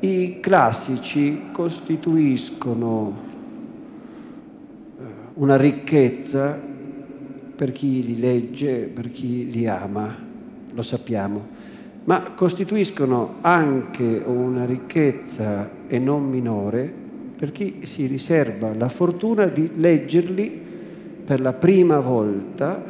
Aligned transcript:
I 0.00 0.38
classici 0.40 1.46
costituiscono 1.50 3.16
eh, 4.96 5.02
una 5.34 5.56
ricchezza 5.56 6.56
per 7.56 7.72
chi 7.72 8.04
li 8.04 8.20
legge, 8.20 8.86
per 8.86 9.10
chi 9.10 9.50
li 9.50 9.66
ama, 9.66 10.16
lo 10.72 10.82
sappiamo, 10.82 11.46
ma 12.04 12.30
costituiscono 12.30 13.38
anche 13.40 14.22
una 14.24 14.64
ricchezza 14.64 15.68
e 15.88 15.98
non 15.98 16.28
minore 16.28 16.92
per 17.36 17.50
chi 17.50 17.80
si 17.82 18.06
riserva 18.06 18.72
la 18.74 18.88
fortuna 18.88 19.46
di 19.46 19.72
leggerli 19.74 20.66
per 21.24 21.40
la 21.40 21.52
prima 21.52 21.98
volta 21.98 22.82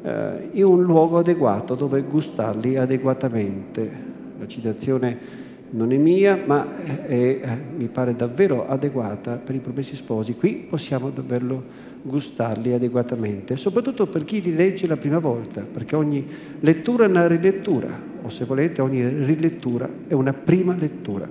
eh, 0.00 0.48
in 0.52 0.64
un 0.64 0.82
luogo 0.84 1.18
adeguato 1.18 1.74
dove 1.74 2.02
gustarli 2.02 2.76
adeguatamente. 2.76 4.12
La 4.38 4.46
citazione 4.46 5.42
non 5.74 5.92
è 5.92 5.96
mia, 5.96 6.40
ma 6.44 6.76
è, 6.76 7.40
è, 7.40 7.58
mi 7.76 7.88
pare 7.88 8.14
davvero 8.14 8.66
adeguata 8.66 9.36
per 9.36 9.54
i 9.54 9.60
promessi 9.60 9.96
sposi. 9.96 10.34
Qui 10.34 10.66
possiamo 10.68 11.10
davvero 11.10 11.62
gustarli 12.02 12.72
adeguatamente, 12.72 13.56
soprattutto 13.56 14.06
per 14.06 14.24
chi 14.24 14.40
li 14.40 14.54
legge 14.54 14.86
la 14.86 14.96
prima 14.96 15.18
volta, 15.18 15.62
perché 15.62 15.96
ogni 15.96 16.26
lettura 16.60 17.04
è 17.04 17.08
una 17.08 17.26
rilettura, 17.26 17.98
o 18.22 18.28
se 18.28 18.44
volete 18.44 18.82
ogni 18.82 19.06
rilettura 19.24 19.88
è 20.06 20.14
una 20.14 20.32
prima 20.32 20.76
lettura. 20.78 21.28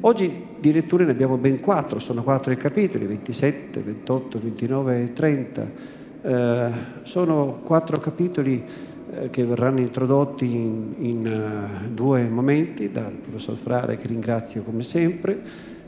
Oggi 0.00 0.46
di 0.60 0.72
letture 0.72 1.04
ne 1.04 1.12
abbiamo 1.12 1.36
ben 1.36 1.60
quattro, 1.60 1.98
sono 1.98 2.22
quattro 2.22 2.52
i 2.52 2.56
capitoli, 2.56 3.06
27, 3.06 3.80
28, 3.80 4.38
29 4.40 5.02
e 5.02 5.12
30 5.12 5.96
eh, 6.20 6.70
sono 7.02 7.60
quattro 7.62 7.98
capitoli 7.98 8.64
che 9.30 9.44
verranno 9.44 9.80
introdotti 9.80 10.44
in, 10.44 10.94
in 10.98 11.26
uh, 11.26 11.88
due 11.92 12.28
momenti 12.28 12.90
dal 12.90 13.12
professor 13.12 13.56
Frare, 13.56 13.96
che 13.96 14.06
ringrazio 14.06 14.62
come 14.62 14.82
sempre, 14.82 15.40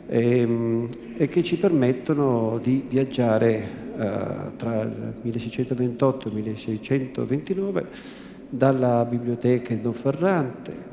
e, 0.06 0.38
ehm, 0.40 0.88
e 1.16 1.28
che 1.28 1.42
ci 1.42 1.56
permettono 1.56 2.58
di 2.62 2.84
viaggiare 2.88 3.64
uh, 3.94 4.56
tra 4.56 4.82
il 4.82 5.14
1628 5.20 6.26
e 6.26 6.28
il 6.28 6.34
1629 6.34 7.86
dalla 8.48 9.04
biblioteca 9.04 9.74
di 9.74 9.80
Don 9.80 9.92
Ferrante 9.92 10.88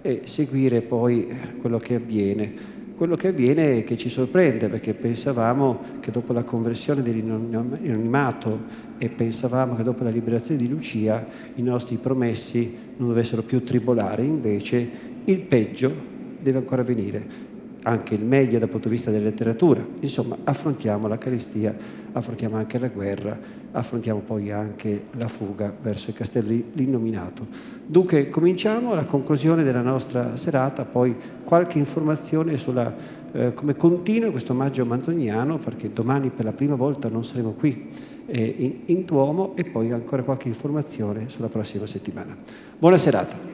e 0.00 0.22
seguire 0.24 0.80
poi 0.80 1.28
quello 1.60 1.78
che 1.78 1.94
avviene 1.94 2.71
quello 2.96 3.16
che 3.16 3.28
avviene 3.28 3.78
è 3.78 3.84
che 3.84 3.96
ci 3.96 4.08
sorprende 4.08 4.68
perché 4.68 4.94
pensavamo 4.94 5.80
che 6.00 6.10
dopo 6.10 6.32
la 6.32 6.44
conversione 6.44 7.02
dell'anonimato 7.02 8.60
e 8.98 9.08
pensavamo 9.08 9.74
che 9.74 9.82
dopo 9.82 10.04
la 10.04 10.10
liberazione 10.10 10.60
di 10.60 10.68
Lucia 10.68 11.26
i 11.54 11.62
nostri 11.62 11.96
promessi 11.96 12.76
non 12.96 13.08
dovessero 13.08 13.42
più 13.42 13.62
tribolare, 13.64 14.22
invece 14.22 14.88
il 15.24 15.38
peggio 15.40 15.92
deve 16.40 16.58
ancora 16.58 16.82
venire 16.82 17.50
anche 17.82 18.14
il 18.14 18.24
meglio 18.24 18.58
dal 18.58 18.68
punto 18.68 18.88
di 18.88 18.94
vista 18.94 19.10
della 19.10 19.24
letteratura. 19.24 19.84
Insomma, 20.00 20.36
affrontiamo 20.44 21.08
la 21.08 21.18
carestia, 21.18 21.74
affrontiamo 22.12 22.56
anche 22.56 22.78
la 22.78 22.88
guerra, 22.88 23.38
affrontiamo 23.72 24.20
poi 24.20 24.50
anche 24.50 25.06
la 25.16 25.28
fuga 25.28 25.74
verso 25.82 26.10
i 26.10 26.12
castelli 26.12 26.70
l'innominato. 26.74 27.46
Dunque, 27.86 28.28
cominciamo 28.28 28.94
la 28.94 29.04
conclusione 29.04 29.62
della 29.62 29.82
nostra 29.82 30.36
serata, 30.36 30.84
poi 30.84 31.16
qualche 31.44 31.78
informazione 31.78 32.56
sulla 32.56 33.20
eh, 33.34 33.54
come 33.54 33.74
continua 33.74 34.30
questo 34.30 34.52
maggio 34.54 34.84
manzoniano, 34.84 35.58
perché 35.58 35.92
domani 35.92 36.30
per 36.30 36.44
la 36.44 36.52
prima 36.52 36.74
volta 36.74 37.08
non 37.08 37.24
saremo 37.24 37.52
qui 37.52 37.88
eh, 38.26 38.54
in, 38.58 38.96
in 38.96 39.04
Duomo 39.04 39.56
e 39.56 39.64
poi 39.64 39.90
ancora 39.90 40.22
qualche 40.22 40.48
informazione 40.48 41.28
sulla 41.28 41.48
prossima 41.48 41.86
settimana. 41.86 42.36
Buona 42.78 42.98
serata. 42.98 43.51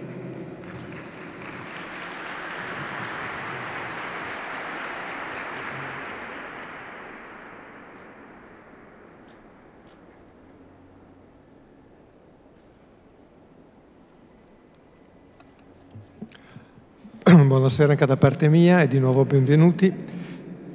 Buonasera 17.69 17.93
anche 17.93 18.07
da 18.07 18.17
parte 18.17 18.49
mia 18.49 18.81
e 18.81 18.87
di 18.87 18.99
nuovo 18.99 19.27
benvenuti. 19.27 19.93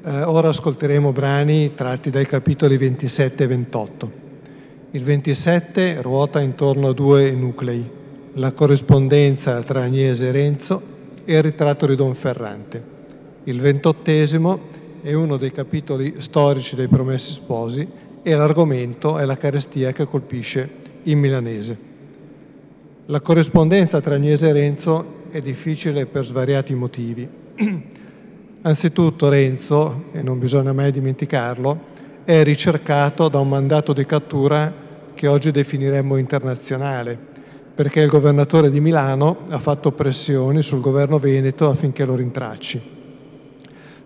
Eh, 0.06 0.22
ora 0.22 0.50
ascolteremo 0.50 1.12
brani 1.12 1.74
tratti 1.74 2.12
dai 2.12 2.28
capitoli 2.28 2.78
27 2.78 3.44
e 3.44 3.48
28. 3.48 4.12
Il 4.92 5.04
27 5.04 6.04
ruota 6.04 6.40
intorno 6.40 6.90
a 6.90 6.94
due 6.94 7.32
nuclei, 7.32 7.84
la 8.34 8.52
corrispondenza 8.52 9.60
tra 9.64 9.82
Agnese 9.82 10.28
e 10.28 10.32
Renzo 10.32 10.82
e 11.26 11.36
il 11.36 11.42
ritratto 11.42 11.88
di 11.88 11.96
Don 11.96 12.14
Ferrante. 12.14 12.84
Il 13.46 13.60
ventottesimo 13.60 14.60
è 15.02 15.14
uno 15.14 15.38
dei 15.38 15.52
capitoli 15.52 16.18
storici 16.20 16.76
dei 16.76 16.88
Promessi 16.88 17.32
Sposi 17.32 17.90
e 18.22 18.36
l'argomento 18.36 19.18
è 19.18 19.26
la 19.26 19.36
carestia 19.36 19.92
che 19.92 20.06
colpisce 20.06 20.70
il 21.02 21.18
milanese. 21.18 21.76
La 23.08 23.20
corrispondenza 23.20 24.00
tra 24.00 24.14
Agnese 24.14 24.50
e 24.50 24.54
Renzo 24.54 25.22
è 25.34 25.42
difficile 25.42 26.06
per 26.06 26.24
svariati 26.24 26.76
motivi. 26.76 27.28
Anzitutto 28.62 29.30
Renzo, 29.30 30.04
e 30.12 30.22
non 30.22 30.38
bisogna 30.38 30.74
mai 30.74 30.92
dimenticarlo, 30.92 31.80
è 32.24 32.44
ricercato 32.44 33.30
da 33.30 33.40
un 33.40 33.50
mandato 33.50 33.94
di 33.94 34.06
cattura 34.06 34.72
che 35.16 35.26
oggi 35.26 35.50
definiremmo 35.50 36.18
internazionale, 36.18 37.18
perché 37.74 38.02
il 38.02 38.10
governatore 38.10 38.70
di 38.70 38.80
Milano 38.80 39.40
ha 39.50 39.58
fatto 39.58 39.92
pressioni 39.92 40.62
sul 40.62 40.82
governo 40.82 41.18
veneto 41.18 41.68
affinché 41.68 42.06
lo 42.06 42.14
rintracci. 42.14 42.82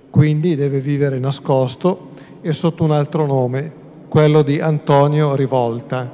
Quindi 0.10 0.56
deve 0.56 0.80
vivere 0.80 1.20
nascosto 1.20 2.12
e 2.40 2.54
sotto 2.54 2.86
un 2.86 2.92
altro 2.92 3.26
nome, 3.26 3.70
quello 4.08 4.44
di 4.44 4.62
Antonio 4.62 5.36
Rivolta, 5.36 6.10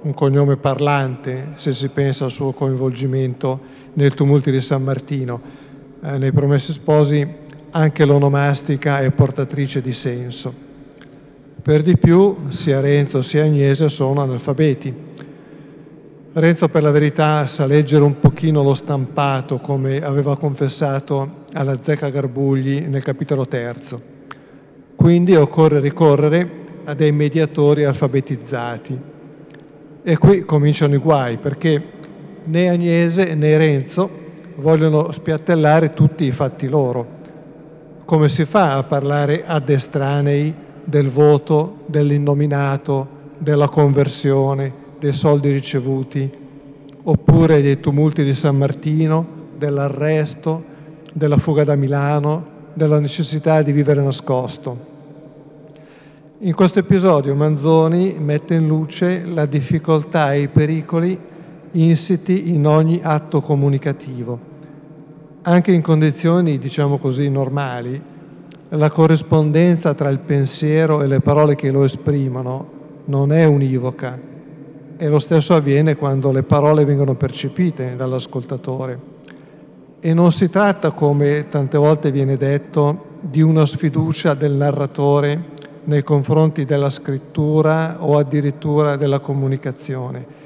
un 0.00 0.14
cognome 0.14 0.56
parlante 0.56 1.48
se 1.56 1.74
si 1.74 1.88
pensa 1.88 2.24
al 2.24 2.30
suo 2.30 2.52
coinvolgimento 2.52 3.80
nel 3.94 4.14
tumulto 4.14 4.50
di 4.50 4.60
San 4.60 4.82
Martino. 4.82 5.40
Eh, 6.02 6.18
nei 6.18 6.32
Promessi 6.32 6.72
Sposi 6.72 7.26
anche 7.70 8.04
l'onomastica 8.04 9.00
è 9.00 9.10
portatrice 9.10 9.80
di 9.80 9.92
senso. 9.92 10.52
Per 11.62 11.82
di 11.82 11.96
più 11.96 12.48
sia 12.48 12.80
Renzo 12.80 13.22
sia 13.22 13.44
Agnese 13.44 13.88
sono 13.88 14.20
analfabeti. 14.22 14.92
Renzo 16.34 16.68
per 16.68 16.82
la 16.82 16.90
verità 16.90 17.46
sa 17.46 17.66
leggere 17.66 18.04
un 18.04 18.18
pochino 18.18 18.62
lo 18.62 18.74
stampato 18.74 19.58
come 19.58 20.02
aveva 20.02 20.36
confessato 20.36 21.44
alla 21.52 21.78
zecca 21.78 22.08
Garbugli 22.08 22.80
nel 22.80 23.02
capitolo 23.02 23.46
terzo. 23.46 24.00
Quindi 24.96 25.34
occorre 25.36 25.78
ricorrere 25.78 26.60
a 26.84 26.94
dei 26.94 27.12
mediatori 27.12 27.84
alfabetizzati. 27.84 28.98
E 30.02 30.16
qui 30.16 30.44
cominciano 30.44 30.94
i 30.94 30.98
guai 30.98 31.36
perché 31.36 31.82
né 32.44 32.68
Agnese 32.68 33.34
né 33.34 33.56
Renzo 33.56 34.08
vogliono 34.56 35.12
spiattellare 35.12 35.92
tutti 35.94 36.24
i 36.24 36.30
fatti 36.30 36.68
loro. 36.68 37.20
Come 38.04 38.28
si 38.28 38.44
fa 38.44 38.76
a 38.76 38.82
parlare 38.82 39.44
ad 39.44 39.68
estranei 39.68 40.54
del 40.84 41.08
voto, 41.08 41.78
dell'innominato, 41.86 43.20
della 43.38 43.68
conversione, 43.68 44.72
dei 44.98 45.12
soldi 45.12 45.50
ricevuti, 45.50 46.30
oppure 47.04 47.62
dei 47.62 47.80
tumulti 47.80 48.24
di 48.24 48.34
San 48.34 48.56
Martino, 48.56 49.26
dell'arresto, 49.56 50.64
della 51.12 51.38
fuga 51.38 51.64
da 51.64 51.74
Milano, 51.74 52.46
della 52.74 52.98
necessità 52.98 53.62
di 53.62 53.72
vivere 53.72 54.02
nascosto. 54.02 54.90
In 56.38 56.54
questo 56.54 56.80
episodio 56.80 57.34
Manzoni 57.34 58.16
mette 58.18 58.54
in 58.54 58.66
luce 58.66 59.24
la 59.24 59.46
difficoltà 59.46 60.32
e 60.34 60.42
i 60.42 60.48
pericoli 60.48 61.16
insiti 61.72 62.50
in 62.50 62.66
ogni 62.66 63.00
atto 63.02 63.40
comunicativo. 63.40 64.50
Anche 65.42 65.72
in 65.72 65.82
condizioni, 65.82 66.58
diciamo 66.58 66.98
così, 66.98 67.28
normali, 67.28 68.00
la 68.68 68.90
corrispondenza 68.90 69.94
tra 69.94 70.08
il 70.08 70.18
pensiero 70.20 71.02
e 71.02 71.06
le 71.06 71.20
parole 71.20 71.54
che 71.54 71.70
lo 71.70 71.84
esprimono 71.84 72.80
non 73.06 73.32
è 73.32 73.44
univoca 73.44 74.18
e 74.96 75.08
lo 75.08 75.18
stesso 75.18 75.54
avviene 75.54 75.96
quando 75.96 76.30
le 76.30 76.42
parole 76.42 76.84
vengono 76.84 77.14
percepite 77.14 77.96
dall'ascoltatore. 77.96 79.10
E 79.98 80.14
non 80.14 80.30
si 80.32 80.48
tratta, 80.48 80.92
come 80.92 81.48
tante 81.48 81.76
volte 81.76 82.10
viene 82.10 82.36
detto, 82.36 83.10
di 83.20 83.40
una 83.40 83.66
sfiducia 83.66 84.34
del 84.34 84.52
narratore 84.52 85.50
nei 85.84 86.02
confronti 86.02 86.64
della 86.64 86.90
scrittura 86.90 87.96
o 87.98 88.16
addirittura 88.16 88.96
della 88.96 89.18
comunicazione, 89.18 90.40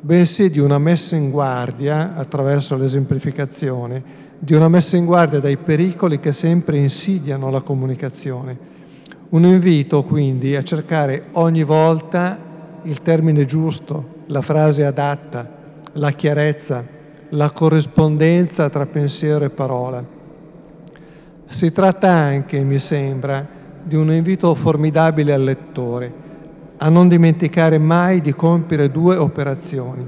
bensì 0.00 0.50
di 0.50 0.58
una 0.58 0.78
messa 0.78 1.16
in 1.16 1.30
guardia, 1.30 2.14
attraverso 2.14 2.76
l'esemplificazione, 2.76 4.26
di 4.38 4.54
una 4.54 4.68
messa 4.68 4.96
in 4.96 5.04
guardia 5.04 5.40
dai 5.40 5.56
pericoli 5.56 6.20
che 6.20 6.32
sempre 6.32 6.76
insidiano 6.76 7.50
la 7.50 7.60
comunicazione. 7.60 8.66
Un 9.30 9.44
invito 9.44 10.04
quindi 10.04 10.56
a 10.56 10.62
cercare 10.62 11.24
ogni 11.32 11.64
volta 11.64 12.38
il 12.82 13.02
termine 13.02 13.44
giusto, 13.44 14.16
la 14.26 14.40
frase 14.40 14.84
adatta, 14.84 15.56
la 15.92 16.12
chiarezza, 16.12 16.84
la 17.30 17.50
corrispondenza 17.50 18.70
tra 18.70 18.86
pensiero 18.86 19.44
e 19.44 19.50
parola. 19.50 20.04
Si 21.46 21.72
tratta 21.72 22.10
anche, 22.10 22.62
mi 22.62 22.78
sembra, 22.78 23.46
di 23.82 23.96
un 23.96 24.12
invito 24.12 24.54
formidabile 24.54 25.32
al 25.32 25.42
lettore 25.42 26.26
a 26.78 26.88
non 26.88 27.08
dimenticare 27.08 27.78
mai 27.78 28.20
di 28.20 28.34
compiere 28.34 28.90
due 28.90 29.16
operazioni. 29.16 30.06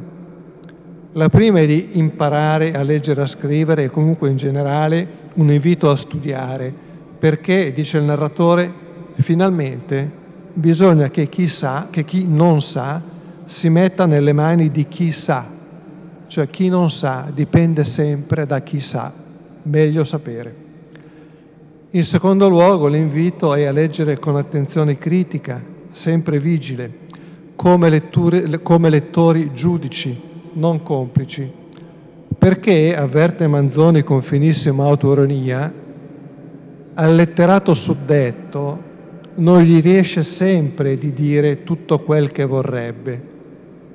La 1.12 1.28
prima 1.28 1.60
è 1.60 1.66
di 1.66 1.90
imparare 1.92 2.72
a 2.74 2.82
leggere 2.82 3.20
e 3.20 3.24
a 3.24 3.26
scrivere 3.26 3.84
e 3.84 3.90
comunque 3.90 4.30
in 4.30 4.36
generale 4.36 5.08
un 5.34 5.50
invito 5.50 5.90
a 5.90 5.96
studiare, 5.96 6.72
perché, 7.18 7.72
dice 7.72 7.98
il 7.98 8.04
narratore, 8.04 8.72
finalmente 9.16 10.18
bisogna 10.52 11.10
che 11.10 11.28
chi 11.28 11.48
sa, 11.48 11.88
che 11.90 12.04
chi 12.04 12.26
non 12.28 12.62
sa, 12.62 13.02
si 13.46 13.68
metta 13.68 14.06
nelle 14.06 14.32
mani 14.32 14.70
di 14.70 14.86
chi 14.86 15.10
sa. 15.10 15.58
Cioè 16.26 16.48
chi 16.48 16.68
non 16.68 16.90
sa 16.90 17.28
dipende 17.34 17.82
sempre 17.82 18.46
da 18.46 18.60
chi 18.60 18.78
sa, 18.78 19.12
meglio 19.62 20.04
sapere. 20.04 20.54
In 21.90 22.04
secondo 22.04 22.48
luogo 22.48 22.86
l'invito 22.86 23.52
è 23.54 23.64
a 23.64 23.72
leggere 23.72 24.20
con 24.20 24.36
attenzione 24.36 24.96
critica, 24.96 25.60
sempre 25.90 26.38
vigile, 26.38 27.08
come, 27.56 27.88
letture, 27.88 28.62
come 28.62 28.88
lettori 28.88 29.52
giudici, 29.52 30.18
non 30.54 30.82
complici, 30.82 31.50
perché, 32.38 32.96
avverte 32.96 33.46
Manzoni 33.46 34.02
con 34.02 34.22
finissima 34.22 34.84
autoironia, 34.84 35.72
al 36.94 37.14
letterato 37.14 37.74
suddetto 37.74 38.88
non 39.34 39.60
gli 39.60 39.80
riesce 39.80 40.22
sempre 40.22 40.96
di 40.96 41.12
dire 41.12 41.64
tutto 41.64 42.00
quel 42.00 42.30
che 42.30 42.44
vorrebbe. 42.44 43.28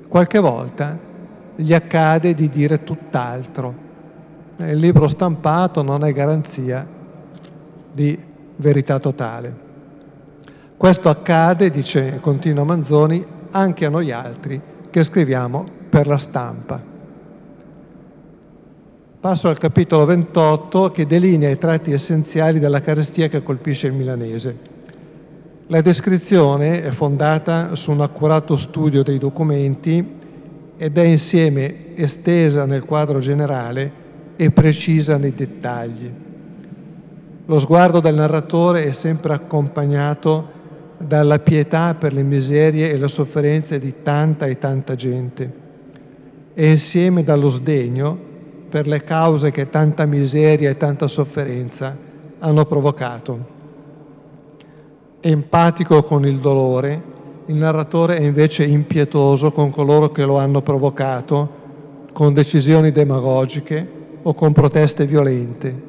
Qualche 0.08 0.38
volta 0.38 0.98
gli 1.56 1.72
accade 1.72 2.34
di 2.34 2.48
dire 2.48 2.84
tutt'altro. 2.84 3.84
Il 4.58 4.76
libro 4.76 5.08
stampato 5.08 5.82
non 5.82 6.04
è 6.04 6.12
garanzia 6.12 6.86
di 7.92 8.18
verità 8.56 8.98
totale. 8.98 9.65
Questo 10.76 11.08
accade, 11.08 11.70
dice, 11.70 12.18
continua 12.20 12.62
Manzoni, 12.62 13.24
anche 13.52 13.86
a 13.86 13.88
noi 13.88 14.12
altri 14.12 14.60
che 14.90 15.02
scriviamo 15.02 15.64
per 15.88 16.06
la 16.06 16.18
stampa. 16.18 16.82
Passo 19.18 19.48
al 19.48 19.56
capitolo 19.56 20.04
28 20.04 20.90
che 20.90 21.06
delinea 21.06 21.48
i 21.48 21.56
tratti 21.56 21.92
essenziali 21.92 22.58
della 22.58 22.82
carestia 22.82 23.28
che 23.28 23.42
colpisce 23.42 23.86
il 23.86 23.94
milanese. 23.94 24.60
La 25.68 25.80
descrizione 25.80 26.82
è 26.82 26.90
fondata 26.90 27.74
su 27.74 27.90
un 27.90 28.02
accurato 28.02 28.54
studio 28.56 29.02
dei 29.02 29.18
documenti 29.18 30.14
ed 30.76 30.98
è 30.98 31.02
insieme 31.02 31.96
estesa 31.96 32.66
nel 32.66 32.84
quadro 32.84 33.18
generale 33.18 34.04
e 34.36 34.50
precisa 34.50 35.16
nei 35.16 35.34
dettagli. 35.34 36.12
Lo 37.46 37.58
sguardo 37.58 38.00
del 38.00 38.14
narratore 38.14 38.84
è 38.84 38.92
sempre 38.92 39.32
accompagnato 39.32 40.52
dalla 40.98 41.38
pietà 41.38 41.94
per 41.94 42.12
le 42.12 42.22
miserie 42.22 42.90
e 42.90 42.96
le 42.96 43.08
sofferenze 43.08 43.78
di 43.78 43.94
tanta 44.02 44.46
e 44.46 44.58
tanta 44.58 44.94
gente 44.94 45.64
e 46.54 46.70
insieme 46.70 47.22
dallo 47.22 47.48
sdegno 47.48 48.18
per 48.68 48.86
le 48.86 49.02
cause 49.02 49.50
che 49.50 49.68
tanta 49.68 50.06
miseria 50.06 50.70
e 50.70 50.76
tanta 50.76 51.06
sofferenza 51.06 51.96
hanno 52.38 52.64
provocato 52.64 53.54
empatico 55.28 56.04
con 56.04 56.24
il 56.24 56.38
dolore, 56.38 57.02
il 57.46 57.56
narratore 57.56 58.18
è 58.18 58.22
invece 58.22 58.64
impietoso 58.64 59.50
con 59.50 59.70
coloro 59.70 60.10
che 60.10 60.24
lo 60.24 60.38
hanno 60.38 60.62
provocato, 60.62 61.64
con 62.12 62.32
decisioni 62.32 62.92
demagogiche 62.92 63.88
o 64.22 64.34
con 64.34 64.52
proteste 64.52 65.04
violente. 65.04 65.82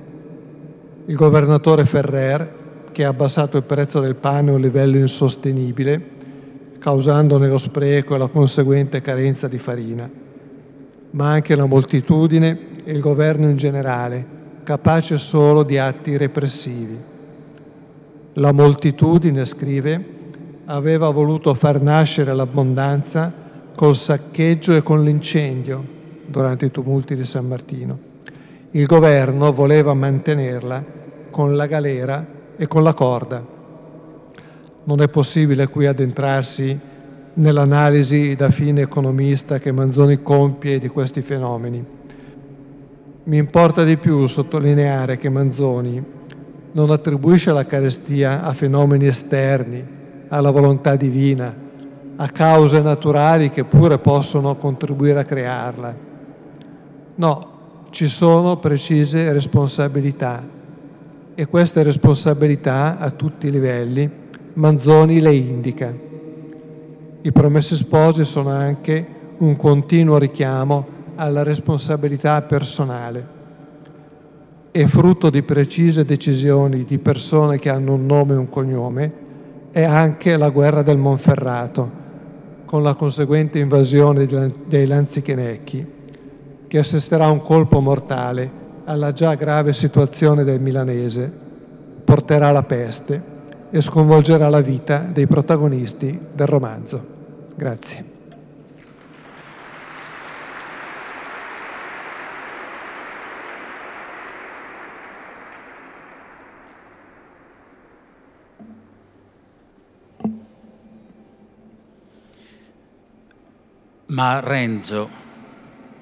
Il 1.06 1.16
governatore 1.16 1.86
Ferrer, 1.86 2.54
che 2.98 3.06
ha 3.06 3.10
abbassato 3.10 3.58
il 3.58 3.64
prezzo 3.64 4.00
del 4.00 4.16
pane 4.16 4.50
a 4.50 4.56
un 4.56 4.60
livello 4.60 4.98
insostenibile, 4.98 6.02
causandone 6.80 7.48
lo 7.48 7.60
spreco 7.60 8.16
e 8.16 8.18
la 8.18 8.26
conseguente 8.26 9.04
carenza 9.04 9.48
di 9.48 9.60
farina, 9.60 10.10
ma 11.12 11.30
anche 11.30 11.56
la 11.56 11.68
moltitudine 11.68 12.58
e 12.84 12.92
il 12.92 13.00
governo 13.00 13.48
in 13.52 13.56
generale, 13.56 14.26
capace 14.64 15.20
solo 15.20 15.62
di 15.62 15.78
atti 15.78 16.18
repressivi. 16.18 16.98
La 18.34 18.52
moltitudine, 18.52 19.46
scrive, 19.46 20.06
aveva 20.66 21.12
voluto 21.12 21.54
far 21.54 21.80
nascere 21.80 22.34
l'abbondanza 22.34 23.32
col 23.76 23.96
saccheggio 23.96 24.74
e 24.74 24.82
con 24.82 25.04
l'incendio 25.04 25.84
durante 26.26 26.66
i 26.66 26.72
tumulti 26.72 27.16
di 27.16 27.26
San 27.26 27.46
Martino. 27.46 28.00
Il 28.72 28.88
governo 28.88 29.54
voleva 29.54 29.94
mantenerla 29.94 30.84
con 31.30 31.56
la 31.56 31.68
galera 31.68 32.34
e 32.58 32.68
con 32.68 32.84
la 32.84 32.94
corda. 32.94 33.44
Non 34.84 35.02
è 35.02 35.08
possibile 35.08 35.68
qui 35.68 35.86
addentrarsi 35.86 36.80
nell'analisi 37.36 38.36
da 38.36 38.50
fine 38.50 38.82
economista 38.82 39.60
che 39.60 39.72
Manzoni 39.72 40.22
compie 40.22 40.80
di 40.80 40.88
questi 40.88 41.22
fenomeni. 41.22 41.86
Mi 43.24 43.38
importa 43.38 43.84
di 43.84 43.98
più 43.98 44.26
sottolineare 44.28 45.18
che 45.18 45.30
Manzoni 45.30 46.04
non 46.72 46.90
attribuisce 46.90 47.52
la 47.52 47.66
carestia 47.66 48.44
a 48.44 48.54
fenomeni 48.54 49.08
esterni, 49.08 49.86
alla 50.30 50.52
volontà 50.52 50.96
divina, 50.96 51.56
a 52.16 52.30
cause 52.30 52.80
naturali 52.82 53.50
che 53.50 53.66
pure 53.66 54.00
possono 54.00 54.56
contribuire 54.56 55.20
a 55.20 55.26
crearla. 55.26 55.96
No, 57.16 57.48
ci 57.92 58.08
sono 58.08 58.58
precise 58.58 59.32
responsabilità 59.32 60.56
e 61.40 61.46
queste 61.46 61.84
responsabilità 61.84 62.98
a 62.98 63.12
tutti 63.12 63.46
i 63.46 63.52
livelli 63.52 64.10
Manzoni 64.54 65.20
le 65.22 65.36
indica. 65.36 65.94
I 67.22 67.32
promessi 67.32 67.76
sposi 67.76 68.26
sono 68.26 68.50
anche 68.50 69.06
un 69.38 69.56
continuo 69.56 70.18
richiamo 70.18 70.88
alla 71.14 71.44
responsabilità 71.44 72.42
personale 72.42 73.36
è 74.78 74.86
frutto 74.86 75.32
di 75.32 75.42
precise 75.42 76.06
decisioni 76.06 76.84
di 76.84 77.00
persone 77.00 77.58
che 77.58 77.70
hanno 77.70 77.96
un 77.96 78.06
nome 78.06 78.34
e 78.34 78.38
un 78.38 78.48
cognome, 78.48 79.14
è 79.72 79.84
anche 79.84 80.38
la 80.38 80.50
guerra 80.50 80.84
del 80.84 80.98
Monferrato, 80.98 82.06
con 82.64 82.84
la 82.84 82.94
conseguente 82.94 83.58
invasione 83.58 84.28
dei 84.68 84.86
Lanzichenecchi, 84.86 85.86
che 86.68 86.78
assisterà 86.78 87.28
un 87.28 87.42
colpo 87.42 87.80
mortale 87.80 88.57
alla 88.88 89.12
già 89.12 89.36
grave 89.36 89.74
situazione 89.74 90.46
del 90.46 90.62
milanese, 90.62 91.30
porterà 92.06 92.52
la 92.52 92.64
peste 92.64 93.22
e 93.70 93.82
sconvolgerà 93.82 94.48
la 94.48 94.62
vita 94.62 95.00
dei 95.00 95.28
protagonisti 95.28 96.18
del 96.34 96.48
romanzo. 96.48 97.06
Grazie. 97.54 98.16
Ma 114.10 114.40
Renzo, 114.40 115.10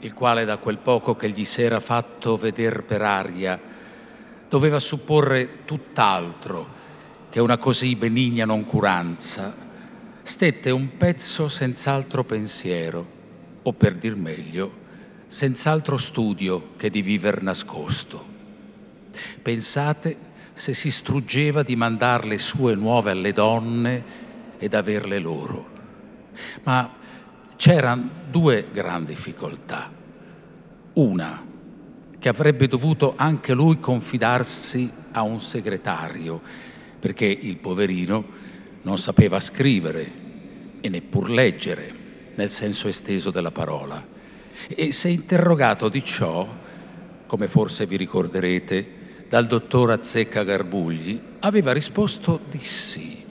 il 0.06 0.14
quale 0.14 0.46
da 0.46 0.58
quel 0.58 0.78
poco 0.78 1.16
che 1.16 1.30
gli 1.30 1.44
s'era 1.44 1.80
fatto 1.80 2.38
veder 2.38 2.84
per 2.84 3.02
aria, 3.02 3.60
doveva 4.48 4.80
supporre 4.80 5.66
tutt'altro 5.66 6.84
che 7.32 7.40
una 7.40 7.58
così 7.58 7.96
benigna 7.96 8.46
noncuranza, 8.46 9.54
stette 10.22 10.70
un 10.70 10.96
pezzo 10.96 11.50
senz'altro 11.50 12.24
pensiero, 12.24 13.14
o 13.64 13.74
per 13.74 13.96
dir 13.96 14.16
meglio, 14.16 14.84
senz'altro 15.26 15.98
studio 15.98 16.74
che 16.78 16.92
di 16.92 17.02
viver 17.02 17.42
nascosto. 17.42 18.34
Pensate 19.42 20.16
se 20.54 20.76
si 20.76 20.92
struggeva 20.92 21.64
di 21.64 21.76
mandar 21.76 22.26
le 22.26 22.38
sue 22.38 22.76
nuove 22.76 23.12
alle 23.12 23.34
donne 23.34 24.04
ed 24.60 24.76
averle 24.76 25.18
loro. 25.18 25.68
Ma 26.64 26.94
c'erano 27.56 28.10
due 28.30 28.68
grandi 28.72 29.14
difficoltà. 29.14 29.95
Una, 30.96 31.46
che 32.18 32.30
avrebbe 32.30 32.68
dovuto 32.68 33.14
anche 33.18 33.54
lui 33.54 33.82
confidarsi 33.82 34.90
a 35.12 35.24
un 35.24 35.42
segretario, 35.42 36.42
perché 37.00 37.26
il 37.26 37.58
poverino 37.58 38.26
non 38.84 38.98
sapeva 38.98 39.40
scrivere 39.42 40.12
e 40.80 40.88
neppur 40.88 41.30
leggere 41.30 41.94
nel 42.36 42.50
senso 42.50 42.88
esteso 42.88 43.30
della 43.30 43.52
parola. 43.52 44.04
E 44.68 44.92
se 44.94 45.10
interrogato 45.10 45.90
di 45.90 46.04
ciò, 46.04 46.48
come 47.28 47.48
forse 47.50 47.86
vi 47.86 47.98
ricorderete, 47.98 49.26
dal 49.28 49.48
dottor 49.48 49.92
Azzecca 49.92 50.44
Garbugli, 50.44 51.20
aveva 51.42 51.74
risposto 51.74 52.40
di 52.50 52.60
sì. 52.60 53.22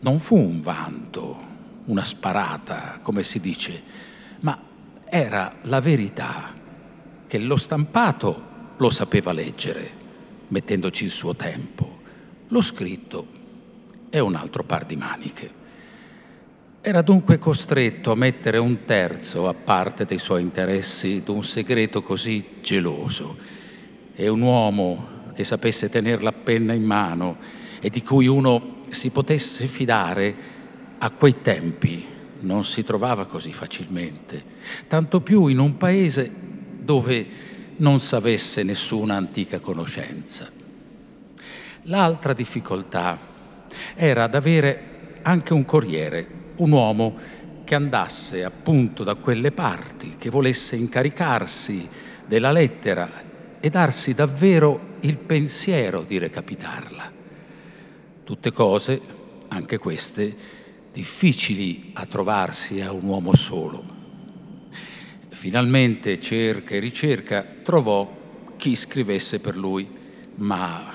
Non 0.00 0.18
fu 0.18 0.36
un 0.36 0.60
vanto, 0.60 1.40
una 1.86 2.04
sparata, 2.04 3.00
come 3.02 3.22
si 3.22 3.40
dice, 3.40 3.82
ma 4.40 4.60
era 5.08 5.56
la 5.62 5.80
verità 5.80 6.60
che 7.32 7.38
lo 7.38 7.56
stampato 7.56 8.74
lo 8.76 8.90
sapeva 8.90 9.32
leggere, 9.32 9.90
mettendoci 10.48 11.04
il 11.04 11.10
suo 11.10 11.34
tempo. 11.34 12.00
Lo 12.48 12.60
scritto 12.60 13.26
è 14.10 14.18
un 14.18 14.34
altro 14.34 14.64
par 14.64 14.84
di 14.84 14.96
maniche. 14.96 15.50
Era 16.82 17.00
dunque 17.00 17.38
costretto 17.38 18.12
a 18.12 18.16
mettere 18.16 18.58
un 18.58 18.84
terzo 18.84 19.48
a 19.48 19.54
parte 19.54 20.04
dei 20.04 20.18
suoi 20.18 20.42
interessi 20.42 21.22
d'un 21.22 21.42
segreto 21.42 22.02
così 22.02 22.56
geloso. 22.60 23.38
E 24.14 24.28
un 24.28 24.42
uomo 24.42 25.32
che 25.34 25.44
sapesse 25.44 25.88
tenere 25.88 26.20
la 26.20 26.32
penna 26.32 26.74
in 26.74 26.84
mano 26.84 27.38
e 27.80 27.88
di 27.88 28.02
cui 28.02 28.26
uno 28.26 28.80
si 28.90 29.08
potesse 29.08 29.66
fidare 29.68 30.36
a 30.98 31.10
quei 31.12 31.40
tempi 31.40 32.04
non 32.40 32.62
si 32.66 32.84
trovava 32.84 33.24
così 33.24 33.54
facilmente, 33.54 34.44
tanto 34.86 35.22
più 35.22 35.46
in 35.46 35.60
un 35.60 35.78
paese 35.78 36.50
dove 36.82 37.26
non 37.76 38.00
s'avesse 38.00 38.62
nessuna 38.62 39.16
antica 39.16 39.60
conoscenza. 39.60 40.50
L'altra 41.84 42.32
difficoltà 42.32 43.18
era 43.94 44.24
ad 44.24 44.34
avere 44.34 45.20
anche 45.22 45.52
un 45.52 45.64
corriere, 45.64 46.26
un 46.56 46.70
uomo 46.72 47.16
che 47.64 47.74
andasse 47.74 48.44
appunto 48.44 49.02
da 49.04 49.14
quelle 49.14 49.52
parti, 49.52 50.16
che 50.18 50.30
volesse 50.30 50.76
incaricarsi 50.76 51.88
della 52.26 52.52
lettera 52.52 53.10
e 53.60 53.70
darsi 53.70 54.14
davvero 54.14 54.90
il 55.00 55.16
pensiero 55.16 56.02
di 56.02 56.18
recapitarla. 56.18 57.12
Tutte 58.24 58.52
cose, 58.52 59.00
anche 59.48 59.78
queste, 59.78 60.36
difficili 60.92 61.90
a 61.94 62.06
trovarsi 62.06 62.80
a 62.80 62.92
un 62.92 63.04
uomo 63.04 63.34
solo. 63.34 63.91
Finalmente 65.42 66.20
cerca 66.20 66.76
e 66.76 66.78
ricerca, 66.78 67.44
trovò 67.64 68.54
chi 68.56 68.76
scrivesse 68.76 69.40
per 69.40 69.56
lui, 69.56 69.90
ma 70.36 70.88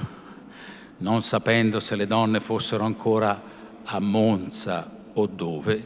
non 1.00 1.22
sapendo 1.22 1.82
se 1.82 1.98
le 1.98 2.08
donne 2.08 2.40
fossero 2.40 2.86
ancora 2.86 3.44
a 3.84 4.00
Monza 4.00 5.10
o 5.16 5.26
dove, 5.28 5.86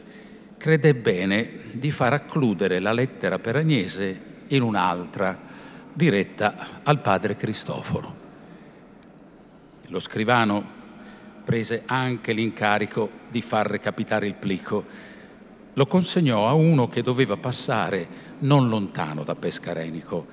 crede 0.56 0.94
bene 0.94 1.50
di 1.72 1.90
far 1.90 2.12
accludere 2.12 2.78
la 2.78 2.92
lettera 2.92 3.40
per 3.40 3.56
Agnese 3.56 4.20
in 4.46 4.62
un'altra, 4.62 5.36
diretta 5.92 6.82
al 6.84 7.00
padre 7.00 7.34
Cristoforo. 7.34 8.14
Lo 9.88 9.98
scrivano 9.98 10.64
prese 11.44 11.82
anche 11.84 12.32
l'incarico 12.32 13.10
di 13.28 13.42
far 13.42 13.66
recapitare 13.66 14.28
il 14.28 14.34
plico. 14.34 15.10
Lo 15.72 15.86
consegnò 15.86 16.46
a 16.46 16.52
uno 16.52 16.86
che 16.86 17.02
doveva 17.02 17.36
passare 17.36 18.30
non 18.42 18.68
lontano 18.68 19.24
da 19.24 19.34
Pescarenico. 19.34 20.26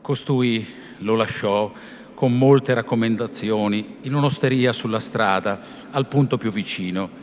Costui 0.00 0.66
lo 0.98 1.14
lasciò 1.14 1.72
con 2.14 2.36
molte 2.36 2.74
raccomandazioni 2.74 3.96
in 4.02 4.14
un'osteria 4.14 4.72
sulla 4.72 5.00
strada, 5.00 5.60
al 5.90 6.06
punto 6.06 6.38
più 6.38 6.50
vicino. 6.50 7.20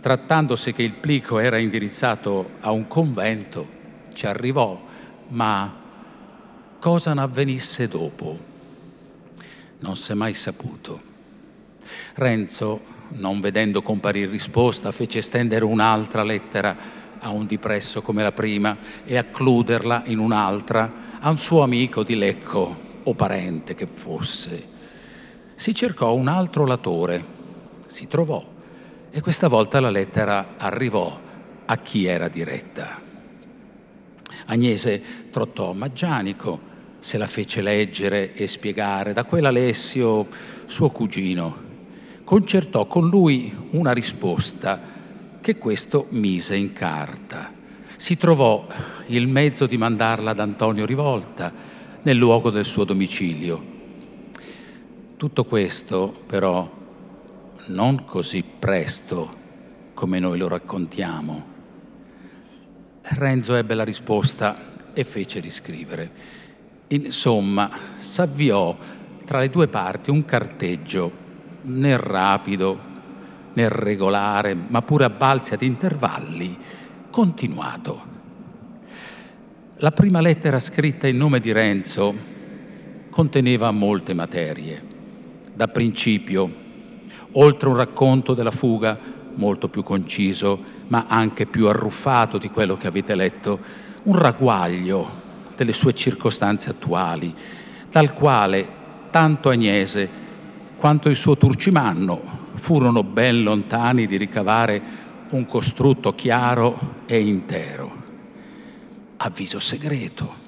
Trattandosi 0.00 0.72
che 0.72 0.82
il 0.82 0.92
plico 0.92 1.38
era 1.38 1.58
indirizzato 1.58 2.50
a 2.60 2.70
un 2.70 2.86
convento, 2.86 3.66
ci 4.12 4.26
arrivò, 4.26 4.80
ma 5.28 5.74
cosa 6.78 7.12
n'avvenisse 7.14 7.88
dopo 7.88 8.54
non 9.78 9.96
si 9.96 10.12
è 10.12 10.14
mai 10.14 10.34
saputo. 10.34 11.14
Renzo, 12.14 12.80
non 13.10 13.40
vedendo 13.40 13.82
comparire 13.82 14.30
risposta, 14.30 14.92
fece 14.92 15.20
stendere 15.20 15.64
un'altra 15.64 16.22
lettera 16.22 16.76
a 17.20 17.30
un 17.30 17.46
dipresso 17.46 18.02
come 18.02 18.22
la 18.22 18.32
prima 18.32 18.76
e 19.04 19.16
accluderla 19.16 20.04
in 20.06 20.18
un'altra 20.18 21.18
a 21.20 21.30
un 21.30 21.38
suo 21.38 21.62
amico 21.62 22.02
di 22.02 22.14
Lecco 22.14 22.84
o 23.02 23.14
parente 23.14 23.74
che 23.74 23.86
fosse. 23.86 24.74
Si 25.54 25.74
cercò 25.74 26.14
un 26.14 26.28
altro 26.28 26.66
latore, 26.66 27.24
si 27.86 28.06
trovò 28.06 28.44
e 29.10 29.20
questa 29.20 29.48
volta 29.48 29.80
la 29.80 29.90
lettera 29.90 30.54
arrivò 30.58 31.20
a 31.64 31.76
chi 31.78 32.04
era 32.04 32.28
diretta. 32.28 33.00
Agnese 34.46 35.02
trottò 35.30 35.72
Maggianico, 35.72 36.60
se 36.98 37.18
la 37.18 37.26
fece 37.26 37.62
leggere 37.62 38.32
e 38.34 38.46
spiegare 38.46 39.12
da 39.12 39.24
quell'Alessio, 39.24 40.26
suo 40.66 40.90
cugino. 40.90 41.64
Concertò 42.24 42.86
con 42.86 43.08
lui 43.08 43.68
una 43.70 43.92
risposta 43.92 44.94
che 45.46 45.58
questo 45.58 46.08
mise 46.08 46.56
in 46.56 46.72
carta. 46.72 47.52
Si 47.94 48.16
trovò 48.16 48.66
il 49.06 49.28
mezzo 49.28 49.66
di 49.66 49.76
mandarla 49.76 50.32
ad 50.32 50.40
Antonio 50.40 50.84
Rivolta 50.84 51.52
nel 52.02 52.16
luogo 52.16 52.50
del 52.50 52.64
suo 52.64 52.82
domicilio. 52.82 53.64
Tutto 55.16 55.44
questo 55.44 56.12
però 56.26 56.68
non 57.66 58.04
così 58.04 58.42
presto 58.58 59.34
come 59.94 60.18
noi 60.18 60.36
lo 60.36 60.48
raccontiamo. 60.48 61.44
Renzo 63.02 63.54
ebbe 63.54 63.74
la 63.74 63.84
risposta 63.84 64.90
e 64.92 65.04
fece 65.04 65.38
riscrivere. 65.38 66.10
Insomma, 66.88 67.70
s'avviò 67.98 68.76
tra 69.24 69.38
le 69.38 69.50
due 69.50 69.68
parti 69.68 70.10
un 70.10 70.24
carteggio 70.24 71.12
né 71.62 71.96
rapido 71.96 72.85
nel 73.56 73.70
regolare, 73.70 74.54
ma 74.54 74.82
pure 74.82 75.04
a 75.04 75.10
balzi 75.10 75.54
ad 75.54 75.62
intervalli, 75.62 76.56
continuato. 77.10 78.14
La 79.76 79.92
prima 79.92 80.20
lettera 80.20 80.58
scritta 80.60 81.06
in 81.06 81.16
nome 81.16 81.40
di 81.40 81.52
Renzo 81.52 82.14
conteneva 83.08 83.70
molte 83.70 84.12
materie. 84.12 84.82
Da 85.54 85.68
principio, 85.68 86.50
oltre 87.32 87.68
un 87.70 87.76
racconto 87.76 88.34
della 88.34 88.50
fuga 88.50 88.98
molto 89.34 89.68
più 89.68 89.82
conciso, 89.82 90.62
ma 90.88 91.06
anche 91.08 91.46
più 91.46 91.66
arruffato 91.66 92.36
di 92.36 92.50
quello 92.50 92.76
che 92.76 92.86
avete 92.86 93.14
letto, 93.14 93.58
un 94.02 94.18
ragguaglio 94.18 95.24
delle 95.56 95.72
sue 95.72 95.94
circostanze 95.94 96.68
attuali, 96.68 97.34
dal 97.90 98.12
quale 98.12 98.68
tanto 99.10 99.48
Agnese 99.48 100.24
quanto 100.76 101.08
il 101.08 101.16
suo 101.16 101.38
Turcimanno 101.38 102.44
furono 102.56 103.02
ben 103.02 103.42
lontani 103.42 104.06
di 104.06 104.16
ricavare 104.16 104.82
un 105.30 105.46
costrutto 105.46 106.14
chiaro 106.14 107.02
e 107.06 107.20
intero. 107.20 108.04
Avviso 109.18 109.58
segreto, 109.58 110.44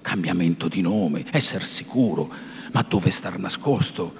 cambiamento 0.00 0.68
di 0.68 0.80
nome, 0.80 1.24
essere 1.30 1.64
sicuro, 1.64 2.30
ma 2.72 2.84
dove 2.88 3.10
star 3.10 3.38
nascosto? 3.38 4.12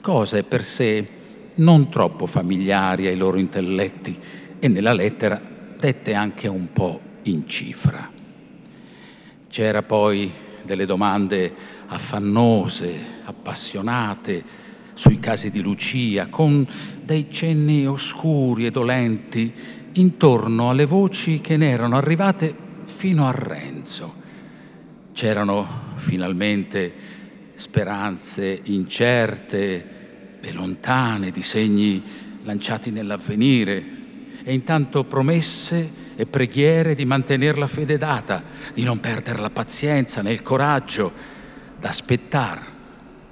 Cose 0.00 0.42
per 0.42 0.64
sé 0.64 1.06
non 1.54 1.88
troppo 1.90 2.26
familiari 2.26 3.06
ai 3.06 3.16
loro 3.16 3.38
intelletti 3.38 4.18
e 4.58 4.68
nella 4.68 4.92
lettera 4.92 5.40
dette 5.78 6.14
anche 6.14 6.48
un 6.48 6.72
po' 6.72 7.00
in 7.22 7.46
cifra. 7.46 8.10
C'era 9.48 9.82
poi 9.82 10.30
delle 10.62 10.86
domande 10.86 11.52
affannose, 11.86 13.20
appassionate, 13.24 14.44
sui 14.94 15.18
casi 15.18 15.50
di 15.50 15.60
Lucia, 15.62 16.26
con 16.26 16.66
dei 17.02 17.28
cenni 17.30 17.86
oscuri 17.86 18.66
e 18.66 18.70
dolenti 18.70 19.52
intorno 19.92 20.70
alle 20.70 20.84
voci 20.84 21.40
che 21.40 21.56
ne 21.56 21.70
erano 21.70 21.96
arrivate 21.96 22.54
fino 22.84 23.26
a 23.26 23.32
Renzo. 23.32 24.20
C'erano 25.12 25.66
finalmente 25.96 26.92
speranze 27.54 28.60
incerte 28.64 30.40
e 30.40 30.52
lontane, 30.52 31.30
disegni 31.30 32.02
lanciati 32.42 32.90
nell'avvenire 32.90 33.84
e 34.42 34.52
intanto 34.52 35.04
promesse 35.04 36.00
e 36.16 36.26
preghiere 36.26 36.94
di 36.94 37.04
mantenere 37.04 37.58
la 37.58 37.66
fede 37.66 37.96
data, 37.96 38.42
di 38.74 38.82
non 38.82 39.00
perdere 39.00 39.40
la 39.40 39.50
pazienza 39.50 40.22
né 40.22 40.32
il 40.32 40.42
coraggio, 40.42 41.12
d'aspettare 41.78 42.71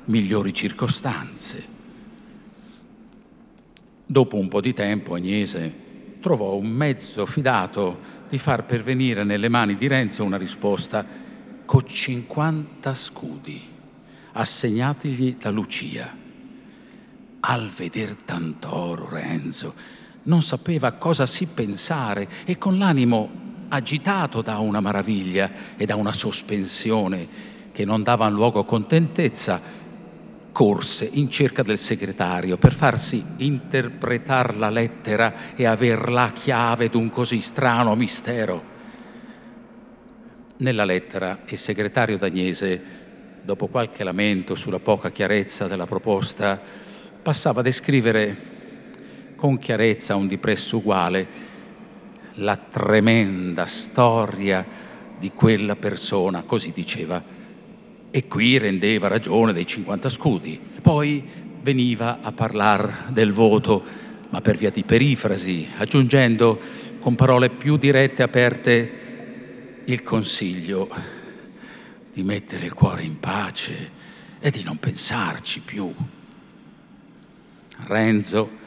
migliori 0.07 0.53
circostanze. 0.53 1.79
Dopo 4.07 4.37
un 4.37 4.49
po' 4.49 4.61
di 4.61 4.73
tempo 4.73 5.15
Agnese 5.15 5.89
trovò 6.21 6.55
un 6.55 6.69
mezzo 6.69 7.27
fidato 7.27 8.19
di 8.29 8.39
far 8.39 8.65
pervenire 8.65 9.25
nelle 9.25 9.49
mani 9.49 9.75
di 9.75 9.87
Renzo 9.87 10.25
una 10.25 10.37
risposta 10.37 11.07
con 11.65 11.87
50 11.87 12.95
scudi 12.95 13.71
assegnatigli 14.33 15.37
da 15.37 15.51
Lucia. 15.51 16.17
Al 17.41 17.69
veder 17.69 18.15
tanto 18.25 18.75
oro 18.75 19.09
Renzo 19.09 19.75
non 20.25 20.43
sapeva 20.43 20.93
cosa 20.93 21.27
si 21.27 21.47
pensare 21.47 22.29
e 22.45 22.59
con 22.59 22.79
l'animo 22.79 23.49
agitato 23.69 24.43
da 24.43 24.59
una 24.59 24.81
maraviglia 24.81 25.77
e 25.77 25.87
da 25.87 25.97
una 25.97 26.13
sospensione 26.13 27.49
che 27.73 27.85
non 27.85 28.03
davano 28.03 28.35
luogo 28.35 28.61
a 28.61 28.65
contentezza, 28.65 29.61
corse 30.53 31.09
in 31.13 31.31
cerca 31.31 31.63
del 31.63 31.79
segretario 31.79 32.57
per 32.57 32.73
farsi 32.73 33.25
interpretare 33.39 34.57
la 34.57 34.71
lettera 34.71 35.55
e 35.55 35.65
aver 35.65 36.11
la 36.11 36.31
chiave 36.33 36.89
d'un 36.89 37.11
così 37.11 37.41
strano 37.41 37.95
mistero. 37.95 38.63
Nella 40.59 40.85
lettera 40.85 41.41
il 41.47 41.59
segretario 41.59 42.19
d'Agnese, 42.19 42.83
dopo 43.43 43.69
qualche 43.69 44.05
lamento 44.05 44.55
sulla 44.55 44.79
poca 44.79 45.11
chiarezza 45.11 45.67
della 45.67 45.87
proposta, 45.87 46.61
passava 47.23 47.61
a 47.61 47.65
descrivere 47.65 48.37
con 49.37 49.59
chiarezza 49.59 50.17
un 50.17 50.27
di 50.27 50.37
presso 50.37 50.77
uguale 50.79 51.49
la 52.35 52.57
tremenda 52.57 53.67
storia 53.67 54.65
di 55.19 55.31
quella 55.33 55.77
persona, 55.77 56.43
così 56.43 56.73
diceva 56.73 57.23
e 58.11 58.27
qui 58.27 58.59
rendeva 58.59 59.09
ragione 59.09 59.53
dei 59.53 59.67
50 59.67 60.09
scudi. 60.09 60.61
Poi 60.81 61.23
veniva 61.63 62.21
a 62.21 62.33
parlare 62.33 62.93
del 63.09 63.33
voto, 63.33 63.83
ma 64.31 64.41
per 64.41 64.57
via 64.57 64.71
di 64.71 64.83
perifrasi, 64.83 65.69
aggiungendo 65.79 66.59
con 67.01 67.15
parole 67.15 67.51
più 67.51 67.77
dirette 67.77 68.23
e 68.23 68.25
aperte 68.25 68.93
il 69.85 70.03
consiglio 70.03 70.89
di 72.13 72.23
mettere 72.23 72.65
il 72.65 72.75
cuore 72.75 73.03
in 73.03 73.19
pace 73.19 73.99
e 74.41 74.51
di 74.51 74.63
non 74.63 74.79
pensarci 74.79 75.61
più. 75.61 75.93
Renzo 77.87 78.59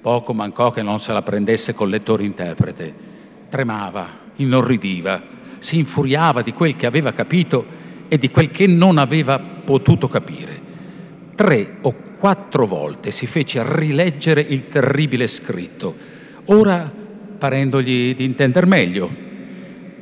poco 0.00 0.32
mancò 0.32 0.70
che 0.70 0.82
non 0.82 1.00
se 1.00 1.12
la 1.12 1.22
prendesse 1.22 1.74
col 1.74 1.90
lettore 1.90 2.24
interprete. 2.24 2.94
Tremava, 3.48 4.08
inorridiva, 4.36 5.22
si 5.58 5.78
infuriava 5.78 6.42
di 6.42 6.52
quel 6.52 6.76
che 6.76 6.86
aveva 6.86 7.12
capito 7.12 7.84
e 8.08 8.18
di 8.18 8.30
quel 8.30 8.50
che 8.50 8.66
non 8.66 8.98
aveva 8.98 9.38
potuto 9.38 10.08
capire. 10.08 10.64
Tre 11.34 11.78
o 11.82 11.94
quattro 12.18 12.66
volte 12.66 13.10
si 13.10 13.26
fece 13.26 13.62
rileggere 13.64 14.40
il 14.40 14.68
terribile 14.68 15.26
scritto, 15.26 15.94
ora 16.46 16.90
parendogli 17.38 18.14
di 18.14 18.24
intender 18.24 18.66
meglio, 18.66 19.10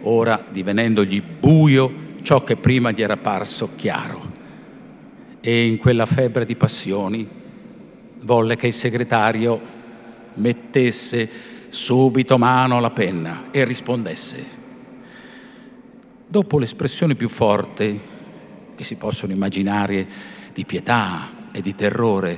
ora 0.02 0.44
divenendogli 0.49 1.23
buio 1.23 2.02
ciò 2.23 2.44
che 2.44 2.56
prima 2.56 2.92
gli 2.92 3.02
era 3.02 3.16
parso 3.16 3.70
chiaro. 3.75 4.32
E 5.40 5.66
in 5.66 5.76
quella 5.78 6.06
febbre 6.06 6.44
di 6.44 6.56
passioni 6.56 7.28
volle 8.20 8.56
che 8.56 8.68
il 8.68 8.73
segretario 8.73 9.61
mettesse 10.34 11.28
subito 11.68 12.38
mano 12.38 12.78
alla 12.78 12.90
penna 12.90 13.44
e 13.50 13.64
rispondesse 13.64 14.62
Dopo 16.35 16.59
l'espressione 16.59 17.14
più 17.14 17.29
forte 17.29 17.97
che 18.75 18.83
si 18.83 18.97
possono 18.97 19.31
immaginare 19.31 20.05
di 20.53 20.64
pietà 20.64 21.31
e 21.53 21.61
di 21.61 21.76
terrore 21.76 22.37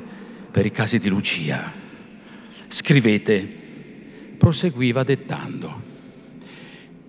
per 0.50 0.66
i 0.66 0.70
casi 0.70 0.98
di 0.98 1.08
Lucia, 1.08 1.72
scrivete, 2.68 3.40
proseguiva 4.36 5.02
dettando, 5.02 5.80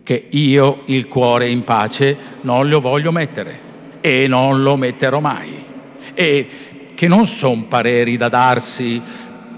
che 0.02 0.28
io 0.30 0.84
il 0.86 1.10
cuore 1.10 1.50
in 1.50 1.66
pace 1.66 2.16
non 2.44 2.70
lo 2.70 2.80
voglio 2.80 3.12
mettere 3.12 3.60
e 4.00 4.28
non 4.28 4.64
lo 4.64 4.78
metterò 4.78 5.20
mai 5.20 5.62
e 6.14 6.48
che 6.96 7.08
non 7.10 7.28
son 7.28 7.68
pareri 7.68 8.16
da 8.16 8.30
darsi 8.30 9.02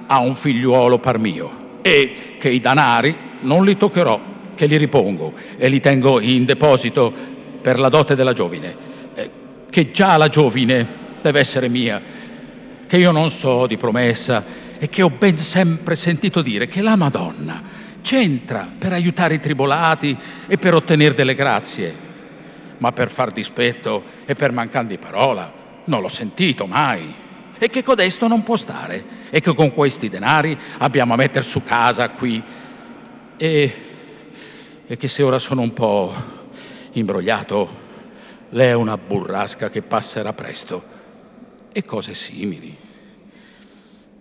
a 0.08 0.18
un 0.18 0.34
figliuolo 0.34 0.98
par 0.98 1.20
mio 1.20 1.78
e 1.84 2.38
che 2.40 2.50
i 2.50 2.60
danari 2.60 3.16
non 3.42 3.64
li 3.64 3.78
toccherò 3.78 4.20
che 4.60 4.66
li 4.66 4.76
ripongo 4.76 5.32
e 5.56 5.70
li 5.70 5.80
tengo 5.80 6.20
in 6.20 6.44
deposito 6.44 7.14
per 7.62 7.80
la 7.80 7.88
dote 7.88 8.14
della 8.14 8.34
giovine, 8.34 8.76
eh, 9.14 9.30
che 9.70 9.90
già 9.92 10.18
la 10.18 10.28
giovine 10.28 10.86
deve 11.22 11.40
essere 11.40 11.70
mia, 11.70 12.02
che 12.86 12.98
io 12.98 13.12
non 13.12 13.32
so 13.32 13.68
di 13.68 13.78
promessa 13.78 14.44
e 14.78 14.90
che 14.90 15.02
ho 15.02 15.10
ben 15.10 15.38
sempre 15.38 15.96
sentito 15.96 16.42
dire 16.42 16.68
che 16.68 16.82
la 16.82 16.98
Madonna 16.98 17.64
c'entra 18.02 18.70
per 18.78 18.92
aiutare 18.92 19.36
i 19.36 19.40
tribolati 19.40 20.18
e 20.46 20.58
per 20.58 20.74
ottenere 20.74 21.16
delle 21.16 21.36
grazie, 21.36 21.96
ma 22.80 22.92
per 22.92 23.10
far 23.10 23.32
dispetto 23.32 24.04
e 24.26 24.36
per 24.36 24.52
mancare 24.52 24.88
di 24.88 24.98
parola 24.98 25.50
non 25.86 26.02
l'ho 26.02 26.10
sentito 26.10 26.66
mai. 26.66 27.16
E 27.58 27.70
che 27.70 27.82
codesto 27.82 28.28
non 28.28 28.44
può 28.44 28.58
stare 28.58 29.02
e 29.30 29.40
che 29.40 29.56
con 29.56 29.72
questi 29.74 30.10
denari 30.10 30.58
abbiamo 30.80 31.14
a 31.14 31.18
mettere 31.18 31.46
su 31.46 31.64
casa 31.64 32.10
qui 32.10 32.44
e 33.38 33.89
e 34.92 34.98
che 34.98 35.08
se 35.08 35.22
ora 35.22 35.38
sono 35.38 35.62
un 35.62 35.72
po' 35.72 36.12
imbrogliato, 36.94 37.70
lei 38.50 38.70
è 38.70 38.74
una 38.74 38.98
burrasca 38.98 39.70
che 39.70 39.84
passerà 39.84 40.34
presto 40.34 40.84
e 41.72 41.86
cose 41.86 42.16
simili. 42.16 42.76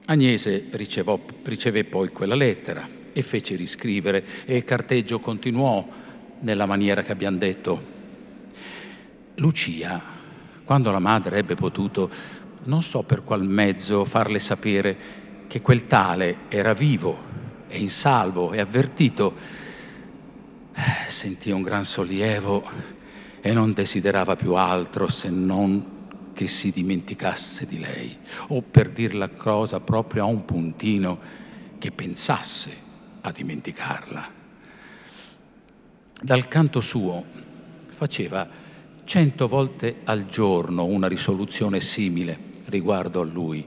Agnese 0.05 0.67
ricevò, 0.73 1.19
riceve 1.45 1.85
poi 1.85 2.11
quella 2.11 2.35
lettera 2.35 2.87
e 3.15 3.23
fece 3.23 3.57
riscrivere 3.57 4.23
e 4.45 4.57
il 4.57 4.65
carteggio 4.65 5.21
continuò 5.21 5.89
nella 6.41 6.67
maniera 6.67 7.03
che 7.03 7.13
abbiamo 7.13 7.39
detto. 7.39 7.83
Lucia, 9.37 10.03
quando 10.65 10.91
la 10.91 10.99
madre 10.99 11.39
ebbe 11.39 11.55
potuto, 11.55 12.11
non 12.65 12.83
so 12.83 13.05
per 13.05 13.25
qual 13.25 13.43
mezzo 13.43 14.05
farle 14.05 14.39
sapere 14.39 14.97
che 15.47 15.63
quel 15.63 15.87
tale 15.87 16.41
era 16.51 16.75
vivo 16.75 17.25
e 17.69 17.79
in 17.79 17.89
salvo 17.89 18.53
e 18.53 18.61
avvertito, 18.61 19.58
sentì 21.07 21.51
un 21.51 21.63
gran 21.63 21.85
sollievo 21.85 22.63
e 23.41 23.53
non 23.53 23.73
desiderava 23.73 24.37
più 24.37 24.55
altro 24.55 25.09
se 25.09 25.31
non 25.31 25.97
che 26.33 26.47
si 26.47 26.71
dimenticasse 26.71 27.67
di 27.67 27.81
lei, 27.81 28.17
o 28.49 28.63
per 28.63 28.91
dir 28.91 29.15
la 29.15 29.29
cosa 29.29 29.81
proprio 29.81 30.23
a 30.23 30.27
un 30.27 30.45
puntino, 30.45 31.19
che 31.79 31.91
pensasse 31.91 32.77
a 33.23 33.33
dimenticarla. 33.33 34.31
Dal 36.21 36.47
canto 36.47 36.81
suo 36.81 37.25
faceva 37.93 38.49
cento 39.05 39.49
volte 39.49 39.97
al 40.05 40.27
giorno 40.27 40.85
una 40.85 41.09
risoluzione 41.09 41.81
simile 41.81 42.39
riguardo 42.67 43.21
a 43.21 43.25
lui 43.25 43.67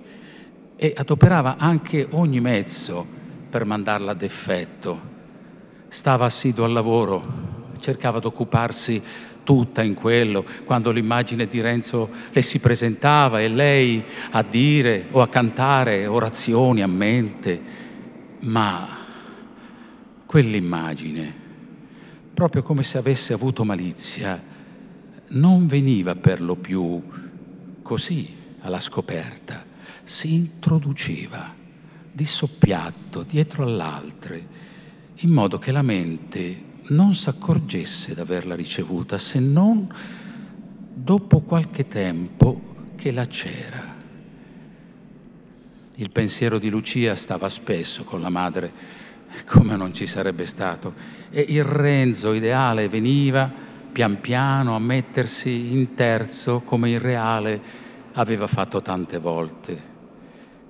e 0.76 0.94
adoperava 0.96 1.58
anche 1.58 2.08
ogni 2.12 2.40
mezzo 2.40 3.06
per 3.50 3.66
mandarla 3.66 4.12
ad 4.12 4.22
effetto 4.22 5.11
stava 5.94 6.24
assiduo 6.24 6.64
al 6.64 6.72
lavoro, 6.72 7.22
cercava 7.80 8.20
di 8.20 8.26
occuparsi 8.26 9.04
tutta 9.44 9.84
in 9.84 9.94
quello, 9.94 10.46
quando 10.64 10.90
l'immagine 10.90 11.48
di 11.48 11.60
Renzo 11.60 12.10
le 12.32 12.42
si 12.42 12.60
presentava 12.60 13.42
e 13.42 13.50
lei 13.50 14.02
a 14.32 14.42
dire 14.42 15.08
o 15.12 15.22
a 15.22 15.28
cantare 15.28 16.08
orazioni 16.08 16.82
a 16.82 16.88
mente, 16.88 17.62
ma 18.40 18.88
quell'immagine, 20.26 21.36
proprio 22.34 22.64
come 22.64 22.84
se 22.84 22.98
avesse 22.98 23.34
avuto 23.34 23.66
malizia, 23.66 24.42
non 25.32 25.68
veniva 25.68 26.16
per 26.16 26.42
lo 26.42 26.56
più 26.56 27.02
così 27.82 28.34
alla 28.62 28.80
scoperta, 28.80 29.66
si 30.04 30.36
introduceva 30.36 31.54
di 32.10 32.24
soppiatto 32.26 33.24
dietro 33.24 33.64
all'altre 33.64 34.70
in 35.24 35.32
modo 35.32 35.58
che 35.60 35.72
la 35.72 35.82
mente 35.82 36.70
non 36.90 37.14
s'accorgesse 37.14 38.16
d'averla 38.16 38.56
ricevuta 38.56 39.18
se 39.18 39.40
non 39.40 39.88
dopo 40.94 41.42
qualche 41.42 41.88
tempo 41.88 42.90
che 42.96 43.12
la 43.12 43.26
c'era. 43.26 44.00
Il 45.96 46.10
pensiero 46.10 46.58
di 46.58 46.70
Lucia 46.70 47.16
stava 47.16 47.50
spesso 47.50 48.04
con 48.04 48.22
la 48.22 48.30
madre, 48.30 48.72
come 49.46 49.76
non 49.76 49.94
ci 49.94 50.08
sarebbe 50.08 50.48
stato, 50.48 50.94
e 51.30 51.46
il 51.50 51.64
Renzo 51.64 52.34
ideale 52.34 52.90
veniva 52.90 53.52
pian 53.92 54.20
piano 54.20 54.76
a 54.76 54.80
mettersi 54.80 55.72
in 55.72 55.94
terzo 55.94 56.62
come 56.62 56.90
il 56.90 57.00
reale 57.00 57.62
aveva 58.14 58.48
fatto 58.48 58.82
tante 58.82 59.20
volte. 59.20 59.90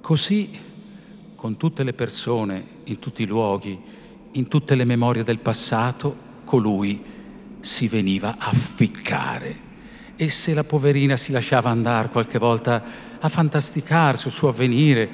Così, 0.02 0.50
con 1.36 1.56
tutte 1.56 1.84
le 1.84 1.94
persone, 1.94 2.80
in 2.86 3.00
tutti 3.00 3.24
i 3.24 3.28
luoghi, 3.28 3.80
in 4.34 4.48
tutte 4.48 4.76
le 4.76 4.86
memorie 4.86 5.24
del 5.24 5.40
passato 5.40 6.30
colui 6.46 7.04
si 7.60 7.88
veniva 7.88 8.36
a 8.38 8.52
ficcare. 8.52 9.70
E 10.16 10.30
se 10.30 10.54
la 10.54 10.64
poverina 10.64 11.16
si 11.16 11.32
lasciava 11.32 11.70
andare 11.70 12.10
qualche 12.10 12.38
volta 12.38 12.84
a 13.20 13.30
fantasticare 13.30 14.18
sul 14.18 14.32
suo 14.32 14.50
avvenire, 14.50 15.10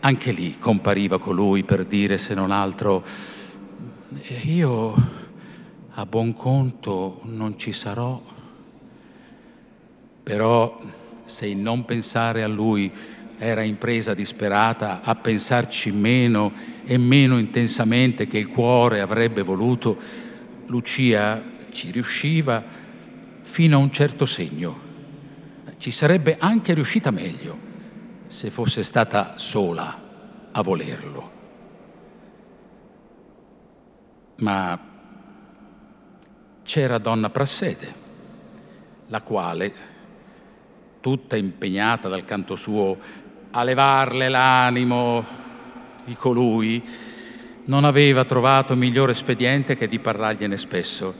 anche 0.00 0.32
lì 0.32 0.58
compariva 0.58 1.18
colui 1.18 1.62
per 1.62 1.84
dire, 1.84 2.18
se 2.18 2.34
non 2.34 2.50
altro, 2.50 3.04
io 4.44 4.94
a 5.90 6.06
buon 6.06 6.34
conto 6.34 7.20
non 7.24 7.58
ci 7.58 7.72
sarò 7.72 8.20
Però 10.22 10.80
se 11.24 11.46
il 11.46 11.56
non 11.56 11.84
pensare 11.84 12.42
a 12.42 12.48
lui 12.48 12.92
era 13.42 13.62
impresa 13.62 14.12
disperata, 14.12 15.00
a 15.02 15.14
pensarci 15.14 15.90
meno 15.92 16.52
e 16.84 16.98
meno 16.98 17.38
intensamente 17.38 18.26
che 18.26 18.36
il 18.36 18.48
cuore 18.48 19.00
avrebbe 19.00 19.40
voluto, 19.40 19.98
Lucia 20.66 21.42
ci 21.70 21.90
riusciva 21.90 22.62
fino 23.40 23.76
a 23.76 23.80
un 23.80 23.90
certo 23.90 24.26
segno. 24.26 24.88
Ci 25.78 25.90
sarebbe 25.90 26.36
anche 26.38 26.74
riuscita 26.74 27.10
meglio 27.10 27.58
se 28.26 28.50
fosse 28.50 28.82
stata 28.82 29.38
sola 29.38 30.48
a 30.52 30.60
volerlo. 30.60 31.30
Ma 34.36 34.78
c'era 36.62 36.98
donna 36.98 37.30
Prassede, 37.30 37.94
la 39.06 39.22
quale, 39.22 39.88
tutta 41.00 41.36
impegnata 41.36 42.08
dal 42.08 42.24
canto 42.24 42.56
suo 42.56 42.98
a 43.52 43.62
levarle 43.64 44.28
l'animo 44.28 45.24
di 46.04 46.14
colui, 46.14 46.82
non 47.64 47.84
aveva 47.84 48.24
trovato 48.24 48.76
migliore 48.76 49.12
espediente 49.12 49.76
che 49.76 49.88
di 49.88 49.98
parlargliene 49.98 50.56
spesso. 50.56 51.14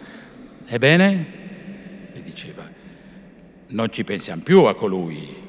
Ebbene, 0.66 1.27
le 2.12 2.23
diceva, 2.23 2.69
non 3.69 3.90
ci 3.90 4.05
pensiamo 4.05 4.43
più 4.43 4.64
a 4.64 4.75
colui. 4.75 5.49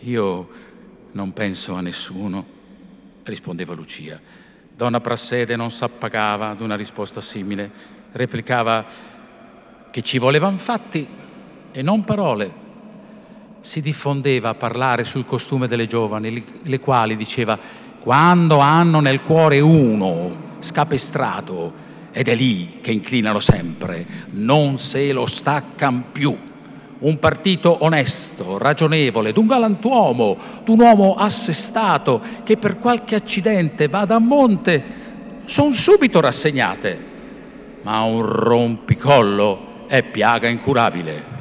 Io 0.00 0.48
non 1.12 1.32
penso 1.32 1.74
a 1.74 1.80
nessuno, 1.80 2.44
rispondeva 3.24 3.74
Lucia. 3.74 4.20
Donna 4.74 5.00
Prassede 5.00 5.56
non 5.56 5.70
s'appagava 5.70 6.50
ad 6.50 6.60
una 6.60 6.76
risposta 6.76 7.20
simile, 7.20 7.70
replicava 8.12 8.84
che 9.90 10.02
ci 10.02 10.18
volevano 10.18 10.58
fatti 10.58 11.06
e 11.72 11.82
non 11.82 12.04
parole. 12.04 12.65
Si 13.66 13.80
diffondeva 13.80 14.50
a 14.50 14.54
parlare 14.54 15.02
sul 15.02 15.26
costume 15.26 15.66
delle 15.66 15.88
giovani, 15.88 16.40
le 16.62 16.78
quali 16.78 17.16
diceva 17.16 17.58
quando 17.98 18.58
hanno 18.58 19.00
nel 19.00 19.22
cuore 19.22 19.58
uno 19.58 20.54
scapestrato 20.60 21.72
ed 22.12 22.28
è 22.28 22.36
lì 22.36 22.78
che 22.80 22.92
inclinano 22.92 23.40
sempre, 23.40 24.06
non 24.30 24.78
se 24.78 25.12
lo 25.12 25.26
staccan 25.26 26.12
più 26.12 26.38
un 26.98 27.18
partito 27.18 27.78
onesto, 27.80 28.56
ragionevole, 28.56 29.32
d'un 29.32 29.48
galantuomo, 29.48 30.36
d'un 30.64 30.78
uomo 30.78 31.16
assestato 31.16 32.20
che 32.44 32.56
per 32.56 32.78
qualche 32.78 33.16
accidente 33.16 33.88
vada 33.88 34.14
a 34.14 34.20
monte, 34.20 34.84
sono 35.44 35.72
subito 35.72 36.20
rassegnate. 36.20 37.04
Ma 37.82 38.02
un 38.02 38.24
rompicollo 38.24 39.88
è 39.88 40.04
piaga 40.04 40.46
incurabile. 40.46 41.34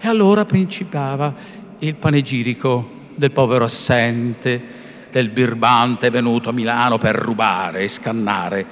E 0.00 0.08
allora 0.08 0.44
principava 0.44 1.60
il 1.82 1.96
panegirico 1.96 3.00
del 3.14 3.32
povero 3.32 3.64
assente, 3.64 4.80
del 5.10 5.30
birbante 5.30 6.10
venuto 6.10 6.48
a 6.48 6.52
Milano 6.52 6.96
per 6.96 7.16
rubare 7.16 7.80
e 7.82 7.88
scannare, 7.88 8.66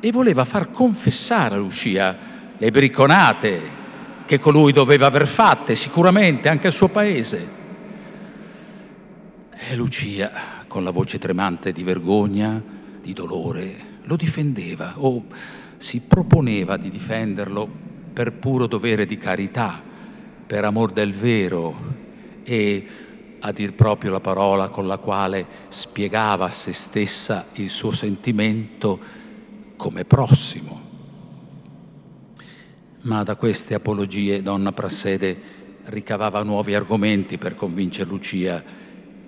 e 0.00 0.12
voleva 0.12 0.44
far 0.44 0.70
confessare 0.70 1.54
a 1.54 1.58
Lucia 1.58 2.16
le 2.56 2.70
bricconate 2.70 3.78
che 4.26 4.38
colui 4.38 4.72
doveva 4.72 5.06
aver 5.06 5.26
fatte, 5.26 5.74
sicuramente 5.74 6.48
anche 6.48 6.66
al 6.66 6.72
suo 6.74 6.88
paese. 6.88 7.58
E 9.68 9.74
Lucia, 9.74 10.30
con 10.68 10.84
la 10.84 10.90
voce 10.90 11.18
tremante 11.18 11.72
di 11.72 11.82
vergogna, 11.82 12.62
di 13.00 13.12
dolore, 13.14 13.74
lo 14.04 14.16
difendeva 14.16 14.94
o 14.96 15.24
si 15.78 16.02
proponeva 16.06 16.76
di 16.76 16.90
difenderlo 16.90 17.68
per 18.12 18.32
puro 18.32 18.66
dovere 18.66 19.06
di 19.06 19.16
carità, 19.16 19.82
per 20.46 20.64
amor 20.64 20.92
del 20.92 21.14
vero 21.14 21.99
e 22.50 22.86
a 23.38 23.52
dir 23.52 23.74
proprio 23.74 24.10
la 24.10 24.20
parola 24.20 24.68
con 24.68 24.86
la 24.86 24.98
quale 24.98 25.46
spiegava 25.68 26.46
a 26.46 26.50
se 26.50 26.72
stessa 26.72 27.46
il 27.54 27.70
suo 27.70 27.92
sentimento 27.92 28.98
come 29.76 30.04
prossimo 30.04 30.88
ma 33.02 33.22
da 33.22 33.36
queste 33.36 33.74
apologie 33.74 34.42
donna 34.42 34.72
Prassede 34.72 35.38
ricavava 35.84 36.42
nuovi 36.42 36.74
argomenti 36.74 37.38
per 37.38 37.54
convincere 37.54 38.10
Lucia 38.10 38.62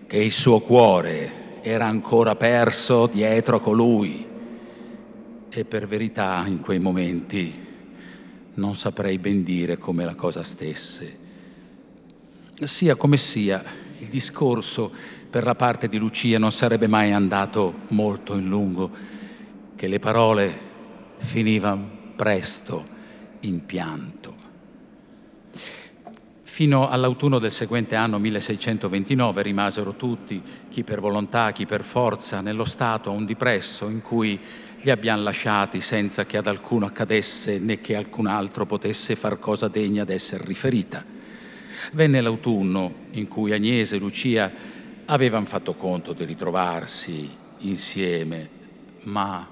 che 0.06 0.18
il 0.18 0.32
suo 0.32 0.60
cuore 0.60 1.60
era 1.62 1.86
ancora 1.86 2.36
perso 2.36 3.06
dietro 3.06 3.56
a 3.56 3.60
colui. 3.60 4.26
E 5.48 5.64
per 5.64 5.86
verità 5.86 6.44
in 6.46 6.60
quei 6.60 6.78
momenti 6.78 7.54
non 8.54 8.74
saprei 8.74 9.18
ben 9.18 9.42
dire 9.42 9.78
come 9.78 10.04
la 10.04 10.14
cosa 10.14 10.42
stesse. 10.42 11.21
Sia 12.66 12.94
come 12.94 13.16
sia, 13.16 13.62
il 13.98 14.08
discorso 14.08 14.92
per 15.28 15.44
la 15.44 15.54
parte 15.54 15.88
di 15.88 15.98
Lucia 15.98 16.38
non 16.38 16.52
sarebbe 16.52 16.86
mai 16.86 17.12
andato 17.12 17.80
molto 17.88 18.34
in 18.34 18.48
lungo, 18.48 18.90
che 19.74 19.88
le 19.88 19.98
parole 19.98 20.70
finivano 21.18 21.88
presto 22.14 22.86
in 23.40 23.64
pianto. 23.64 24.34
Fino 26.42 26.88
all'autunno 26.88 27.38
del 27.38 27.50
seguente 27.50 27.94
anno 27.94 28.18
1629 28.18 29.42
rimasero 29.42 29.94
tutti, 29.94 30.42
chi 30.68 30.84
per 30.84 31.00
volontà, 31.00 31.50
chi 31.52 31.64
per 31.64 31.82
forza, 31.82 32.42
nello 32.42 32.66
stato 32.66 33.08
a 33.08 33.14
un 33.14 33.24
dipresso 33.24 33.88
in 33.88 34.02
cui 34.02 34.38
li 34.82 34.90
abbiamo 34.90 35.22
lasciati 35.22 35.80
senza 35.80 36.26
che 36.26 36.36
ad 36.36 36.46
alcuno 36.46 36.86
accadesse 36.86 37.58
né 37.58 37.80
che 37.80 37.96
alcun 37.96 38.26
altro 38.26 38.66
potesse 38.66 39.16
far 39.16 39.38
cosa 39.38 39.68
degna 39.68 40.04
d'essere 40.04 40.44
riferita. 40.44 41.20
Venne 41.92 42.20
l'autunno 42.20 42.94
in 43.12 43.28
cui 43.28 43.52
Agnese 43.52 43.96
e 43.96 43.98
Lucia 43.98 44.50
avevano 45.06 45.46
fatto 45.46 45.74
conto 45.74 46.12
di 46.12 46.24
ritrovarsi 46.24 47.28
insieme, 47.58 48.48
ma 49.04 49.48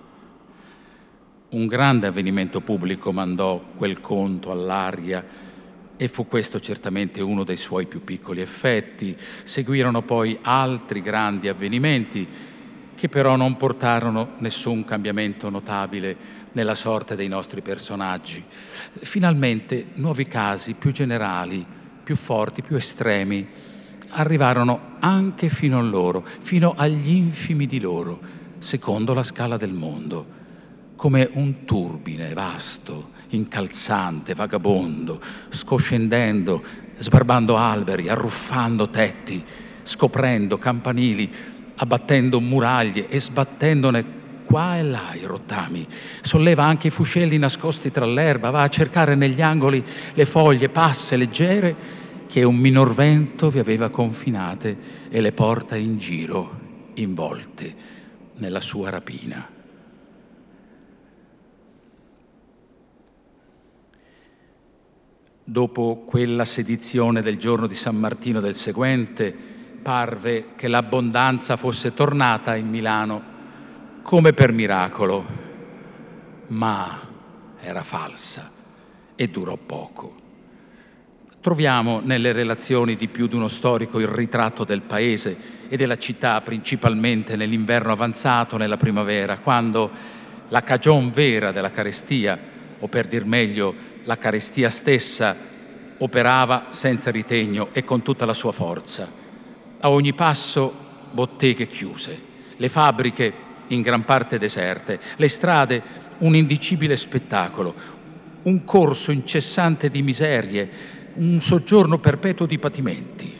un 1.51 1.67
grande 1.67 2.07
avvenimento 2.07 2.61
pubblico 2.61 3.13
mandò 3.13 3.61
quel 3.77 4.01
conto 4.01 4.53
all'aria 4.53 5.49
e 5.97 6.09
fu 6.09 6.27
questo 6.27 6.61
certamente 6.61 7.21
uno 7.21 7.45
dei 7.45 7.57
suoi 7.57 7.87
più 7.87 8.05
piccoli 8.05 8.41
effetti. 8.41 9.17
Seguirono 9.43 10.03
poi 10.03 10.39
altri 10.41 11.03
grandi 11.03 11.49
avvenimenti 11.49 12.27
che 12.95 13.09
però 13.09 13.37
non 13.37 13.57
portarono 13.57 14.33
nessun 14.39 14.85
cambiamento 14.85 15.51
notabile 15.51 16.17
nella 16.53 16.75
sorte 16.75 17.17
dei 17.17 17.29
nostri 17.29 17.63
personaggi. 17.63 18.45
Finalmente 18.47 19.89
nuovi 19.95 20.27
casi 20.27 20.75
più 20.75 20.93
generali, 20.93 21.65
più 22.11 22.19
forti, 22.19 22.63
più 22.63 22.75
estremi 22.75 23.47
arrivarono 24.09 24.97
anche 24.99 25.49
fino 25.49 25.79
a 25.79 25.81
loro, 25.81 26.27
fino 26.41 26.75
agli 26.77 27.13
infimi 27.13 27.69
di 27.69 27.79
loro, 27.79 28.19
secondo 28.59 29.15
la 29.15 29.23
scala 29.23 29.57
del 29.57 29.73
mondo 29.73 30.39
come 30.97 31.31
un 31.35 31.65
turbine 31.65 32.35
vasto, 32.35 33.11
incalzante, 33.29 34.35
vagabondo, 34.35 35.21
scoscendendo, 35.51 36.61
sbarbando 36.99 37.57
alberi, 37.57 38.09
arruffando 38.09 38.91
tetti, 38.91 39.43
scoprendo 39.85 40.59
campanili, 40.59 41.33
abbattendo 41.77 42.41
muraglie 42.41 43.09
e 43.09 43.21
sbattendone 43.21 44.19
qua 44.51 44.79
e 44.79 44.83
là 44.83 45.15
i 45.15 45.25
rottami. 45.25 45.87
Solleva 46.23 46.65
anche 46.65 46.89
i 46.89 46.91
fuscelli 46.91 47.39
nascosti 47.39 47.93
tra 47.93 48.05
l'erba, 48.05 48.51
va 48.51 48.63
a 48.63 48.69
cercare 48.69 49.15
negli 49.15 49.41
angoli 49.41 49.83
le 50.13 50.27
foglie 50.27 50.69
passe 50.69 51.17
leggere 51.17 51.99
che 52.31 52.45
un 52.45 52.59
minor 52.59 52.95
vento 52.95 53.51
vi 53.51 53.59
aveva 53.59 53.89
confinate 53.89 55.09
e 55.09 55.21
le 55.21 55.33
porta 55.33 55.75
in 55.75 55.99
giro, 55.99 56.61
involte 56.95 57.75
nella 58.35 58.61
sua 58.61 58.89
rapina. 58.89 59.51
Dopo 65.43 66.05
quella 66.07 66.45
sedizione 66.45 67.21
del 67.21 67.37
giorno 67.37 67.67
di 67.67 67.75
San 67.75 67.97
Martino 67.97 68.39
del 68.39 68.55
seguente, 68.55 69.37
parve 69.83 70.55
che 70.55 70.69
l'abbondanza 70.69 71.57
fosse 71.57 71.95
tornata 71.95 72.55
in 72.55 72.69
Milano 72.69 73.23
come 74.03 74.33
per 74.33 74.53
miracolo, 74.53 75.27
ma 76.47 77.09
era 77.59 77.83
falsa 77.83 78.49
e 79.17 79.29
durò 79.29 79.57
poco. 79.57 80.20
Troviamo 81.41 82.01
nelle 82.05 82.33
relazioni 82.33 82.97
di 82.97 83.09
più 83.09 83.27
di 83.27 83.35
uno 83.35 83.49
storico 83.49 83.99
il 83.99 84.07
ritratto 84.07 84.65
del 84.65 84.83
paese 84.83 85.35
e 85.71 85.77
della 85.79 85.97
città, 85.97 86.39
principalmente 86.43 87.35
nell'inverno 87.35 87.93
avanzato, 87.93 88.59
nella 88.59 88.77
primavera, 88.77 89.39
quando 89.39 89.91
la 90.49 90.63
cagion 90.63 91.11
vera 91.11 91.51
della 91.51 91.71
carestia, 91.71 92.39
o 92.79 92.87
per 92.89 93.07
dir 93.07 93.25
meglio 93.25 93.75
la 94.05 94.19
carestia 94.19 94.69
stessa 94.69 95.35
operava 95.97 96.67
senza 96.73 97.11
ritegno 97.11 97.71
e 97.73 97.85
con 97.85 98.03
tutta 98.03 98.27
la 98.27 98.35
sua 98.35 98.53
forza. 98.53 99.11
A 99.81 99.89
ogni 99.89 100.13
passo 100.13 100.75
botteghe 101.11 101.69
chiuse, 101.69 102.21
le 102.55 102.69
fabbriche 102.69 103.33
in 103.69 103.81
gran 103.81 104.05
parte 104.05 104.37
deserte, 104.37 105.01
le 105.17 105.29
strade 105.29 105.83
un 106.19 106.37
indicibile 106.37 106.97
spettacolo, 106.97 107.75
un 108.43 108.63
corso 108.65 109.11
incessante 109.11 109.91
di 109.91 110.03
miserie, 110.03 110.99
un 111.21 111.39
soggiorno 111.39 111.99
perpetuo 111.99 112.47
di 112.47 112.59
patimenti. 112.59 113.37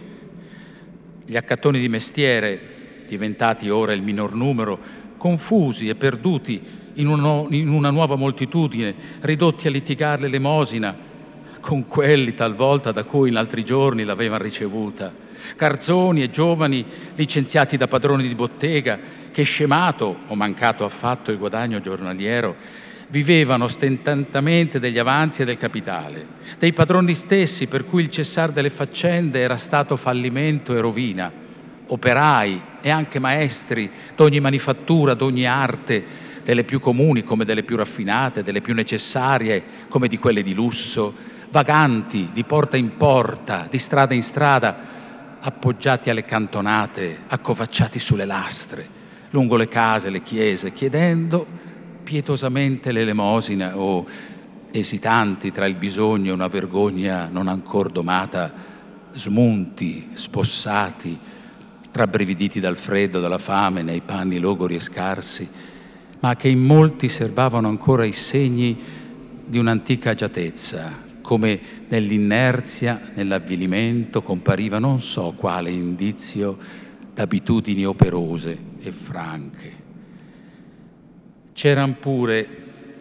Gli 1.25 1.37
accattoni 1.37 1.79
di 1.79 1.89
mestiere, 1.89 2.61
diventati 3.09 3.71
ora 3.71 3.93
il 3.93 4.03
minor 4.03 4.35
numero, 4.35 4.79
confusi 5.17 5.89
e 5.89 5.95
perduti 5.95 6.61
in, 6.95 7.07
uno, 7.07 7.47
in 7.51 7.69
una 7.69 7.91
nuova 7.91 8.17
moltitudine, 8.17 8.95
ridotti 9.21 9.67
a 9.67 9.71
litigare 9.71 10.23
l'elemosina 10.23 10.95
con 11.61 11.87
quelli 11.87 12.35
talvolta 12.35 12.93
da 12.93 13.05
cui 13.05 13.31
in 13.31 13.37
altri 13.37 13.65
giorni 13.65 14.05
l'avevano 14.05 14.43
ricevuta, 14.43 15.13
carzoni 15.57 16.23
e 16.23 16.31
giovani 16.31 16.85
licenziati 17.15 17.79
da 17.79 17.89
padroni 17.89 18.29
di 18.29 18.35
bottega 18.35 18.99
che 19.31 19.43
scemato 19.43 20.21
o 20.27 20.35
mancato 20.35 20.85
affatto 20.85 21.31
il 21.31 21.39
guadagno 21.39 21.81
giornaliero 21.81 22.57
vivevano 23.11 23.67
stentatamente 23.67 24.79
degli 24.79 24.99
avanzi 24.99 25.43
e 25.43 25.45
del 25.45 25.57
capitale, 25.57 26.27
dei 26.59 26.73
padroni 26.73 27.15
stessi 27.15 27.67
per 27.67 27.85
cui 27.85 28.03
il 28.03 28.11
cessare 28.11 28.53
delle 28.53 28.71
faccende 28.71 29.41
era 29.41 29.57
stato 29.57 29.97
fallimento 29.97 30.75
e 30.75 30.81
rovina, 30.81 31.31
operai 31.87 32.63
e 32.81 32.91
anche 32.91 33.19
maestri 33.19 33.91
d'ogni 34.15 34.39
manifattura, 34.39 35.15
d'ogni 35.15 35.45
arte, 35.45 36.29
delle 36.45 36.65
più 36.65 36.81
comuni 36.81 37.25
come 37.25 37.45
delle 37.45 37.65
più 37.65 37.77
raffinate, 37.77 38.43
delle 38.43 38.61
più 38.61 38.75
necessarie 38.75 39.63
come 39.89 40.09
di 40.09 40.19
quelle 40.19 40.43
di 40.43 40.55
lusso, 40.55 41.13
vaganti 41.51 42.31
di 42.33 42.45
porta 42.45 42.77
in 42.77 42.97
porta, 42.97 43.67
di 43.69 43.79
strada 43.79 44.15
in 44.15 44.23
strada, 44.23 44.99
appoggiati 45.41 46.11
alle 46.11 46.25
cantonate, 46.25 47.23
accovacciati 47.27 47.99
sulle 47.99 48.25
lastre, 48.25 48.87
lungo 49.31 49.57
le 49.57 49.69
case, 49.69 50.11
le 50.11 50.23
chiese, 50.23 50.73
chiedendo 50.73 51.60
pietosamente 52.11 52.91
l'elemosina 52.91 53.79
o 53.79 54.05
esitanti 54.73 55.53
tra 55.53 55.65
il 55.67 55.77
bisogno 55.77 56.31
e 56.31 56.35
una 56.35 56.49
vergogna 56.49 57.29
non 57.31 57.47
ancor 57.47 57.89
domata, 57.89 58.53
smunti, 59.13 60.09
spossati, 60.15 61.17
rabbrividiti 61.93 62.59
dal 62.59 62.77
freddo, 62.77 63.21
dalla 63.21 63.39
fame, 63.39 63.83
nei 63.83 64.01
panni 64.01 64.41
logori 64.41 64.75
e 64.75 64.81
scarsi, 64.81 65.49
ma 66.19 66.35
che 66.35 66.49
in 66.49 66.59
molti 66.65 67.09
serbavano 67.09 67.69
ancora 67.69 68.05
i 68.05 68.13
segni 68.13 68.77
di 69.47 69.59
un'antica 69.59 70.11
agiatezza, 70.11 70.91
come 71.23 71.61
nell'inerzia, 71.87 73.13
nell'avvilimento 73.15 74.21
compariva 74.21 74.81
non 74.81 75.01
so 75.01 75.33
quale 75.37 75.71
indizio 75.71 76.59
d'abitudini 77.15 77.85
operose 77.85 78.59
e 78.81 78.91
franche. 78.91 79.80
C'erano 81.61 81.97
pure, 82.01 82.49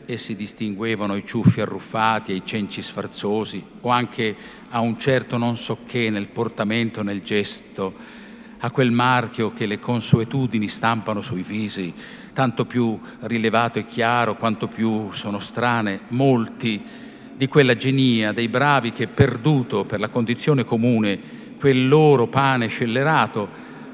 e 0.06 0.18
si 0.18 0.36
distinguevano 0.36 1.16
i 1.16 1.26
ciuffi 1.26 1.62
arruffati 1.62 2.34
e 2.34 2.36
i 2.36 2.42
cenci 2.44 2.82
sfarzosi, 2.82 3.64
o 3.80 3.88
anche 3.88 4.36
a 4.72 4.82
un 4.82 5.00
certo 5.00 5.38
non 5.38 5.56
so 5.56 5.78
che 5.88 6.10
nel 6.10 6.28
portamento, 6.28 7.02
nel 7.02 7.22
gesto, 7.22 7.96
a 8.58 8.70
quel 8.70 8.92
marchio 8.92 9.54
che 9.54 9.66
le 9.66 9.80
consuetudini 9.80 10.68
stampano 10.68 11.22
sui 11.22 11.42
visi, 11.42 11.94
tanto 12.34 12.66
più 12.66 13.00
rilevato 13.22 13.80
e 13.80 13.86
chiaro 13.86 14.36
quanto 14.36 14.68
più 14.68 15.10
sono 15.14 15.40
strane, 15.40 16.02
molti 16.10 16.84
di 17.38 17.48
quella 17.48 17.76
genia 17.76 18.34
dei 18.34 18.50
bravi 18.50 18.92
che, 18.92 19.08
perduto 19.08 19.86
per 19.86 20.02
la 20.02 20.10
condizione 20.10 20.66
comune 20.66 21.18
quel 21.58 21.88
loro 21.88 22.28
pane 22.28 22.68
scellerato, 22.68 23.48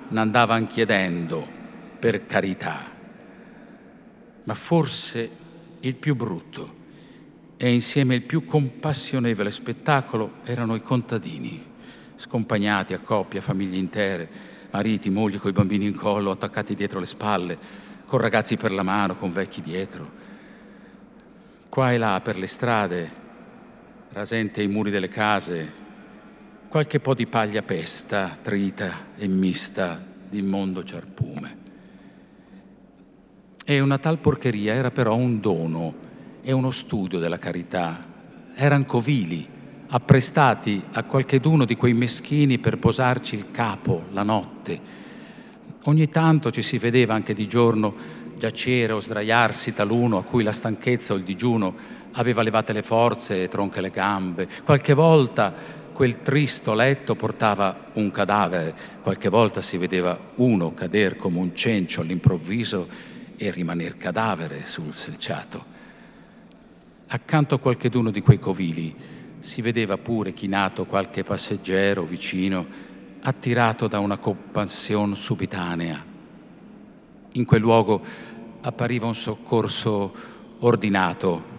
n'andavano 0.08 0.66
chiedendo 0.66 1.48
per 2.00 2.26
carità 2.26 2.94
ma 4.46 4.54
forse 4.54 5.30
il 5.82 5.96
più 5.96 6.16
brutto 6.16 6.84
e 7.58 7.72
insieme 7.72 8.16
il 8.16 8.22
più 8.22 8.46
compassionevole 8.46 9.52
spettacolo 9.52 10.36
erano 10.44 10.76
i 10.76 10.82
contadini, 10.82 11.64
scompagnati 12.16 12.94
a 12.94 13.00
coppie, 13.00 13.40
a 13.40 13.44
famiglie 13.44 13.78
intere, 13.78 14.30
mariti, 14.72 15.10
mogli 15.10 15.38
con 15.38 15.50
i 15.50 15.54
bambini 15.54 15.86
in 15.86 15.96
collo, 15.96 16.32
attaccati 16.32 16.76
dietro 16.76 17.00
le 17.00 17.06
spalle, 17.06 17.58
con 18.06 18.20
ragazzi 18.20 18.58
per 18.58 18.72
la 18.72 18.84
mano, 18.84 19.16
con 19.16 19.32
vecchi 19.32 19.62
dietro. 19.62 20.24
Qua 21.70 21.92
e 21.92 21.98
là 21.98 22.20
per 22.22 22.38
le 22.38 22.48
strade, 22.48 23.12
rasente 24.10 24.62
ai 24.62 24.68
muri 24.68 24.92
delle 24.92 25.10
case, 25.10 25.84
qualche 26.68 27.00
po' 27.00 27.14
di 27.14 27.26
paglia 27.26 27.62
pesta, 27.62 28.38
trita 28.42 29.14
e 29.16 29.28
mista 29.28 30.04
di 30.30 30.42
mondo 30.42 30.84
ciarpume. 30.84 31.65
E 33.68 33.80
una 33.80 33.98
tal 33.98 34.20
porcheria 34.20 34.76
era 34.76 34.92
però 34.92 35.16
un 35.16 35.40
dono 35.40 35.96
e 36.44 36.52
uno 36.52 36.70
studio 36.70 37.18
della 37.18 37.40
carità. 37.40 38.00
Erano 38.54 38.86
covili, 38.86 39.44
apprestati 39.88 40.80
a 40.92 41.04
qualcheduno 41.04 41.66
di 41.66 41.76
quei 41.76 41.96
meschini 41.96 42.60
per 42.60 42.78
posarci 42.78 43.34
il 43.34 43.50
capo 43.50 44.04
la 44.12 44.22
notte. 44.22 44.80
Ogni 45.86 46.08
tanto 46.10 46.52
ci 46.52 46.62
si 46.62 46.78
vedeva 46.78 47.16
anche 47.16 47.34
di 47.34 47.48
giorno 47.48 47.96
giacere 48.38 48.94
o 48.94 49.00
sdraiarsi 49.00 49.74
taluno 49.74 50.20
a 50.20 50.24
cui 50.24 50.44
la 50.44 50.52
stanchezza 50.52 51.14
o 51.14 51.18
il 51.18 51.24
digiuno 51.24 51.74
aveva 52.12 52.44
levate 52.44 52.72
le 52.72 52.84
forze 52.84 53.42
e 53.42 53.48
tronche 53.48 53.82
le 53.82 53.90
gambe. 53.90 54.48
Qualche 54.64 54.94
volta 54.94 55.52
quel 55.92 56.20
tristo 56.20 56.76
letto 56.76 57.16
portava 57.16 57.86
un 57.94 58.12
cadavere, 58.12 58.76
qualche 59.02 59.30
volta 59.30 59.62
si 59.62 59.78
vedeva 59.78 60.16
uno 60.36 60.76
cader 60.76 61.18
come 61.18 61.40
un 61.40 61.56
cencio 61.56 62.02
all'improvviso 62.02 63.14
e 63.38 63.52
rimaner 63.52 63.98
cadavere 63.98 64.66
sul 64.66 64.94
selciato. 64.94 65.74
Accanto 67.08 67.56
a 67.56 67.60
qualcheduno 67.60 68.10
di 68.10 68.22
quei 68.22 68.40
covili 68.40 68.96
si 69.40 69.62
vedeva 69.62 69.98
pure 69.98 70.34
chinato 70.34 70.86
qualche 70.86 71.24
passeggero 71.24 72.04
vicino, 72.04 72.66
attirato 73.22 73.88
da 73.88 74.00
una 74.00 74.18
compassione 74.18 75.16
subitanea. 75.16 76.04
In 77.34 77.46
quel 77.46 77.62
luogo 77.62 78.02
appariva 78.62 79.06
un 79.06 79.16
soccorso 79.16 80.14
ordinato, 80.60 81.54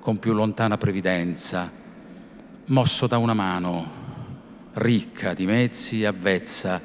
con 0.00 0.18
più 0.18 0.32
lontana 0.32 0.76
previdenza, 0.76 1.70
mosso 2.66 3.06
da 3.06 3.18
una 3.18 3.34
mano 3.34 3.96
ricca 4.74 5.32
di 5.32 5.46
mezzi 5.46 6.02
e 6.02 6.06
avvezza 6.06 6.80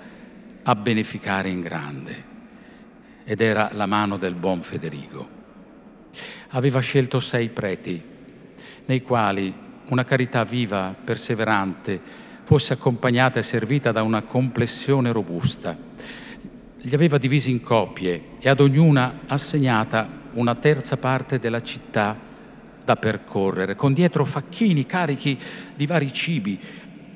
a 0.64 0.76
beneficare 0.76 1.50
in 1.50 1.60
grande 1.60 2.32
ed 3.24 3.42
era 3.42 3.70
la 3.74 3.86
mano 3.86 4.18
del 4.18 4.36
buon 4.36 4.62
Federico. 4.62 5.42
Aveva 6.50 6.80
scelto 6.80 7.20
sei 7.20 7.50
preti, 7.50 8.02
nei 8.86 9.02
quali 9.02 9.54
una 9.90 10.04
carità 10.04 10.44
viva, 10.44 10.96
perseverante, 11.04 12.00
fosse 12.44 12.74
accompagnata 12.74 13.40
e 13.40 13.44
servita 13.44 13.92
da 13.92 14.04
una 14.04 14.24
complessione 14.24 15.12
robusta. 15.12 15.76
Li 16.78 16.94
aveva 16.94 17.18
divisi 17.18 17.50
in 17.50 17.62
coppie 17.62 18.24
e 18.40 18.50
ad 18.50 18.60
ognuna 18.60 19.22
assegnata 19.28 20.08
una 20.34 20.56
terza 20.56 20.98
parte 20.98 21.40
della 21.40 21.62
città 21.62 22.18
da 22.84 22.96
percorrere, 22.98 23.76
con 23.76 23.94
dietro 23.94 24.26
facchini 24.26 24.86
carichi 24.86 25.40
di 25.76 25.86
vari 25.86 26.12
cibi, 26.12 26.60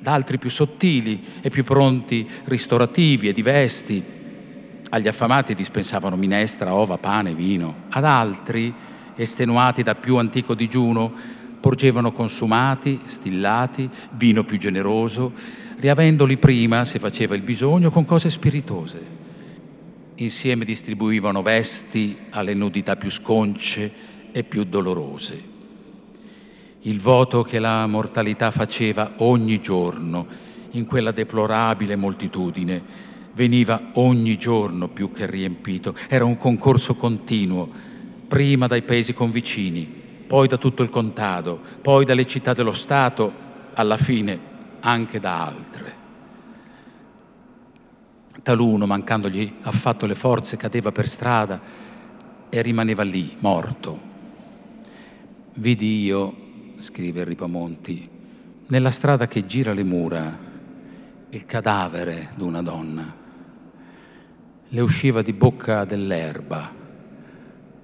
d'altri 0.00 0.38
più 0.38 0.48
sottili 0.48 1.22
e 1.42 1.50
più 1.50 1.64
pronti 1.64 2.28
ristorativi 2.44 3.28
e 3.28 3.32
di 3.32 3.42
vesti, 3.42 4.02
agli 4.90 5.08
affamati 5.08 5.54
dispensavano 5.54 6.16
minestra, 6.16 6.74
ova, 6.74 6.96
pane, 6.96 7.34
vino. 7.34 7.84
Ad 7.90 8.04
altri, 8.04 8.72
estenuati 9.14 9.82
da 9.82 9.94
più 9.94 10.16
antico 10.16 10.54
digiuno, 10.54 11.12
porgevano 11.60 12.12
consumati, 12.12 13.00
stillati, 13.04 13.88
vino 14.12 14.44
più 14.44 14.58
generoso, 14.58 15.32
riavendoli 15.76 16.38
prima, 16.38 16.84
se 16.84 16.98
faceva 16.98 17.34
il 17.34 17.42
bisogno, 17.42 17.90
con 17.90 18.04
cose 18.04 18.30
spiritose. 18.30 19.16
Insieme 20.16 20.64
distribuivano 20.64 21.42
vesti 21.42 22.16
alle 22.30 22.54
nudità 22.54 22.96
più 22.96 23.10
sconce 23.10 23.92
e 24.32 24.42
più 24.42 24.64
dolorose. 24.64 25.56
Il 26.82 27.00
voto 27.00 27.42
che 27.42 27.58
la 27.58 27.86
mortalità 27.86 28.50
faceva 28.50 29.14
ogni 29.18 29.60
giorno 29.60 30.26
in 30.72 30.86
quella 30.86 31.10
deplorabile 31.10 31.96
moltitudine 31.96 33.07
veniva 33.38 33.90
ogni 33.92 34.36
giorno 34.36 34.88
più 34.88 35.12
che 35.12 35.24
riempito. 35.24 35.94
Era 36.08 36.24
un 36.24 36.36
concorso 36.36 36.96
continuo, 36.96 37.70
prima 38.26 38.66
dai 38.66 38.82
paesi 38.82 39.14
convicini, 39.14 39.84
poi 40.26 40.48
da 40.48 40.56
tutto 40.56 40.82
il 40.82 40.88
contado, 40.90 41.60
poi 41.80 42.04
dalle 42.04 42.26
città 42.26 42.52
dello 42.52 42.72
Stato, 42.72 43.46
alla 43.74 43.96
fine 43.96 44.38
anche 44.80 45.20
da 45.20 45.46
altre. 45.46 45.94
Taluno, 48.42 48.86
mancandogli 48.86 49.54
affatto 49.60 50.06
le 50.06 50.16
forze, 50.16 50.56
cadeva 50.56 50.90
per 50.90 51.06
strada 51.06 51.60
e 52.48 52.60
rimaneva 52.60 53.04
lì, 53.04 53.36
morto. 53.38 54.00
Vidi 55.54 56.02
io, 56.02 56.34
scrive 56.78 57.22
Ripamonti, 57.22 58.08
nella 58.66 58.90
strada 58.90 59.28
che 59.28 59.46
gira 59.46 59.72
le 59.72 59.84
mura, 59.84 60.38
il 61.30 61.44
cadavere 61.46 62.30
d'una 62.34 62.62
donna 62.62 63.26
le 64.70 64.80
usciva 64.80 65.22
di 65.22 65.32
bocca 65.32 65.84
dell'erba, 65.84 66.72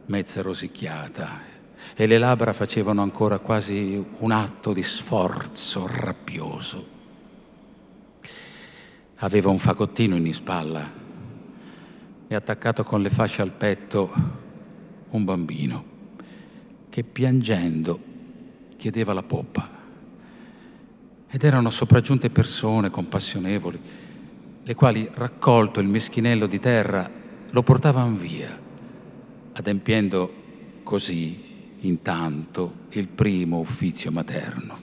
mezza 0.06 0.42
rosicchiata, 0.42 1.52
e 1.96 2.06
le 2.06 2.18
labbra 2.18 2.52
facevano 2.52 3.02
ancora 3.02 3.38
quasi 3.38 4.04
un 4.18 4.30
atto 4.30 4.72
di 4.72 4.82
sforzo 4.82 5.86
rabbioso. 5.86 6.92
Aveva 9.16 9.48
un 9.48 9.58
fagottino 9.58 10.16
in 10.16 10.34
spalla 10.34 10.92
e 12.26 12.34
attaccato 12.34 12.84
con 12.84 13.00
le 13.00 13.10
fasce 13.10 13.42
al 13.42 13.52
petto 13.52 14.12
un 15.10 15.24
bambino 15.24 15.92
che 16.90 17.04
piangendo 17.04 17.98
chiedeva 18.76 19.14
la 19.14 19.22
poppa. 19.22 19.70
Ed 21.30 21.42
erano 21.42 21.70
sopraggiunte 21.70 22.30
persone 22.30 22.90
compassionevoli, 22.90 23.80
le 24.66 24.74
quali, 24.74 25.08
raccolto 25.12 25.80
il 25.80 25.88
meschinello 25.88 26.46
di 26.46 26.58
terra, 26.58 27.08
lo 27.50 27.62
portavano 27.62 28.16
via, 28.16 28.58
adempiendo 29.52 30.32
così 30.82 31.76
intanto 31.80 32.72
il 32.92 33.06
primo 33.08 33.58
uffizio 33.58 34.10
materno. 34.10 34.82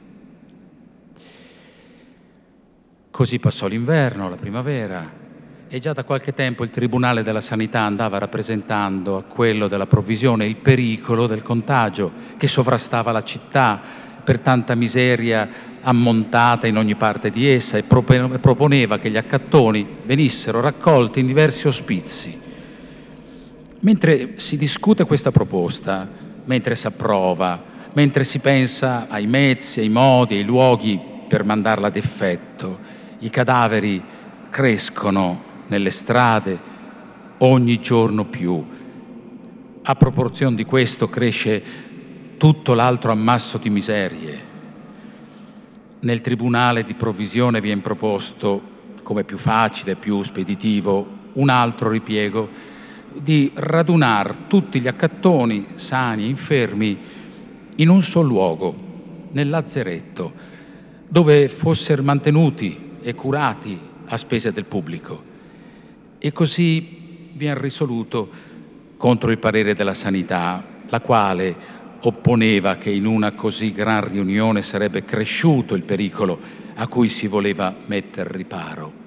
Così 3.10 3.40
passò 3.40 3.68
l'inverno, 3.68 4.30
la 4.30 4.36
primavera, 4.36 5.20
e 5.68 5.80
già 5.80 5.94
da 5.94 6.04
qualche 6.04 6.34
tempo 6.34 6.64
il 6.64 6.70
Tribunale 6.70 7.24
della 7.24 7.42
Sanità 7.42 7.82
andava 7.82 8.20
rappresentando 8.20 9.18
a 9.18 9.24
quello 9.24 9.68
della 9.68 9.88
provvisione 9.88 10.46
il 10.46 10.58
pericolo 10.58 11.28
del 11.28 11.42
contagio 11.42 12.12
che 12.38 12.48
sovrastava 12.48 13.12
la 13.12 13.24
città 13.24 13.82
per 14.24 14.42
tanta 14.42 14.76
miseria 14.76 15.50
ammontata 15.82 16.68
in 16.68 16.78
ogni 16.78 16.96
parte 16.96 17.30
di 17.30 17.48
essa 17.48 17.78
e 17.78 17.84
proponeva 17.84 18.98
che 18.98 19.10
gli 19.10 19.18
accattoni 19.18 19.88
venissero 20.04 20.62
raccolti 20.62 21.20
in 21.20 21.28
diversi 21.28 21.68
ospizi. 21.68 22.40
Mentre 23.80 24.34
si 24.36 24.58
discute 24.58 25.06
questa 25.06 25.32
proposta, 25.32 26.08
mentre 26.46 26.76
si 26.76 26.88
approva, 26.88 27.62
mentre 27.94 28.24
si 28.24 28.40
pensa 28.40 29.08
ai 29.10 29.26
mezzi, 29.28 29.80
ai 29.80 29.90
modi, 29.90 30.36
ai 30.36 30.44
luoghi 30.44 31.00
per 31.28 31.44
mandarla 31.44 31.88
ad 31.88 31.96
effetto. 31.96 32.80
I 33.20 33.30
cadaveri 33.30 34.02
crescono 34.50 35.42
nelle 35.68 35.90
strade 35.90 36.60
ogni 37.40 37.80
giorno 37.80 38.26
più. 38.26 38.64
A 39.84 39.96
proporzione 39.96 40.56
di 40.56 40.64
questo 40.64 41.10
cresce 41.10 41.64
tutto 42.38 42.74
l'altro 42.74 43.12
ammasso 43.12 43.58
di 43.58 43.70
miserie. 43.70 44.50
Nel 46.04 46.22
tribunale 46.22 46.84
di 46.84 46.96
provvisione 46.96 47.62
viene 47.62 47.82
proposto, 47.82 48.62
come 49.04 49.24
più 49.24 49.38
facile, 49.38 49.96
più 49.96 50.24
speditivo, 50.24 51.20
un 51.34 51.50
altro 51.50 51.90
ripiego 51.90 52.50
di 53.14 53.52
radunare 53.54 54.48
tutti 54.48 54.80
gli 54.80 54.88
accattoni 54.88 55.68
sani 55.76 56.24
e 56.24 56.30
infermi 56.30 56.98
in 57.76 57.90
un 57.90 58.02
solo 58.02 58.28
luogo, 58.28 58.76
nel 59.32 59.50
lazzeretto, 59.50 60.34
dove 61.08 61.48
fossero 61.50 62.02
mantenuti 62.02 62.98
e 63.02 63.14
curati 63.14 63.80
a 64.06 64.18
spese 64.18 64.52
del 64.52 64.66
pubblico. 64.66 65.24
E 66.18 66.32
così 66.32 67.30
viene 67.34 67.60
risoluto 67.60 68.30
contro 68.98 69.30
il 69.30 69.38
parere 69.38 69.76
della 69.76 69.94
sanità, 69.94 70.64
la 70.90 71.00
quale 71.00 71.56
opponeva 72.02 72.78
che 72.78 72.90
in 72.90 73.06
una 73.06 73.34
così 73.34 73.72
gran 73.72 74.10
riunione 74.10 74.62
sarebbe 74.62 75.04
cresciuto 75.04 75.76
il 75.76 75.84
pericolo 75.84 76.40
a 76.76 76.88
cui 76.88 77.10
si 77.10 77.28
voleva 77.28 77.76
mettere 77.86 78.36
riparo. 78.36 79.00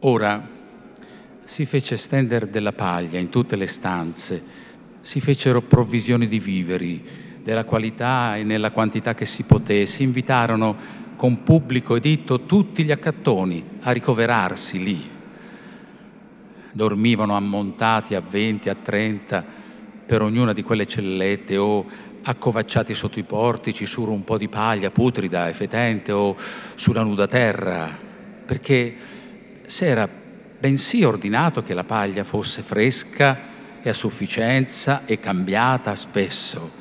Ora, 0.00 0.46
si 1.44 1.64
fece 1.64 1.96
stendere 1.96 2.50
della 2.50 2.72
paglia 2.72 3.18
in 3.18 3.28
tutte 3.28 3.56
le 3.56 3.66
stanze, 3.66 4.42
si 5.00 5.20
fecero 5.20 5.62
provvisioni 5.62 6.26
di 6.26 6.38
viveri, 6.38 7.02
della 7.42 7.64
qualità 7.64 8.36
e 8.36 8.44
nella 8.44 8.70
quantità 8.70 9.14
che 9.14 9.24
si 9.24 9.44
poté, 9.44 9.86
si 9.86 10.02
invitarono 10.02 10.76
con 11.16 11.42
pubblico 11.42 11.96
editto 11.96 12.42
tutti 12.42 12.84
gli 12.84 12.90
accattoni 12.90 13.64
a 13.80 13.90
ricoverarsi 13.90 14.82
lì. 14.82 15.10
Dormivano 16.72 17.34
ammontati 17.34 18.14
a 18.14 18.20
20, 18.20 18.68
a 18.68 18.74
30 18.74 19.59
per 20.10 20.22
ognuna 20.22 20.52
di 20.52 20.64
quelle 20.64 20.88
cellette 20.88 21.56
o 21.56 21.86
accovacciati 22.24 22.94
sotto 22.94 23.20
i 23.20 23.22
portici 23.22 23.86
su 23.86 24.02
un 24.02 24.24
po' 24.24 24.38
di 24.38 24.48
paglia 24.48 24.90
putrida 24.90 25.48
e 25.48 25.52
fetente 25.52 26.10
o 26.10 26.34
sulla 26.74 27.04
nuda 27.04 27.28
terra, 27.28 27.96
perché 28.44 28.96
s'era 29.64 30.08
bensì 30.58 31.04
ordinato 31.04 31.62
che 31.62 31.74
la 31.74 31.84
paglia 31.84 32.24
fosse 32.24 32.62
fresca 32.62 33.38
e 33.80 33.88
a 33.88 33.92
sufficienza 33.92 35.06
e 35.06 35.20
cambiata 35.20 35.94
spesso, 35.94 36.72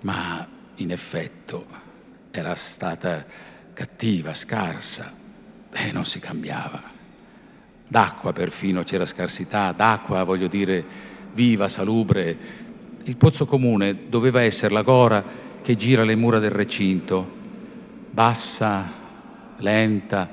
ma 0.00 0.48
in 0.76 0.92
effetto 0.92 1.66
era 2.30 2.54
stata 2.54 3.22
cattiva, 3.74 4.32
scarsa 4.32 5.12
e 5.70 5.92
non 5.92 6.06
si 6.06 6.20
cambiava. 6.20 6.82
D'acqua 7.86 8.32
perfino 8.32 8.82
c'era 8.82 9.04
scarsità, 9.04 9.72
d'acqua 9.72 10.24
voglio 10.24 10.48
dire 10.48 11.12
viva, 11.34 11.68
salubre. 11.68 12.36
Il 13.04 13.16
pozzo 13.16 13.44
comune 13.44 14.08
doveva 14.08 14.40
essere 14.40 14.72
la 14.72 14.82
gora 14.82 15.22
che 15.60 15.74
gira 15.74 16.04
le 16.04 16.14
mura 16.14 16.38
del 16.38 16.50
recinto, 16.50 17.28
bassa, 18.10 18.90
lenta, 19.58 20.28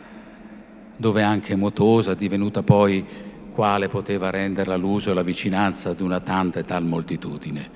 dove 0.96 1.24
anche 1.24 1.56
Motosa, 1.56 2.14
divenuta 2.14 2.64
poi 2.64 3.06
quale 3.52 3.90
poteva 3.90 4.30
renderla 4.30 4.78
l'uso 4.78 5.12
e 5.12 5.14
la 5.14 5.24
vicinanza 5.24 5.94
di 5.94 6.04
una 6.04 6.20
tanta 6.20 6.60
e 6.60 6.64
tal 6.64 6.86
moltitudine. 6.86 7.70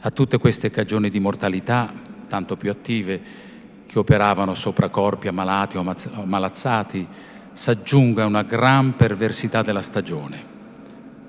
A 0.00 0.10
tutte 0.10 0.38
queste 0.38 0.70
cagioni 0.70 1.10
di 1.10 1.20
mortalità, 1.20 1.92
tanto 2.28 2.56
più 2.56 2.70
attive, 2.70 3.20
che 3.86 3.98
operavano 3.98 4.54
sopra 4.54 4.88
corpi 4.88 5.28
ammalati 5.28 5.76
o 5.76 5.94
malazzati, 6.24 7.06
s'aggiunga 7.52 8.26
una 8.26 8.42
gran 8.42 8.96
perversità 8.96 9.62
della 9.62 9.82
stagione. 9.82 10.56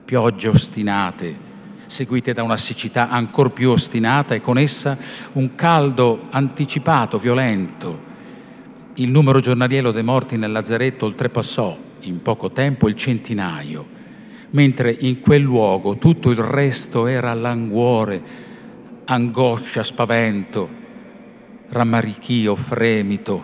Piogge 0.09 0.47
ostinate, 0.47 1.37
seguite 1.85 2.33
da 2.33 2.41
una 2.41 2.57
siccità 2.57 3.09
ancor 3.09 3.51
più 3.51 3.69
ostinata 3.69 4.33
e 4.33 4.41
con 4.41 4.57
essa 4.57 4.97
un 5.33 5.53
caldo 5.53 6.29
anticipato, 6.31 7.19
violento, 7.19 8.01
il 8.95 9.11
numero 9.11 9.39
giornaliero 9.39 9.91
dei 9.91 10.01
morti 10.01 10.35
nel 10.35 10.51
lazzaretto 10.51 11.05
oltrepassò 11.05 11.77
in 12.05 12.23
poco 12.23 12.49
tempo 12.49 12.89
il 12.89 12.95
centinaio, 12.95 13.87
mentre 14.49 14.97
in 14.99 15.19
quel 15.19 15.43
luogo 15.43 15.99
tutto 15.99 16.31
il 16.31 16.37
resto 16.37 17.05
era 17.05 17.31
languore, 17.35 18.19
angoscia, 19.05 19.83
spavento, 19.83 20.67
rammarichio, 21.69 22.55
fremito. 22.55 23.43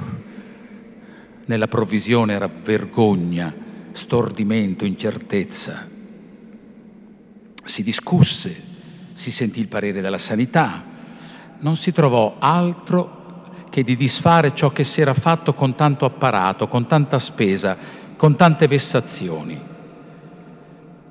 Nella 1.45 1.67
provvisione 1.67 2.33
era 2.33 2.49
vergogna, 2.49 3.53
stordimento, 3.91 4.83
incertezza. 4.83 5.93
Si 7.65 7.83
discusse, 7.83 8.63
si 9.13 9.31
sentì 9.31 9.59
il 9.59 9.67
parere 9.67 9.99
della 9.99 10.17
sanità, 10.17 10.83
non 11.59 11.75
si 11.75 11.91
trovò 11.91 12.35
altro 12.39 13.23
che 13.69 13.83
di 13.83 13.95
disfare 13.95 14.55
ciò 14.55 14.69
che 14.69 14.85
si 14.85 15.01
era 15.01 15.13
fatto 15.13 15.53
con 15.53 15.75
tanto 15.75 16.05
apparato, 16.05 16.67
con 16.67 16.87
tanta 16.87 17.19
spesa, 17.19 17.75
con 18.15 18.35
tante 18.35 18.67
vessazioni. 18.67 19.59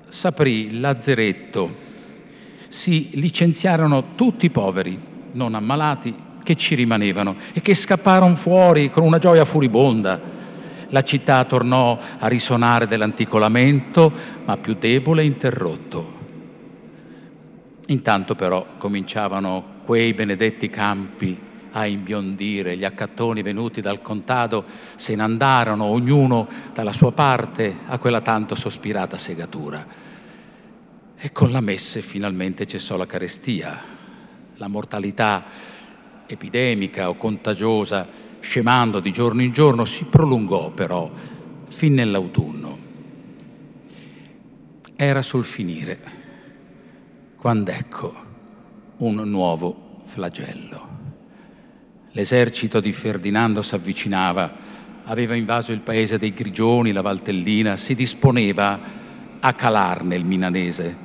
S'aprì 0.09 0.79
lazzeretto, 0.81 1.75
si 2.69 3.11
licenziarono 3.15 4.15
tutti 4.15 4.47
i 4.47 4.51
poveri, 4.51 4.99
non 5.33 5.55
ammalati, 5.55 6.15
che 6.43 6.55
ci 6.55 6.75
rimanevano 6.75 7.37
e 7.53 7.61
che 7.61 7.75
scapparono 7.75 8.37
fuori 8.37 8.91
con 8.91 9.03
una 9.03 9.19
gioia 9.19 9.45
furibonda. 9.45 10.21
La 10.89 11.03
città 11.03 11.45
tornò 11.45 11.99
a 12.19 12.29
risonare 12.29 12.87
dell'antico 12.87 13.39
lamento, 13.39 14.13
ma 14.45 14.57
più 14.57 14.77
debole 14.79 15.23
e 15.23 15.27
interrotto. 15.27 16.24
Intanto 17.89 18.35
però 18.35 18.67
cominciavano 18.79 19.81
quei 19.85 20.15
benedetti 20.15 20.71
campi 20.71 21.39
a 21.73 21.87
imbiondire. 21.87 22.77
Gli 22.77 22.85
accattoni 22.85 23.43
venuti 23.43 23.81
dal 23.81 24.01
contado 24.01 24.65
se 24.95 25.15
ne 25.15 25.23
andarono, 25.23 25.85
ognuno 25.85 26.49
dalla 26.73 26.93
sua 26.93 27.13
parte, 27.13 27.79
a 27.87 27.99
quella 27.99 28.21
tanto 28.21 28.55
sospirata 28.55 29.19
segatura. 29.19 29.87
E 31.17 31.33
con 31.33 31.51
la 31.51 31.61
messe 31.61 32.01
finalmente 32.01 32.67
cessò 32.67 32.97
la 32.97 33.07
carestia. 33.07 33.83
La 34.57 34.69
mortalità 34.69 35.45
epidemica 36.27 37.09
o 37.09 37.17
contagiosa, 37.17 38.07
scemando 38.41 39.01
di 39.01 39.11
giorno 39.11 39.43
in 39.43 39.53
giorno, 39.53 39.85
si 39.85 40.05
prolungò 40.05 40.71
però 40.71 41.11
fin 41.69 41.95
nell'autunno. 41.95 42.79
Era 44.97 45.23
sul 45.23 45.45
finire, 45.45 45.99
quando 47.45 47.73
ecco 47.73 48.15
un 49.01 49.17
nuovo 49.17 50.01
flagello. 50.07 50.89
L'esercito 52.13 52.81
di 52.81 52.91
Ferdinando 52.91 53.61
s'avvicinava, 53.61 54.51
aveva 55.05 55.35
invaso 55.35 55.71
il 55.71 55.81
paese 55.81 56.17
dei 56.17 56.33
Grigioni, 56.33 56.91
la 56.91 57.03
Valtellina, 57.03 57.77
si 57.77 57.95
disponeva 57.95 58.81
a 59.41 59.53
calarne 59.53 60.15
il 60.15 60.25
milanese. 60.25 60.97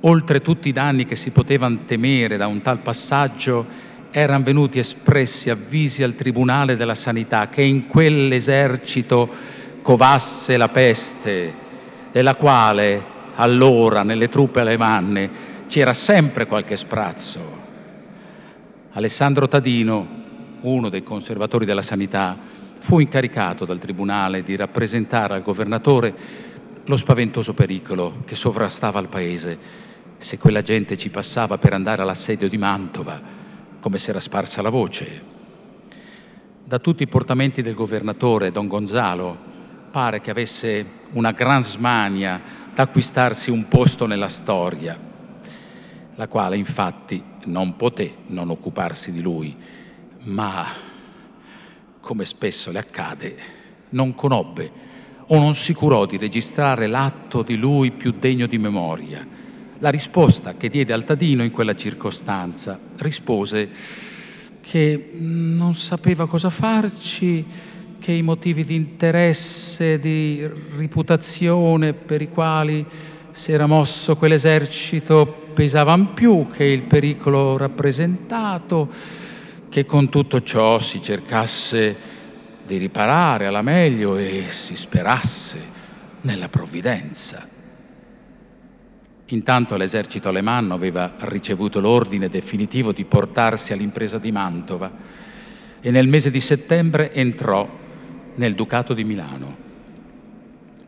oltre 0.00 0.42
tutti 0.42 0.68
i 0.68 0.72
danni 0.72 1.06
che 1.06 1.16
si 1.16 1.30
potevano 1.30 1.86
temere 1.86 2.36
da 2.36 2.48
un 2.48 2.60
tal 2.60 2.80
passaggio, 2.80 3.66
erano 4.10 4.44
venuti 4.44 4.78
espressi 4.78 5.48
avvisi 5.48 6.02
al 6.02 6.14
Tribunale 6.14 6.76
della 6.76 6.94
Sanità 6.94 7.48
che 7.48 7.62
in 7.62 7.86
quell'esercito 7.86 9.26
covasse 9.80 10.58
la 10.58 10.68
peste, 10.68 11.54
della 12.12 12.34
quale 12.34 13.14
allora 13.36 14.02
nelle 14.02 14.28
truppe 14.28 14.60
alemanne 14.60 15.30
c'era 15.66 15.92
sempre 15.92 16.46
qualche 16.46 16.76
sprazzo. 16.76 17.64
Alessandro 18.92 19.48
Tadino, 19.48 20.06
uno 20.60 20.88
dei 20.88 21.02
conservatori 21.02 21.64
della 21.64 21.82
sanità, 21.82 22.36
fu 22.78 22.98
incaricato 22.98 23.64
dal 23.64 23.78
Tribunale 23.78 24.42
di 24.42 24.56
rappresentare 24.56 25.34
al 25.34 25.42
governatore 25.42 26.14
lo 26.84 26.96
spaventoso 26.96 27.52
pericolo 27.52 28.22
che 28.24 28.34
sovrastava 28.34 29.00
il 29.00 29.08
paese 29.08 29.84
se 30.18 30.38
quella 30.38 30.62
gente 30.62 30.96
ci 30.96 31.10
passava 31.10 31.58
per 31.58 31.72
andare 31.72 32.02
all'assedio 32.02 32.48
di 32.48 32.56
Mantova, 32.56 33.20
come 33.80 33.98
si 33.98 34.10
era 34.10 34.20
sparsa 34.20 34.62
la 34.62 34.70
voce. 34.70 35.34
Da 36.64 36.78
tutti 36.78 37.02
i 37.02 37.08
portamenti 37.08 37.60
del 37.60 37.74
governatore, 37.74 38.50
Don 38.50 38.66
Gonzalo, 38.66 39.36
pare 39.90 40.20
che 40.20 40.30
avesse 40.30 40.84
una 41.12 41.32
gran 41.32 41.62
smania 41.62 42.40
d'acquistarsi 42.76 43.50
un 43.50 43.68
posto 43.68 44.04
nella 44.04 44.28
storia, 44.28 45.00
la 46.14 46.28
quale 46.28 46.58
infatti 46.58 47.24
non 47.46 47.74
poté 47.74 48.18
non 48.26 48.50
occuparsi 48.50 49.12
di 49.12 49.22
lui, 49.22 49.56
ma 50.24 50.66
come 52.00 52.26
spesso 52.26 52.70
le 52.70 52.78
accade, 52.78 53.36
non 53.90 54.14
conobbe 54.14 54.70
o 55.28 55.38
non 55.38 55.54
si 55.54 55.72
curò 55.72 56.04
di 56.04 56.18
registrare 56.18 56.86
l'atto 56.86 57.40
di 57.40 57.56
lui 57.56 57.92
più 57.92 58.12
degno 58.12 58.46
di 58.46 58.58
memoria. 58.58 59.26
La 59.78 59.88
risposta 59.88 60.54
che 60.54 60.68
diede 60.68 60.92
Altadino 60.92 61.42
in 61.42 61.52
quella 61.52 61.74
circostanza 61.74 62.78
rispose 62.96 63.70
che 64.60 65.12
non 65.14 65.74
sapeva 65.74 66.28
cosa 66.28 66.50
farci, 66.50 67.42
che 68.06 68.12
i 68.12 68.22
motivi 68.22 68.64
di 68.64 68.76
interesse, 68.76 69.98
di 69.98 70.48
reputazione 70.76 71.92
per 71.92 72.22
i 72.22 72.28
quali 72.28 72.86
si 73.32 73.50
era 73.50 73.66
mosso 73.66 74.14
quell'esercito 74.14 75.26
pesavano 75.52 76.12
più 76.14 76.46
che 76.48 76.62
il 76.62 76.82
pericolo 76.82 77.56
rappresentato 77.56 78.88
che 79.68 79.84
con 79.86 80.08
tutto 80.08 80.40
ciò 80.42 80.78
si 80.78 81.02
cercasse 81.02 81.96
di 82.64 82.76
riparare 82.76 83.46
alla 83.46 83.62
meglio 83.62 84.16
e 84.16 84.44
si 84.50 84.76
sperasse 84.76 85.58
nella 86.20 86.48
provvidenza. 86.48 87.44
Intanto 89.30 89.76
l'esercito 89.76 90.28
alemanno 90.28 90.74
aveva 90.74 91.12
ricevuto 91.22 91.80
l'ordine 91.80 92.28
definitivo 92.28 92.92
di 92.92 93.04
portarsi 93.04 93.72
all'impresa 93.72 94.18
di 94.18 94.30
Mantova 94.30 94.92
e 95.80 95.90
nel 95.90 96.06
mese 96.06 96.30
di 96.30 96.40
settembre 96.40 97.12
entrò 97.12 97.82
nel 98.36 98.54
Ducato 98.54 98.94
di 98.94 99.04
Milano. 99.04 99.56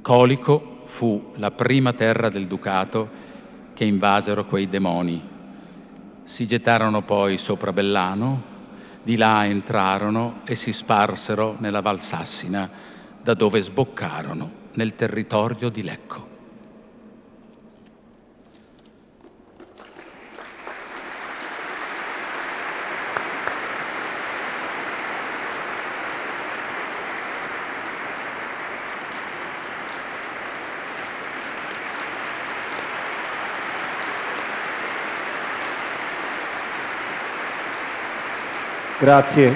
Colico 0.00 0.80
fu 0.84 1.32
la 1.36 1.50
prima 1.50 1.92
terra 1.92 2.28
del 2.28 2.46
Ducato 2.46 3.26
che 3.74 3.84
invasero 3.84 4.44
quei 4.44 4.68
demoni. 4.68 5.22
Si 6.24 6.46
gettarono 6.46 7.02
poi 7.02 7.36
sopra 7.36 7.72
Bellano, 7.72 8.56
di 9.02 9.16
là 9.16 9.46
entrarono 9.46 10.40
e 10.44 10.54
si 10.54 10.72
sparsero 10.72 11.56
nella 11.58 11.80
Valsassina, 11.80 12.68
da 13.22 13.34
dove 13.34 13.60
sboccarono 13.60 14.50
nel 14.74 14.94
territorio 14.94 15.68
di 15.68 15.82
Lecco. 15.82 16.27
Grazie, 39.00 39.54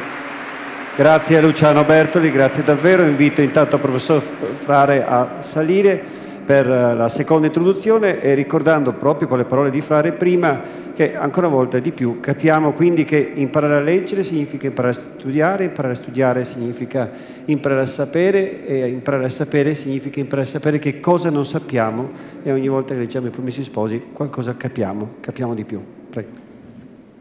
grazie 0.95 1.38
a 1.38 1.40
Luciano 1.40 1.82
Bertoli, 1.82 2.30
grazie 2.30 2.62
davvero. 2.62 3.03
Invito 3.03 3.40
intanto 3.40 3.74
il 3.74 3.80
professor 3.80 4.22
Frare 4.22 5.05
a 5.05 5.38
salire 5.40 6.01
per 6.47 6.70
eh, 6.70 6.95
la 6.95 7.09
seconda 7.09 7.47
introduzione 7.47 8.20
e 8.20 8.34
ricordando 8.34 8.93
proprio 8.93 9.26
con 9.26 9.38
le 9.38 9.45
parole 9.45 9.70
di 9.70 9.80
Frare 9.80 10.12
prima 10.12 10.80
che 10.95 11.16
ancora 11.16 11.49
una 11.49 11.57
volta 11.57 11.80
di 11.80 11.90
più 11.90 12.20
capiamo 12.20 12.72
quindi 12.72 13.05
che 13.05 13.32
imparare 13.34 13.76
a 13.76 13.80
leggere 13.80 14.22
significa 14.22 14.68
imparare 14.68 14.95
a 14.95 15.01
studiare, 15.18 15.64
imparare 15.64 15.95
a 15.95 15.97
studiare 15.97 16.45
significa 16.45 17.11
imparare 17.47 17.80
a 17.80 17.86
sapere 17.86 18.64
e 18.66 18.86
imparare 18.86 19.24
a 19.24 19.30
sapere 19.30 19.74
significa 19.74 20.20
imparare 20.20 20.47
a 20.47 20.51
sapere 20.51 20.78
che 20.78 21.01
cosa 21.01 21.30
non 21.30 21.47
sappiamo 21.47 22.11
e 22.43 22.53
ogni 22.53 22.68
volta 22.68 22.95
che 22.95 23.01
leggiamo 23.01 23.26
i 23.26 23.30
Promessi 23.30 23.64
Sposi 23.64 24.03
qualcosa 24.12 24.55
capiamo, 24.57 25.14
capiamo 25.20 25.55
di 25.55 25.64
più. 25.64 25.82
Prego. 26.11 26.30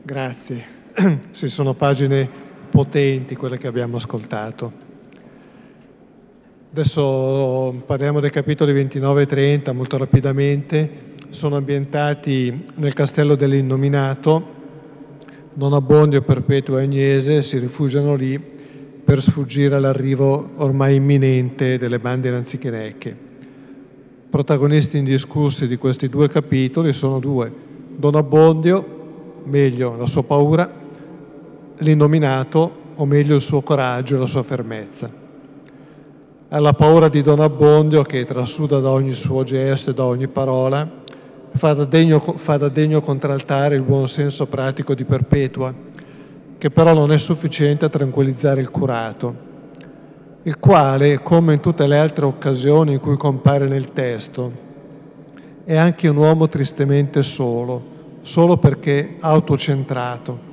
Grazie. 0.03 0.80
sì, 1.31 1.49
sono 1.49 1.73
pagine 1.73 2.27
potenti 2.69 3.35
quelle 3.35 3.57
che 3.57 3.67
abbiamo 3.67 3.97
ascoltato. 3.97 4.89
Adesso 6.71 7.83
parliamo 7.85 8.19
dei 8.19 8.29
capitoli 8.29 8.71
29 8.71 9.23
e 9.23 9.25
30 9.25 9.73
molto 9.73 9.97
rapidamente. 9.97 11.09
Sono 11.29 11.57
ambientati 11.57 12.65
nel 12.75 12.93
castello 12.93 13.35
dell'Innominato. 13.35 14.59
Don 15.53 15.73
Abbondio 15.73 16.21
Perpetuo 16.21 16.77
Agnese 16.77 17.41
si 17.41 17.57
rifugiano 17.57 18.15
lì 18.15 18.39
per 19.03 19.21
sfuggire 19.21 19.75
all'arrivo 19.75 20.51
ormai 20.55 20.95
imminente 20.95 21.77
delle 21.77 21.99
bande 21.99 22.31
ranzichenecche. 22.31 23.17
Protagonisti 24.29 24.97
indiscussi 24.97 25.67
di 25.67 25.75
questi 25.75 26.07
due 26.07 26.29
capitoli 26.29 26.93
sono 26.93 27.19
due. 27.19 27.51
Don 27.97 28.15
Abbondio, 28.15 29.41
meglio 29.43 29.97
la 29.97 30.05
sua 30.05 30.23
paura, 30.23 30.80
l'innominato, 31.81 32.79
o 32.95 33.05
meglio 33.05 33.35
il 33.35 33.41
suo 33.41 33.61
coraggio 33.61 34.15
e 34.15 34.19
la 34.19 34.25
sua 34.25 34.43
fermezza. 34.43 35.09
Alla 36.49 36.73
paura 36.73 37.07
di 37.07 37.21
Don 37.21 37.39
Abbondio, 37.39 38.03
che 38.03 38.25
trasuda 38.25 38.79
da 38.79 38.89
ogni 38.89 39.13
suo 39.13 39.43
gesto 39.43 39.91
e 39.91 39.93
da 39.93 40.05
ogni 40.05 40.27
parola, 40.27 40.89
fa 41.53 41.73
da, 41.73 41.85
degno, 41.85 42.19
fa 42.19 42.57
da 42.57 42.69
degno 42.69 43.01
contraltare 43.01 43.75
il 43.75 43.81
buon 43.81 44.07
senso 44.07 44.47
pratico 44.47 44.93
di 44.93 45.05
Perpetua, 45.05 45.73
che 46.57 46.69
però 46.69 46.93
non 46.93 47.11
è 47.11 47.17
sufficiente 47.17 47.85
a 47.85 47.89
tranquillizzare 47.89 48.61
il 48.61 48.69
curato, 48.69 49.49
il 50.43 50.59
quale, 50.59 51.21
come 51.21 51.53
in 51.53 51.59
tutte 51.59 51.87
le 51.87 51.97
altre 51.97 52.25
occasioni 52.25 52.93
in 52.93 52.99
cui 52.99 53.17
compare 53.17 53.67
nel 53.67 53.91
testo, 53.93 54.69
è 55.63 55.75
anche 55.75 56.07
un 56.07 56.17
uomo 56.17 56.49
tristemente 56.49 57.23
solo, 57.23 57.81
solo 58.21 58.57
perché 58.57 59.15
autocentrato 59.19 60.49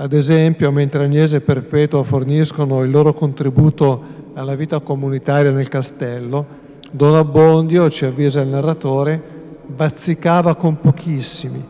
ad 0.00 0.12
esempio, 0.12 0.70
mentre 0.70 1.02
Agnese 1.02 1.38
e 1.38 1.40
Perpetua 1.40 2.04
forniscono 2.04 2.84
il 2.84 2.90
loro 2.90 3.12
contributo 3.12 4.16
alla 4.34 4.54
vita 4.54 4.78
comunitaria 4.78 5.50
nel 5.50 5.66
castello, 5.66 6.46
Don 6.92 7.16
Abbondio, 7.16 7.90
ci 7.90 8.04
avvisa 8.04 8.40
il 8.40 8.46
narratore, 8.46 9.20
bazzicava 9.66 10.54
con 10.54 10.78
pochissimi. 10.78 11.60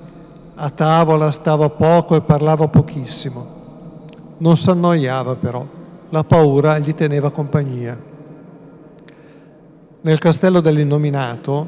A 0.57 0.69
tavola 0.69 1.31
stava 1.31 1.71
poco 1.71 2.17
e 2.17 2.21
parlava 2.21 2.69
pochissimo. 2.69 3.47
Non 4.37 4.59
s'annoiava 4.59 5.37
però, 5.37 5.67
la 6.11 6.23
paura 6.23 6.79
gli 6.79 6.93
teneva 6.93 7.31
compagnia. 7.31 7.99
Nel 10.03 10.19
castello 10.19 10.61
dell'innominato 10.61 11.67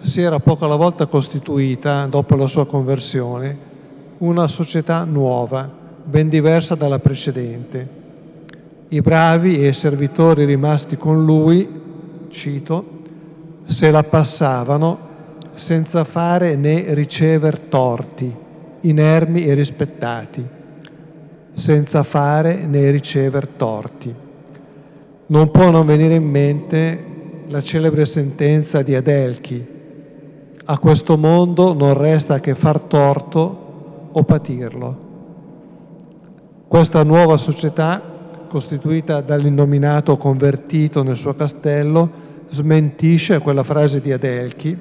si 0.00 0.22
era 0.22 0.38
poco 0.38 0.64
alla 0.64 0.76
volta 0.76 1.04
costituita, 1.04 2.06
dopo 2.06 2.34
la 2.34 2.46
sua 2.46 2.66
conversione, 2.66 3.74
una 4.18 4.48
società 4.48 5.04
nuova, 5.04 5.68
ben 6.04 6.28
diversa 6.28 6.74
dalla 6.74 6.98
precedente. 6.98 7.88
I 8.88 9.00
bravi 9.00 9.60
e 9.62 9.68
i 9.68 9.72
servitori 9.72 10.44
rimasti 10.44 10.96
con 10.96 11.24
lui, 11.24 11.68
cito, 12.28 13.00
se 13.66 13.90
la 13.90 14.02
passavano 14.02 14.98
senza 15.54 16.04
fare 16.04 16.54
né 16.54 16.94
ricever 16.94 17.58
torti, 17.58 18.34
inermi 18.80 19.44
e 19.44 19.54
rispettati, 19.54 20.46
senza 21.52 22.02
fare 22.02 22.64
né 22.66 22.90
ricever 22.90 23.46
torti. 23.48 24.14
Non 25.26 25.50
può 25.50 25.70
non 25.70 25.84
venire 25.84 26.14
in 26.14 26.28
mente 26.28 27.04
la 27.48 27.62
celebre 27.62 28.04
sentenza 28.04 28.82
di 28.82 28.94
Adelchi, 28.94 29.74
a 30.68 30.78
questo 30.78 31.16
mondo 31.16 31.72
non 31.72 31.94
resta 31.94 32.40
che 32.40 32.56
far 32.56 32.80
torto 32.80 33.65
o 34.18 34.24
patirlo. 34.24 35.04
Questa 36.66 37.02
nuova 37.02 37.36
società, 37.36 38.00
costituita 38.48 39.20
dall'innominato 39.20 40.16
convertito 40.16 41.02
nel 41.02 41.16
suo 41.16 41.34
castello, 41.34 42.24
smentisce 42.48 43.40
quella 43.40 43.62
frase 43.62 44.00
di 44.00 44.12
Adelchi 44.12 44.78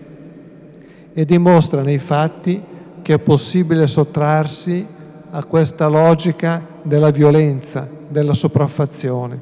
e 1.13 1.25
dimostra 1.25 1.81
nei 1.81 1.97
fatti 1.97 2.63
che 3.01 3.13
è 3.15 3.19
possibile 3.19 3.87
sottrarsi 3.87 4.87
a 5.31 5.43
questa 5.43 5.87
logica 5.87 6.65
della 6.81 7.11
violenza, 7.11 7.89
della 8.07 8.33
sopraffazione, 8.33 9.37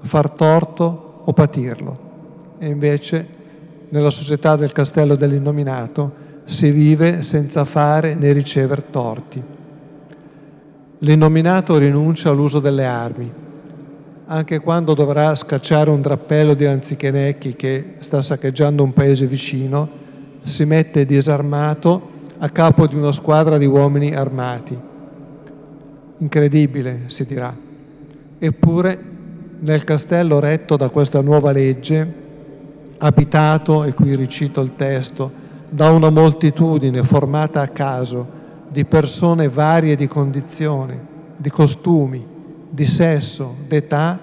far 0.00 0.30
torto 0.30 1.20
o 1.24 1.32
patirlo. 1.32 2.10
E 2.58 2.66
invece 2.66 3.28
nella 3.90 4.10
società 4.10 4.56
del 4.56 4.72
castello 4.72 5.14
dell'innominato 5.14 6.21
si 6.44 6.70
vive 6.70 7.22
senza 7.22 7.64
fare 7.64 8.14
né 8.14 8.32
ricevere 8.32 8.84
torti. 8.90 9.42
L'innominato 10.98 11.78
rinuncia 11.78 12.30
all'uso 12.30 12.60
delle 12.60 12.84
armi, 12.84 13.32
anche 14.26 14.60
quando 14.60 14.94
dovrà 14.94 15.34
scacciare 15.34 15.90
un 15.90 16.00
drappello 16.00 16.54
di 16.54 16.64
anzichenecchi 16.64 17.54
che 17.54 17.94
sta 17.98 18.22
saccheggiando 18.22 18.82
un 18.82 18.92
paese 18.92 19.26
vicino, 19.26 20.00
si 20.42 20.64
mette 20.64 21.04
disarmato 21.04 22.10
a 22.38 22.48
capo 22.48 22.86
di 22.86 22.96
una 22.96 23.12
squadra 23.12 23.58
di 23.58 23.66
uomini 23.66 24.14
armati. 24.14 24.78
Incredibile, 26.18 27.02
si 27.06 27.24
dirà. 27.24 27.54
Eppure 28.38 28.98
nel 29.60 29.84
castello 29.84 30.40
retto 30.40 30.76
da 30.76 30.88
questa 30.88 31.20
nuova 31.20 31.52
legge, 31.52 32.20
abitato, 32.98 33.84
e 33.84 33.92
qui 33.92 34.14
ricito 34.16 34.60
il 34.60 34.74
testo, 34.76 35.41
da 35.72 35.90
una 35.90 36.10
moltitudine 36.10 37.02
formata 37.02 37.62
a 37.62 37.68
caso, 37.68 38.40
di 38.68 38.84
persone 38.84 39.48
varie 39.48 39.96
di 39.96 40.06
condizione, 40.06 41.00
di 41.34 41.48
costumi, 41.48 42.22
di 42.68 42.84
sesso, 42.84 43.54
d'età, 43.66 44.20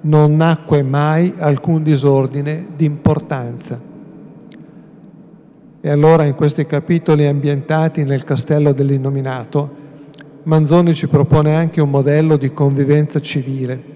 non 0.00 0.34
nacque 0.34 0.82
mai 0.82 1.32
alcun 1.38 1.84
disordine 1.84 2.66
di 2.74 2.84
importanza. 2.84 3.80
E 5.80 5.88
allora 5.88 6.24
in 6.24 6.34
questi 6.34 6.66
capitoli 6.66 7.26
ambientati 7.26 8.02
nel 8.02 8.24
castello 8.24 8.72
dell'innominato, 8.72 9.84
Manzoni 10.42 10.94
ci 10.94 11.06
propone 11.06 11.54
anche 11.54 11.80
un 11.80 11.90
modello 11.90 12.36
di 12.36 12.52
convivenza 12.52 13.20
civile 13.20 13.94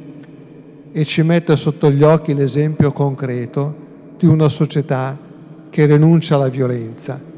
e 0.93 1.05
ci 1.05 1.23
mette 1.23 1.57
sotto 1.57 1.91
gli 1.91 2.05
occhi 2.05 2.33
l'esempio 2.33 2.93
concreto 2.93 3.75
di 4.17 4.27
una 4.27 4.49
società 4.49 5.29
che 5.71 5.87
rinuncia 5.87 6.35
alla 6.35 6.49
violenza 6.49 7.31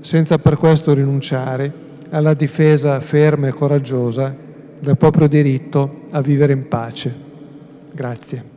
senza 0.00 0.38
per 0.38 0.56
questo 0.56 0.94
rinunciare 0.94 1.86
alla 2.10 2.34
difesa 2.34 3.00
ferma 3.00 3.48
e 3.48 3.52
coraggiosa 3.52 4.34
del 4.80 4.96
proprio 4.96 5.26
diritto 5.26 6.06
a 6.10 6.20
vivere 6.20 6.52
in 6.52 6.68
pace. 6.68 7.14
Grazie. 7.92 8.56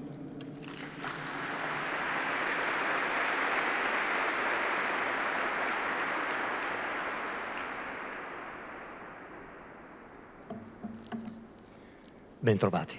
Bentrovati. 12.40 12.98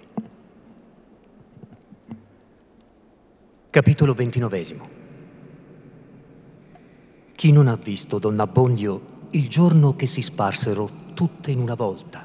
Capitolo 3.71 4.15
ventinovesimo. 4.15 5.02
Chi 7.43 7.51
non 7.51 7.67
ha 7.67 7.75
visto 7.75 8.21
Don 8.21 8.39
Abbondio 8.39 9.27
il 9.31 9.49
giorno 9.49 9.97
che 9.97 10.07
si 10.07 10.23
sparsero 10.23 10.89
tutte 11.13 11.51
in 11.51 11.59
una 11.59 11.75
volta 11.75 12.25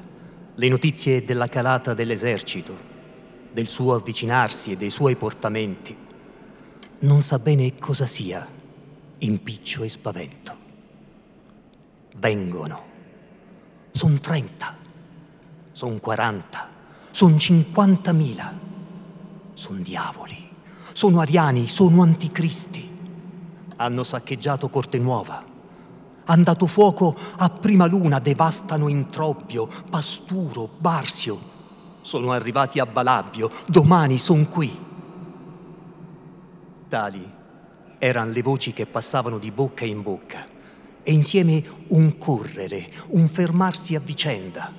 le 0.54 0.68
notizie 0.68 1.24
della 1.24 1.48
calata 1.48 1.92
dell'esercito, 1.92 2.72
del 3.52 3.66
suo 3.66 3.96
avvicinarsi 3.96 4.70
e 4.70 4.76
dei 4.76 4.90
suoi 4.90 5.16
portamenti, 5.16 5.96
non 7.00 7.20
sa 7.20 7.40
bene 7.40 7.76
cosa 7.78 8.06
sia 8.06 8.46
impiccio 9.18 9.82
e 9.82 9.88
spavento. 9.88 10.56
Vengono. 12.18 12.82
Son 13.90 14.20
trenta, 14.20 14.76
son 15.72 15.98
quaranta, 15.98 16.70
son 17.10 17.40
cinquantamila. 17.40 18.56
Son 19.52 19.82
diavoli, 19.82 20.48
sono 20.92 21.18
ariani, 21.18 21.66
sono 21.66 22.02
anticristi 22.02 22.87
hanno 23.78 24.04
saccheggiato 24.04 24.68
Cortenuova. 24.68 25.44
Han 26.26 26.42
dato 26.42 26.66
fuoco 26.66 27.16
a 27.36 27.48
prima 27.48 27.86
luna, 27.86 28.18
devastano 28.18 28.88
Introbbio, 28.88 29.68
Pasturo, 29.88 30.68
Barsio. 30.78 31.56
Sono 32.02 32.32
arrivati 32.32 32.78
a 32.78 32.86
Balabbio, 32.86 33.50
domani 33.66 34.18
son 34.18 34.48
qui. 34.48 34.86
Tali 36.88 37.36
erano 37.98 38.30
le 38.30 38.42
voci 38.42 38.72
che 38.72 38.86
passavano 38.86 39.38
di 39.38 39.50
bocca 39.50 39.84
in 39.84 40.02
bocca 40.02 40.46
e 41.02 41.12
insieme 41.12 41.62
un 41.88 42.18
correre, 42.18 42.90
un 43.08 43.28
fermarsi 43.28 43.94
a 43.94 44.00
vicenda, 44.00 44.72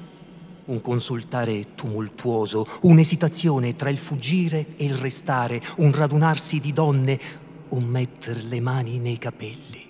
un 0.66 0.82
consultare 0.82 1.74
tumultuoso, 1.74 2.68
un'esitazione 2.82 3.76
tra 3.76 3.90
il 3.90 3.98
fuggire 3.98 4.76
e 4.76 4.86
il 4.86 4.94
restare, 4.94 5.62
un 5.78 5.92
radunarsi 5.92 6.60
di 6.60 6.74
donne, 6.74 7.20
o 7.70 7.80
mettere 7.80 8.42
le 8.42 8.60
mani 8.60 9.00
nei 9.00 9.18
capelli. 9.18 9.88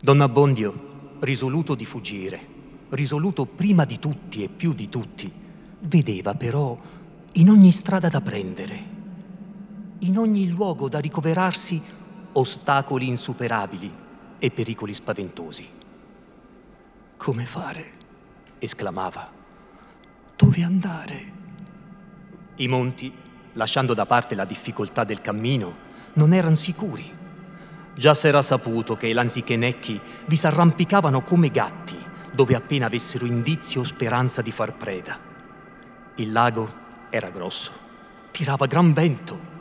Don 0.00 0.20
Abbondio, 0.20 1.16
risoluto 1.20 1.74
di 1.74 1.84
fuggire, 1.84 2.40
risoluto 2.90 3.46
prima 3.46 3.84
di 3.84 3.98
tutti 3.98 4.42
e 4.42 4.48
più 4.48 4.72
di 4.72 4.88
tutti, 4.88 5.32
vedeva 5.80 6.34
però 6.34 6.78
in 7.34 7.50
ogni 7.50 7.72
strada 7.72 8.08
da 8.08 8.20
prendere, 8.20 8.92
in 10.00 10.18
ogni 10.18 10.48
luogo 10.48 10.88
da 10.88 10.98
ricoverarsi, 10.98 11.82
ostacoli 12.32 13.08
insuperabili 13.08 13.92
e 14.38 14.50
pericoli 14.50 14.92
spaventosi. 14.92 15.66
Come 17.16 17.44
fare? 17.46 17.92
esclamava. 18.58 19.30
Dove 20.36 20.62
andare? 20.62 21.32
I 22.56 22.68
monti, 22.68 23.12
lasciando 23.54 23.94
da 23.94 24.06
parte 24.06 24.34
la 24.34 24.44
difficoltà 24.44 25.04
del 25.04 25.20
cammino, 25.20 25.83
non 26.14 26.32
erano 26.32 26.56
sicuri. 26.56 27.12
Già 27.94 28.14
s'era 28.14 28.42
saputo 28.42 28.96
che 28.96 29.06
i 29.06 29.12
lanzichenecchi 29.12 30.00
vi 30.26 30.36
s'arrampicavano 30.36 31.22
come 31.22 31.50
gatti 31.50 31.96
dove 32.32 32.56
appena 32.56 32.86
avessero 32.86 33.26
indizio 33.26 33.82
o 33.82 33.84
speranza 33.84 34.42
di 34.42 34.50
far 34.50 34.72
preda. 34.72 35.16
Il 36.16 36.32
lago 36.32 36.82
era 37.10 37.30
grosso, 37.30 37.70
tirava 38.32 38.66
gran 38.66 38.92
vento. 38.92 39.52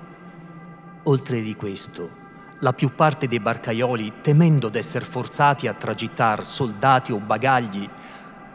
Oltre 1.03 1.41
di 1.41 1.55
questo, 1.55 2.21
la 2.59 2.73
più 2.73 2.95
parte 2.95 3.27
dei 3.27 3.39
barcaioli, 3.39 4.13
temendo 4.21 4.69
d'essere 4.69 5.05
forzati 5.05 5.67
a 5.67 5.73
tragitar 5.73 6.45
soldati 6.45 7.11
o 7.11 7.17
bagagli, 7.17 7.87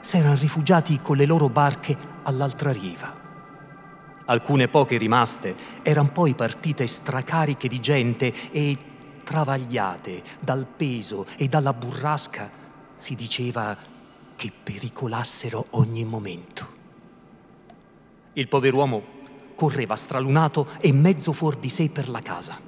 s'erano 0.01 0.34
rifugiati 0.34 0.99
con 1.01 1.16
le 1.16 1.26
loro 1.26 1.49
barche 1.49 1.96
all'altra 2.24 2.72
riva. 2.72 3.28
Alcune 4.31 4.68
poche 4.68 4.99
rimaste 4.99 5.57
erano 5.83 6.11
poi 6.11 6.35
partite 6.35 6.87
stracariche 6.87 7.66
di 7.66 7.81
gente 7.81 8.51
e, 8.51 8.76
travagliate 9.24 10.22
dal 10.39 10.66
peso 10.66 11.24
e 11.39 11.49
dalla 11.49 11.72
burrasca, 11.72 12.51
si 12.95 13.14
diceva 13.14 13.74
che 14.37 14.53
pericolassero 14.62 15.68
ogni 15.70 16.05
momento. 16.05 16.76
Il 18.35 18.49
pover'uomo 18.49 19.16
correva 19.55 19.97
stralunato 19.97 20.68
e 20.79 20.93
mezzo 20.93 21.33
fuori 21.33 21.59
di 21.61 21.70
sé 21.70 21.89
per 21.89 22.11
la 22.11 22.20
casa. 22.20 22.61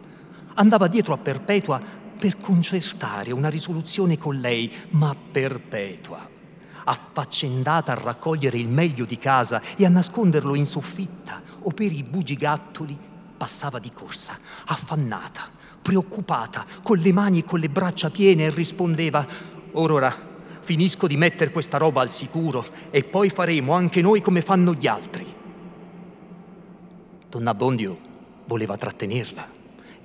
Andava 0.55 0.89
dietro 0.89 1.13
a 1.13 1.19
Perpetua 1.19 1.79
per 2.19 2.41
concertare 2.41 3.33
una 3.33 3.51
risoluzione 3.51 4.17
con 4.17 4.41
lei, 4.41 4.73
ma 4.91 5.15
Perpetua 5.15 6.39
affaccendata 6.91 7.93
a 7.93 8.01
raccogliere 8.01 8.59
il 8.59 8.67
meglio 8.67 9.05
di 9.05 9.17
casa 9.17 9.63
e 9.77 9.85
a 9.85 9.89
nasconderlo 9.89 10.57
in 10.57 10.67
soffitta 10.67 11.41
o 11.63 11.71
per 11.71 11.93
i 11.93 12.03
bugigattoli, 12.03 12.99
passava 13.37 13.79
di 13.79 13.93
corsa, 13.93 14.37
affannata, 14.67 15.43
preoccupata, 15.81 16.67
con 16.83 16.99
le 16.99 17.13
mani 17.13 17.39
e 17.39 17.45
con 17.45 17.61
le 17.61 17.69
braccia 17.69 18.11
piene 18.11 18.45
e 18.45 18.51
rispondeva, 18.51 19.25
ora 19.73 19.93
ora, 19.93 20.29
finisco 20.63 21.07
di 21.07 21.17
mettere 21.17 21.53
questa 21.53 21.79
roba 21.79 22.01
al 22.01 22.11
sicuro 22.11 22.67
e 22.91 23.05
poi 23.05 23.31
faremo 23.31 23.73
anche 23.73 24.03
noi 24.03 24.21
come 24.21 24.43
fanno 24.43 24.75
gli 24.75 24.89
altri. 24.89 25.39
Donna 27.29 27.55
Bondio 27.55 27.99
voleva 28.47 28.77
trattenerla 28.77 29.49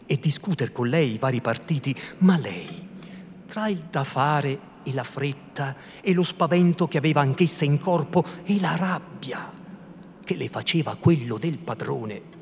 e 0.06 0.20
discutere 0.20 0.72
con 0.72 0.88
lei 0.88 1.16
i 1.16 1.18
vari 1.18 1.42
partiti, 1.42 1.96
ma 2.20 2.38
lei, 2.38 2.88
tra 3.48 3.68
il 3.70 3.82
da 3.90 4.04
fare 4.04 4.74
e 4.86 4.94
la 4.94 5.04
fretta 5.04 5.76
e 6.00 6.14
lo 6.14 6.24
spavento 6.24 6.88
che 6.88 7.00
aveva 7.00 7.22
anch'essa 7.22 7.66
in 7.66 7.80
corpo 7.80 8.24
e 8.46 8.60
la 8.60 8.76
rabbia 8.76 9.52
che 10.24 10.36
le 10.36 10.48
faceva 10.48 10.96
quello 10.96 11.38
del 11.38 11.58
padrone. 11.58 12.34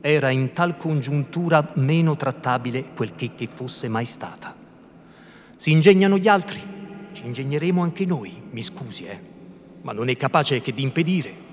Era 0.00 0.30
in 0.30 0.52
tal 0.52 0.76
congiuntura 0.76 1.72
meno 1.74 2.16
trattabile 2.16 2.92
quel 2.94 3.14
che, 3.14 3.34
che 3.34 3.46
fosse 3.46 3.88
mai 3.88 4.04
stata. 4.04 4.54
Si 5.56 5.70
ingegnano 5.70 6.18
gli 6.18 6.28
altri, 6.28 6.60
ci 7.12 7.26
ingegneremo 7.26 7.82
anche 7.82 8.04
noi, 8.04 8.40
mi 8.50 8.62
scusi, 8.62 9.04
eh, 9.04 9.20
ma 9.82 9.92
non 9.92 10.08
è 10.08 10.16
capace 10.16 10.60
che 10.60 10.72
di 10.72 10.82
impedire. 10.82 11.50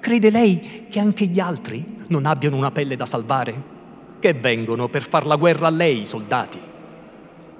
Crede 0.00 0.30
lei 0.30 0.86
che 0.88 0.98
anche 0.98 1.26
gli 1.26 1.38
altri 1.38 1.98
non 2.08 2.26
abbiano 2.26 2.56
una 2.56 2.72
pelle 2.72 2.96
da 2.96 3.06
salvare? 3.06 3.70
Che 4.18 4.34
vengono 4.34 4.88
per 4.88 5.02
far 5.02 5.26
la 5.26 5.36
guerra 5.36 5.68
a 5.68 5.70
lei, 5.70 6.04
soldati? 6.04 6.70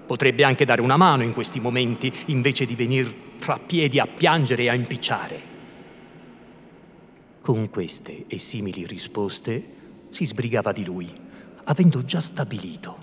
Potrebbe 0.07 0.45
anche 0.45 0.65
dare 0.65 0.81
una 0.81 0.97
mano 0.97 1.23
in 1.23 1.33
questi 1.33 1.61
momenti 1.61 2.13
invece 2.27 2.67
di 2.67 2.75
venir 2.75 3.15
tra 3.39 3.59
piedi 3.59 3.99
a 3.99 4.07
piangere 4.07 4.65
e 4.65 4.69
a 4.69 4.75
impicciare. 4.75 5.51
Con 7.41 7.69
queste 7.71 8.25
e 8.29 8.39
simili 8.39 8.87
risposte 8.87 9.81
si 10.11 10.27
sbrigava 10.27 10.71
di 10.71 10.85
lui, 10.85 11.11
avendo 11.65 12.05
già 12.05 12.21
stabilito, 12.21 12.97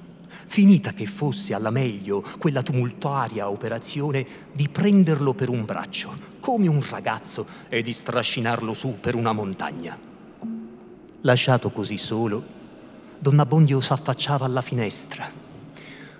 finita 0.46 0.94
che 0.94 1.06
fosse 1.06 1.54
alla 1.54 1.72
meglio 1.72 2.24
quella 2.38 2.64
tumultuaria 2.64 3.50
operazione, 3.50 4.26
di 4.54 4.70
prenderlo 4.70 5.34
per 5.34 5.50
un 5.50 5.66
braccio, 5.66 6.16
come 6.40 6.68
un 6.68 6.82
ragazzo, 6.90 7.46
e 7.68 7.82
di 7.82 7.92
strascinarlo 7.92 8.74
su 8.74 9.00
per 9.02 9.16
una 9.16 9.34
montagna. 9.34 9.98
Lasciato 11.22 11.70
così 11.72 11.98
solo, 11.98 12.42
Don 13.20 13.38
Abbondio 13.38 13.82
s'affacciava 13.82 14.46
alla 14.46 14.62
finestra, 14.62 15.30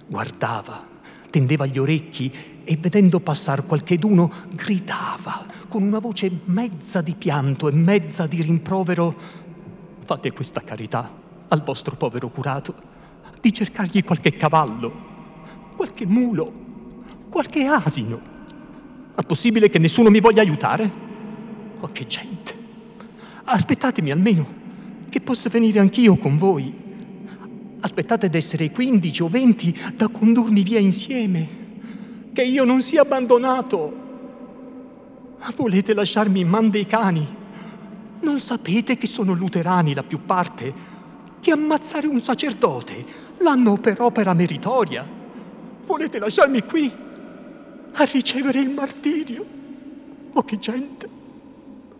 guardava, 0.10 0.86
tendeva 1.30 1.66
gli 1.66 1.78
orecchi 1.78 2.32
e 2.64 2.78
vedendo 2.78 3.20
passare 3.20 3.64
qualcheduno 3.64 4.30
gridava 4.52 5.46
con 5.68 5.84
una 5.84 6.00
voce 6.00 6.30
mezza 6.46 7.02
di 7.02 7.14
pianto 7.14 7.70
e 7.70 7.72
mezza 7.72 8.28
di 8.28 8.42
rimprovero 8.42 9.16
fate 10.04 10.34
questa 10.34 10.62
carità 10.62 11.12
al 11.48 11.64
vostro 11.64 11.96
povero 11.96 12.30
curato 12.30 12.74
di 13.40 13.54
cercargli 13.54 14.04
qualche 14.04 14.36
cavallo, 14.36 14.92
qualche 15.76 16.06
mulo, 16.06 16.52
qualche 17.30 17.66
asino. 17.66 18.20
È 19.16 19.22
possibile 19.22 19.70
che 19.70 19.80
nessuno 19.80 20.10
mi 20.10 20.20
voglia 20.20 20.42
aiutare? 20.42 20.92
Oh, 21.80 21.90
che 21.92 22.08
gente! 22.08 22.58
Aspettatemi 23.44 24.12
almeno, 24.12 24.46
che 25.10 25.22
possa 25.22 25.50
venire 25.50 25.80
anch'io 25.80 26.18
con 26.18 26.38
voi. 26.38 26.79
Aspettate 27.82 28.30
d'essere 28.30 28.72
15 28.72 29.24
o 29.24 29.28
20 29.28 29.80
da 29.96 30.08
condurmi 30.10 30.64
via 30.64 30.80
insieme. 30.80 31.48
Che 32.34 32.44
io 32.44 32.64
non 32.66 32.82
sia 32.82 33.02
abbandonato. 33.02 34.08
Volete 35.56 35.94
lasciarmi 35.94 36.42
in 36.42 36.48
man 36.48 36.70
dei 36.70 36.86
cani? 36.86 37.26
Non 38.22 38.40
sapete 38.40 38.98
che 38.98 39.08
sono 39.08 39.34
luterani 39.34 39.94
la 39.94 40.04
più 40.04 40.26
parte? 40.26 40.74
Che 41.40 41.52
ammazzare 41.52 42.08
un 42.08 42.22
sacerdote 42.22 43.06
l'hanno 43.38 43.78
per 43.78 44.02
opera 44.02 44.34
meritoria? 44.34 45.08
Volete 45.86 46.20
lasciarmi 46.20 46.64
qui 46.64 46.92
a 47.94 48.04
ricevere 48.04 48.60
il 48.60 48.70
martirio? 48.70 49.46
Oh 50.34 50.44
che 50.44 50.60
gente! 50.60 51.10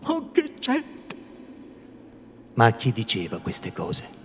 Oh 0.04 0.30
che 0.30 0.44
gente! 0.58 1.16
Ma 2.54 2.70
chi 2.72 2.92
diceva 2.92 3.38
queste 3.38 3.72
cose? 3.72 4.19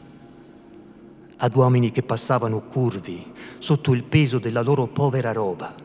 Ad 1.38 1.56
uomini 1.56 1.92
che 1.92 2.04
passavano 2.04 2.62
curvi 2.62 3.32
sotto 3.58 3.94
il 3.94 4.04
peso 4.04 4.40
della 4.40 4.62
loro 4.62 4.88
povera 4.88 5.32
roba, 5.32 5.76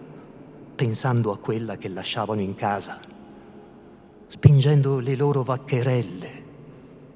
pensando 0.75 1.33
a 1.33 1.39
quella 1.39 1.77
che 1.77 1.89
lasciavano 1.89 2.41
in 2.41 2.55
casa, 2.55 3.01
spingendo 4.29 5.01
le 5.01 5.17
loro 5.17 5.43
vaccherelle, 5.43 6.45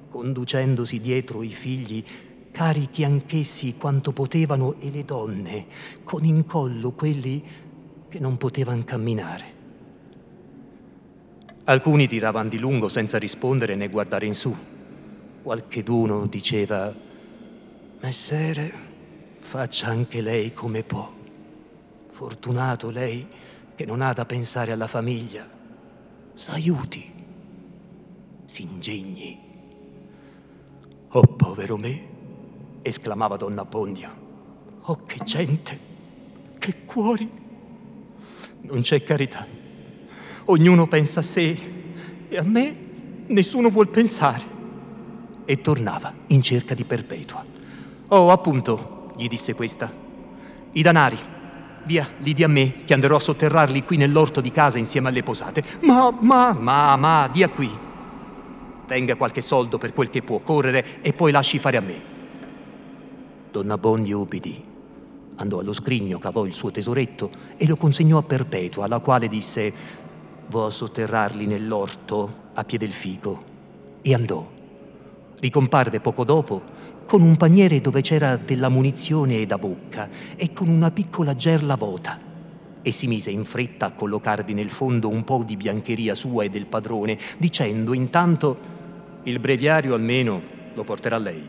conducendosi 0.09 0.99
dietro 0.99 1.43
i 1.43 1.49
figli 1.49 2.03
carichi 2.51 3.03
anch'essi 3.03 3.75
quanto 3.77 4.13
potevano 4.13 4.75
e 4.79 4.89
le 4.89 5.03
donne, 5.03 5.65
con 6.03 6.23
in 6.23 6.45
collo 6.45 6.91
quelli 6.91 7.43
che 8.07 8.19
non 8.19 8.37
potevano 8.37 8.83
camminare. 8.85 9.53
Alcuni 11.65 12.07
tiravano 12.07 12.47
di 12.47 12.57
lungo 12.57 12.87
senza 12.87 13.17
rispondere 13.17 13.75
né 13.75 13.89
guardare 13.89 14.25
in 14.25 14.35
su. 14.35 14.55
Qualcheduno 15.41 16.27
diceva 16.27 16.93
Messere, 18.05 18.71
faccia 19.39 19.87
anche 19.87 20.21
lei 20.21 20.53
come 20.53 20.83
può. 20.83 21.11
Fortunato 22.07 22.91
lei 22.91 23.27
che 23.73 23.83
non 23.83 24.01
ha 24.01 24.13
da 24.13 24.25
pensare 24.25 24.71
alla 24.71 24.85
famiglia. 24.85 25.49
S'aiuti, 26.35 27.11
s'ingegni. 28.45 29.39
Oh, 31.13 31.21
povero 31.23 31.77
me, 31.77 32.07
esclamava 32.83 33.37
donna 33.37 33.61
Abbondio. 33.61 34.15
Oh, 34.81 35.03
che 35.03 35.17
gente, 35.23 35.79
che 36.59 36.85
cuori. 36.85 37.27
Non 38.61 38.81
c'è 38.81 39.01
carità. 39.01 39.47
Ognuno 40.45 40.87
pensa 40.87 41.21
a 41.21 41.23
sé 41.23 41.57
e 42.29 42.37
a 42.37 42.43
me 42.43 42.77
nessuno 43.25 43.69
vuol 43.69 43.89
pensare. 43.89 44.43
E 45.43 45.59
tornava 45.59 46.13
in 46.27 46.43
cerca 46.43 46.75
di 46.75 46.83
Perpetua. 46.83 47.54
Oh, 48.09 48.29
appunto, 48.29 49.13
gli 49.15 49.27
disse 49.27 49.55
questa. 49.55 49.91
I 50.71 50.81
danari. 50.81 51.17
Via, 51.85 52.07
li 52.19 52.33
dia 52.33 52.45
a 52.45 52.49
me, 52.49 52.83
che 52.83 52.93
andrò 52.93 53.15
a 53.15 53.19
sotterrarli 53.19 53.83
qui 53.83 53.97
nell'orto 53.97 54.41
di 54.41 54.51
casa 54.51 54.77
insieme 54.77 55.09
alle 55.09 55.23
posate. 55.23 55.63
Ma, 55.81 56.15
ma, 56.19 56.53
ma, 56.53 56.95
ma, 56.95 57.27
dia 57.31 57.49
qui. 57.49 57.69
Tenga 58.85 59.15
qualche 59.15 59.41
soldo 59.41 59.77
per 59.77 59.93
quel 59.93 60.09
che 60.09 60.21
può 60.21 60.39
correre 60.39 61.01
e 61.01 61.13
poi 61.13 61.31
lasci 61.31 61.57
fare 61.57 61.77
a 61.77 61.81
me. 61.81 62.13
Donna 63.51 63.77
Bondi 63.77 64.11
ubbidì. 64.11 64.63
Andò 65.37 65.59
allo 65.59 65.73
scrigno, 65.73 66.17
cavò 66.17 66.45
il 66.45 66.53
suo 66.53 66.71
tesoretto 66.71 67.29
e 67.57 67.67
lo 67.67 67.75
consegnò 67.75 68.19
a 68.19 68.23
Perpetua, 68.23 68.87
la 68.87 68.99
quale 68.99 69.27
disse: 69.27 69.73
Vo 70.47 70.67
a 70.67 70.69
sotterrarli 70.69 71.45
nell'orto 71.45 72.43
a 72.53 72.63
piede 72.63 72.85
del 72.85 72.93
fico. 72.93 73.43
E 74.01 74.13
andò. 74.13 74.53
Ricomparve 75.39 75.99
poco 75.99 76.23
dopo 76.23 76.61
con 77.05 77.21
un 77.21 77.37
paniere 77.37 77.81
dove 77.81 78.01
c'era 78.01 78.35
della 78.35 78.69
munizione 78.69 79.45
da 79.45 79.57
bocca 79.57 80.09
e 80.35 80.51
con 80.53 80.67
una 80.67 80.91
piccola 80.91 81.35
gerla 81.35 81.75
vuota. 81.75 82.19
E 82.81 82.91
si 82.91 83.07
mise 83.07 83.31
in 83.31 83.45
fretta 83.45 83.87
a 83.87 83.91
collocarvi 83.91 84.53
nel 84.53 84.69
fondo 84.69 85.09
un 85.09 85.23
po' 85.23 85.43
di 85.45 85.55
biancheria 85.55 86.15
sua 86.15 86.43
e 86.43 86.49
del 86.49 86.65
padrone, 86.65 87.17
dicendo 87.37 87.93
intanto 87.93 88.57
il 89.23 89.39
breviario 89.39 89.93
almeno 89.93 90.41
lo 90.73 90.83
porterà 90.83 91.17
lei. 91.17 91.47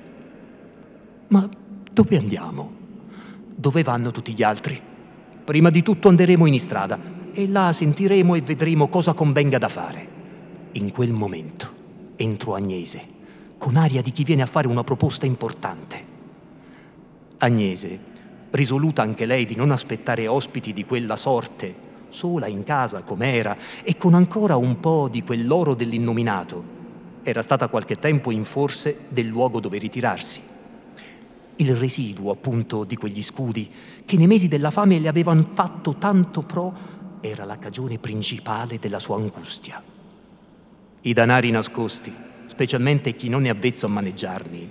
Ma 1.29 1.49
dove 1.91 2.17
andiamo? 2.17 2.73
Dove 3.55 3.83
vanno 3.83 4.11
tutti 4.11 4.35
gli 4.35 4.43
altri? 4.43 4.81
Prima 5.45 5.71
di 5.71 5.83
tutto 5.83 6.09
anderemo 6.09 6.47
in 6.47 6.61
strada 6.61 6.99
e 7.33 7.49
là 7.49 7.73
sentiremo 7.73 8.35
e 8.35 8.41
vedremo 8.41 8.89
cosa 8.89 9.13
convenga 9.13 9.59
da 9.59 9.69
fare. 9.69 10.15
In 10.73 10.91
quel 10.91 11.13
momento 11.13 11.73
entrò 12.17 12.55
Agnese 12.55 13.16
con 13.59 13.77
aria 13.77 14.03
di 14.03 14.13
chi 14.13 14.25
viene 14.25 14.43
a 14.43 14.47
fare 14.47 14.69
una 14.69 14.85
proposta 14.85 15.27
importante. 15.27 16.05
Agnese, 17.39 17.99
risoluta 18.51 19.03
anche 19.03 19.27
lei 19.27 19.45
di 19.45 19.55
non 19.55 19.71
aspettare 19.71 20.27
ospiti 20.27 20.73
di 20.73 20.85
quella 20.85 21.17
sorte, 21.17 21.75
sola 22.09 22.47
in 22.47 22.65
casa 22.65 23.03
com'era 23.03 23.57
e 23.83 23.97
con 23.97 24.15
ancora 24.15 24.57
un 24.57 24.81
po' 24.81 25.09
di 25.11 25.23
quell'oro 25.23 25.75
dell'innominato, 25.75 26.75
era 27.23 27.43
stata 27.43 27.69
qualche 27.69 27.99
tempo 27.99 28.31
in 28.31 28.45
forse 28.45 29.07
del 29.09 29.27
luogo 29.27 29.61
dove 29.61 29.79
ritirarsi. 29.79 30.41
Il 31.57 31.75
residuo, 31.75 32.31
appunto, 32.31 32.85
di 32.85 32.97
quegli 32.97 33.23
scudi 33.23 33.71
che 34.05 34.17
nei 34.17 34.27
mesi 34.27 34.47
della 34.47 34.71
fame 34.71 34.99
le 34.99 35.09
avevano 35.09 35.49
fatto 35.51 35.97
tanto 35.97 36.43
pro 36.43 36.95
era 37.21 37.45
la 37.45 37.59
cagione 37.59 37.99
principale 37.99 38.79
della 38.79 38.99
sua 38.99 39.17
angustia. 39.17 39.83
I 41.01 41.13
danari 41.13 41.51
nascosti, 41.51 42.15
specialmente 42.57 43.15
chi 43.15 43.29
non 43.29 43.45
è 43.45 43.51
avvezzo 43.51 43.85
a 43.85 43.91
maneggiarli, 43.91 44.71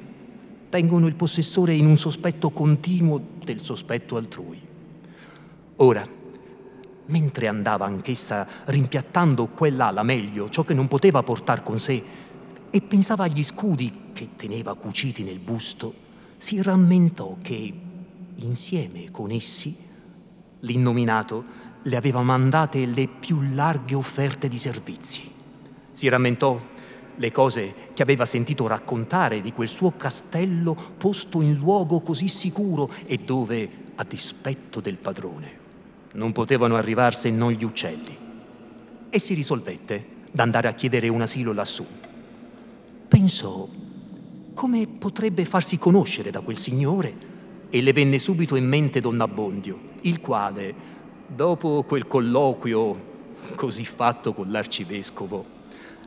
tengono 0.69 1.05
il 1.05 1.13
possessore 1.13 1.75
in 1.75 1.85
un 1.85 1.97
sospetto 1.97 2.49
continuo 2.49 3.21
del 3.45 3.61
sospetto 3.61 4.17
altrui. 4.17 4.59
Ora, 5.75 6.03
mentre 7.05 7.47
andava 7.47 7.85
anch'essa 7.85 8.47
rimpiattando 8.65 9.45
quella 9.45 9.91
la 9.91 10.01
meglio 10.01 10.49
ciò 10.49 10.63
che 10.63 10.73
non 10.73 10.87
poteva 10.87 11.21
portar 11.21 11.61
con 11.61 11.77
sé 11.77 12.03
e 12.71 12.81
pensava 12.81 13.25
agli 13.25 13.43
scudi 13.43 14.09
che 14.13 14.29
teneva 14.35 14.73
cuciti 14.73 15.21
nel 15.21 15.37
busto, 15.37 15.93
si 16.37 16.63
rammentò 16.63 17.37
che, 17.39 17.71
insieme 18.37 19.11
con 19.11 19.29
essi, 19.29 19.77
l'innominato 20.61 21.45
le 21.83 21.95
aveva 21.95 22.23
mandate 22.23 22.87
le 22.87 23.07
più 23.07 23.41
larghe 23.53 23.93
offerte 23.93 24.47
di 24.47 24.57
servizi. 24.57 25.21
Si 25.91 26.07
rammentò 26.09 26.73
le 27.17 27.31
cose 27.31 27.73
che 27.93 28.01
aveva 28.01 28.25
sentito 28.25 28.67
raccontare 28.67 29.41
di 29.41 29.53
quel 29.53 29.67
suo 29.67 29.93
castello 29.95 30.75
posto 30.97 31.41
in 31.41 31.55
luogo 31.55 32.01
così 32.01 32.27
sicuro 32.27 32.89
e 33.05 33.17
dove, 33.17 33.69
a 33.95 34.03
dispetto 34.03 34.79
del 34.79 34.97
padrone, 34.97 35.63
non 36.13 36.31
potevano 36.31 36.75
arrivar 36.75 37.15
se 37.15 37.29
non 37.29 37.51
gli 37.51 37.63
uccelli. 37.63 38.17
E 39.09 39.19
si 39.19 39.33
risolvette 39.33 40.13
d'andare 40.31 40.67
a 40.67 40.73
chiedere 40.73 41.07
un 41.07 41.21
asilo 41.21 41.53
lassù. 41.53 41.85
Pensò 43.07 43.67
come 44.53 44.87
potrebbe 44.87 45.45
farsi 45.45 45.77
conoscere 45.77 46.31
da 46.31 46.41
quel 46.41 46.57
signore 46.57 47.33
e 47.69 47.81
le 47.81 47.93
venne 47.93 48.19
subito 48.19 48.55
in 48.55 48.67
mente 48.67 49.01
Don 49.01 49.19
Abbondio, 49.19 49.79
il 50.01 50.19
quale, 50.19 50.73
dopo 51.27 51.83
quel 51.83 52.07
colloquio 52.07 53.13
così 53.55 53.85
fatto 53.85 54.33
con 54.33 54.49
l'arcivescovo, 54.49 55.54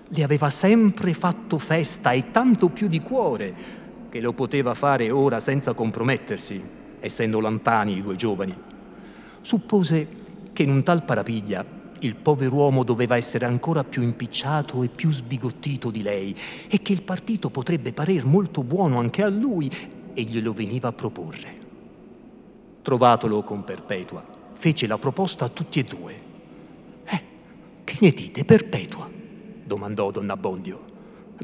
le 0.08 0.22
aveva 0.22 0.50
sempre 0.50 1.12
fatto 1.12 1.58
festa 1.58 2.12
e 2.12 2.30
tanto 2.30 2.68
più 2.68 2.88
di 2.88 3.00
cuore 3.00 3.54
che 4.08 4.20
lo 4.20 4.32
poteva 4.32 4.74
fare 4.74 5.10
ora 5.10 5.38
senza 5.38 5.74
compromettersi, 5.74 6.62
essendo 7.00 7.40
lontani 7.40 7.98
i 7.98 8.02
due 8.02 8.16
giovani. 8.16 8.54
suppose 9.40 10.26
che 10.52 10.62
in 10.62 10.70
un 10.70 10.82
tal 10.82 11.04
parapiglia 11.04 11.64
il 12.00 12.14
pover'uomo 12.16 12.84
doveva 12.84 13.16
essere 13.16 13.44
ancora 13.44 13.84
più 13.84 14.02
impicciato 14.02 14.82
e 14.82 14.88
più 14.88 15.10
sbigottito 15.10 15.90
di 15.90 16.02
lei 16.02 16.36
e 16.68 16.80
che 16.82 16.92
il 16.92 17.02
partito 17.02 17.50
potrebbe 17.50 17.92
parer 17.92 18.24
molto 18.24 18.62
buono 18.62 18.98
anche 18.98 19.22
a 19.22 19.28
lui 19.28 19.70
e 20.14 20.22
glielo 20.22 20.52
veniva 20.52 20.88
a 20.88 20.92
proporre. 20.92 21.56
Trovatolo 22.82 23.42
con 23.42 23.64
Perpetua, 23.64 24.24
fece 24.52 24.86
la 24.86 24.98
proposta 24.98 25.44
a 25.44 25.48
tutti 25.48 25.78
e 25.80 25.84
due. 25.84 26.20
Eh, 27.04 27.22
che 27.84 27.96
ne 28.00 28.10
dite, 28.10 28.44
Perpetua? 28.44 29.17
Domandò 29.68 30.10
Don 30.10 30.28
Abbondio. 30.30 30.96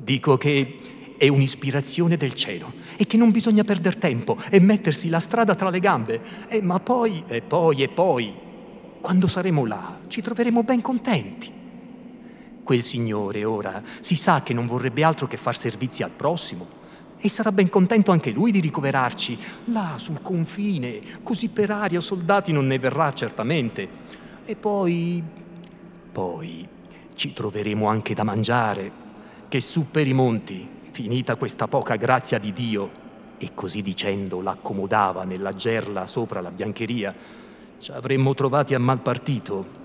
Dico 0.02 0.36
che 0.36 0.78
è 1.16 1.28
un'ispirazione 1.28 2.16
del 2.16 2.34
cielo 2.34 2.72
e 2.96 3.06
che 3.06 3.16
non 3.16 3.30
bisogna 3.30 3.62
perdere 3.62 3.98
tempo 3.98 4.36
e 4.50 4.58
mettersi 4.58 5.08
la 5.08 5.20
strada 5.20 5.54
tra 5.54 5.70
le 5.70 5.78
gambe. 5.78 6.20
Eh, 6.48 6.60
ma 6.60 6.80
poi, 6.80 7.22
e 7.28 7.42
poi, 7.42 7.82
e 7.84 7.88
poi, 7.88 8.34
quando 9.00 9.28
saremo 9.28 9.64
là, 9.64 10.00
ci 10.08 10.22
troveremo 10.22 10.64
ben 10.64 10.80
contenti. 10.80 11.52
Quel 12.64 12.82
signore 12.82 13.44
ora 13.44 13.80
si 14.00 14.16
sa 14.16 14.42
che 14.42 14.54
non 14.54 14.66
vorrebbe 14.66 15.04
altro 15.04 15.28
che 15.28 15.36
far 15.36 15.54
servizi 15.54 16.02
al 16.02 16.10
prossimo 16.10 16.82
e 17.18 17.28
sarà 17.28 17.52
ben 17.52 17.68
contento 17.68 18.10
anche 18.10 18.30
lui 18.30 18.50
di 18.50 18.60
ricoverarci 18.60 19.38
là 19.66 19.96
sul 19.98 20.20
confine, 20.22 21.00
così 21.22 21.50
per 21.50 21.70
aria 21.70 22.00
soldati 22.00 22.52
non 22.52 22.66
ne 22.66 22.78
verrà 22.78 23.12
certamente. 23.12 23.86
E 24.46 24.56
poi, 24.56 25.22
poi 26.10 26.68
ci 27.14 27.32
troveremo 27.32 27.86
anche 27.86 28.14
da 28.14 28.24
mangiare, 28.24 28.90
che 29.48 29.60
su 29.60 29.90
per 29.90 30.06
i 30.06 30.12
monti 30.12 30.68
finita 30.90 31.36
questa 31.36 31.68
poca 31.68 31.96
grazia 31.96 32.38
di 32.38 32.52
Dio, 32.52 33.02
e 33.38 33.50
così 33.54 33.82
dicendo 33.82 34.40
l'accomodava 34.40 35.24
nella 35.24 35.54
gerla 35.54 36.06
sopra 36.06 36.40
la 36.40 36.50
biancheria, 36.50 37.14
ci 37.78 37.90
avremmo 37.90 38.34
trovati 38.34 38.74
a 38.74 38.78
mal 38.78 39.00
partito. 39.00 39.82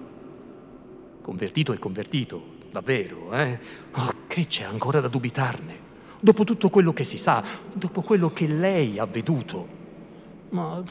Convertito 1.22 1.74
e 1.74 1.80
convertito, 1.80 2.42
davvero, 2.72 3.34
eh? 3.34 3.60
Oh, 3.94 4.14
che 4.28 4.48
c'è 4.48 4.64
ancora 4.64 5.00
da 5.00 5.08
dubitarne? 5.08 5.88
Dopo 6.20 6.44
tutto 6.44 6.70
quello 6.70 6.94
che 6.94 7.04
si 7.04 7.18
sa, 7.18 7.44
dopo 7.74 8.02
quello 8.02 8.32
che 8.32 8.48
lei 8.48 9.00
ha 9.00 9.06
veduto. 9.06 9.68
Ma 10.50 10.82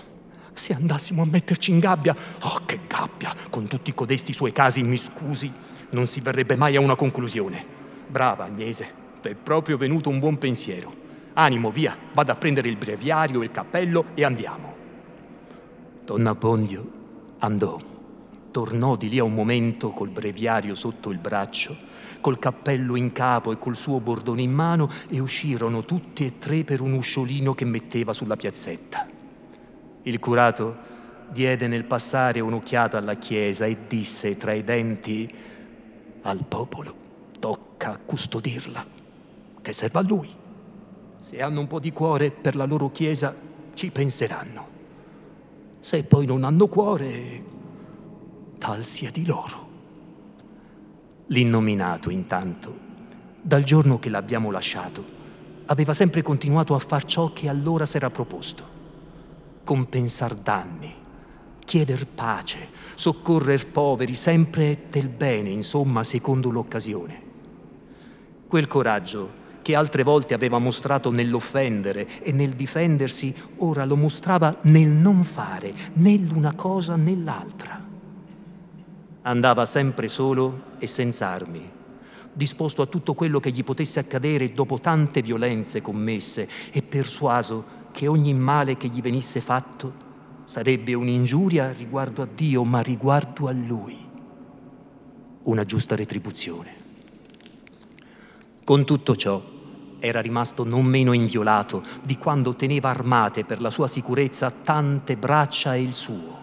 se 0.53 0.75
andassimo 0.75 1.23
a 1.23 1.27
metterci 1.27 1.71
in 1.71 1.79
gabbia, 1.79 2.15
oh 2.43 2.61
che 2.65 2.81
gabbia, 2.87 3.35
con 3.51 3.67
tutti 3.67 3.95
codesti 3.95 4.33
suoi 4.33 4.53
casi 4.53 4.83
mi 4.83 4.97
scusi, 4.97 5.53
non 5.91 6.07
si 6.07 6.21
verrebbe 6.21 6.57
mai 6.57 6.77
a 6.77 6.81
una 6.81 6.97
conclusione. 6.97 7.65
Brava 8.07 8.45
Agnese, 8.45 9.07
è 9.21 9.35
proprio 9.35 9.77
venuto 9.77 10.09
un 10.09 10.19
buon 10.19 10.39
pensiero. 10.39 10.95
Animo, 11.35 11.71
via, 11.71 11.97
vado 12.13 12.33
a 12.33 12.37
prendere 12.37 12.69
il 12.69 12.77
breviario 12.77 13.43
il 13.43 13.51
cappello 13.51 14.07
e 14.15 14.25
andiamo. 14.25 14.75
Donna 16.05 16.35
Bondio 16.35 16.91
andò. 17.39 17.79
Tornò 18.51 18.97
di 18.97 19.09
lì 19.09 19.19
a 19.19 19.25
un 19.25 19.35
momento 19.35 19.91
col 19.91 20.09
breviario 20.09 20.75
sotto 20.75 21.11
il 21.11 21.19
braccio, 21.19 21.77
col 22.21 22.39
cappello 22.39 22.97
in 22.97 23.13
capo 23.13 23.53
e 23.53 23.59
col 23.59 23.77
suo 23.77 24.01
bordone 24.01 24.43
in 24.43 24.53
mano 24.53 24.91
e 25.09 25.21
uscirono 25.21 25.85
tutti 25.85 26.25
e 26.25 26.39
tre 26.39 26.65
per 26.65 26.81
un 26.81 26.95
usciolino 26.95 27.55
che 27.55 27.67
metteva 27.67 28.13
sulla 28.13 28.37
piazzetta. 28.37 29.07
Il 30.03 30.19
curato 30.19 30.87
diede 31.31 31.69
nel 31.69 31.85
passare 31.85 32.41
un'occhiata 32.41 32.97
alla 32.97 33.17
chiesa 33.17 33.67
e 33.67 33.77
disse 33.87 34.39
tra 34.39 34.53
i 34.53 34.65
denti 34.65 35.31
al 36.23 36.45
popolo 36.45 36.95
tocca 37.39 37.99
custodirla 38.05 38.85
che 39.61 39.73
serva 39.73 40.01
a 40.01 40.03
lui. 40.03 40.29
Se 41.21 41.43
hanno 41.43 41.61
un 41.61 41.67
po' 41.67 41.81
di 41.81 41.93
cuore 41.93 42.31
per 42.31 42.57
la 42.57 42.65
loro 42.65 42.91
chiesa, 42.91 43.35
ci 43.75 43.91
penseranno. 43.91 44.67
Se 45.81 46.03
poi 46.05 46.27
non 46.27 46.45
hanno 46.45 46.67
cuore, 46.69 47.43
tal 48.59 48.85
sia 48.85 49.11
di 49.11 49.25
loro. 49.25 49.67
L'innominato, 51.27 52.11
intanto, 52.11 52.75
dal 53.41 53.63
giorno 53.63 53.99
che 53.99 54.09
l'abbiamo 54.09 54.51
lasciato, 54.51 55.05
aveva 55.67 55.93
sempre 55.93 56.23
continuato 56.23 56.75
a 56.75 56.79
far 56.79 57.05
ciò 57.05 57.33
che 57.33 57.49
allora 57.49 57.87
s'era 57.87 58.11
proposto. 58.11 58.77
Compensar 59.65 60.35
danni, 60.35 60.93
chieder 61.69 62.07
pace, 62.07 62.71
soccorrer 62.95 63.67
poveri, 63.67 64.15
sempre 64.15 64.87
del 64.91 65.09
bene, 65.09 65.51
insomma, 65.51 66.03
secondo 66.03 66.49
l'occasione. 66.49 67.23
Quel 68.47 68.67
coraggio 68.67 69.47
che 69.61 69.75
altre 69.75 70.03
volte 70.03 70.33
aveva 70.33 70.57
mostrato 70.59 71.11
nell'offendere 71.11 72.23
e 72.23 72.33
nel 72.33 72.55
difendersi, 72.55 73.35
ora 73.59 73.85
lo 73.85 73.97
mostrava 73.97 74.57
nel 74.63 74.89
non 74.89 75.23
fare 75.23 75.75
né 75.93 76.17
l'una 76.17 76.55
cosa 76.55 76.97
né 76.97 77.15
l'altra. 77.15 77.85
Andava 79.21 79.67
sempre 79.67 80.09
solo 80.09 80.63
e 80.79 80.87
senza 80.87 81.29
armi, 81.29 81.71
disposto 82.33 82.81
a 82.81 82.87
tutto 82.87 83.13
quello 83.13 83.41
che 83.41 83.51
gli 83.51 83.63
potesse 83.63 83.99
accadere 83.99 84.55
dopo 84.55 84.81
tante 84.81 85.21
violenze 85.21 85.83
commesse 85.83 86.49
e 86.71 86.81
persuaso 86.81 87.77
che 87.93 88.07
ogni 88.07 88.33
male 88.33 88.79
che 88.79 88.89
gli 88.89 89.03
venisse 89.03 89.43
fatto 89.43 90.07
sarebbe 90.49 90.95
un'ingiuria 90.95 91.73
riguardo 91.73 92.23
a 92.23 92.27
Dio, 92.35 92.65
ma 92.65 92.81
riguardo 92.81 93.49
a 93.49 93.53
Lui, 93.53 93.99
una 95.43 95.67
giusta 95.67 95.95
retribuzione. 95.95 96.73
Con 98.65 98.87
tutto 98.87 99.15
ciò, 99.15 99.43
era 99.99 100.23
rimasto 100.23 100.65
non 100.65 100.87
meno 100.87 101.13
inviolato 101.13 101.85
di 102.03 102.17
quando 102.17 102.57
teneva 102.57 102.89
armate 102.89 103.45
per 103.45 103.61
la 103.61 103.69
sua 103.69 103.89
sicurezza 103.89 104.51
tante 104.51 105.19
braccia 105.19 105.75
e 105.75 105.83
il 105.83 105.93
suo. 105.93 106.37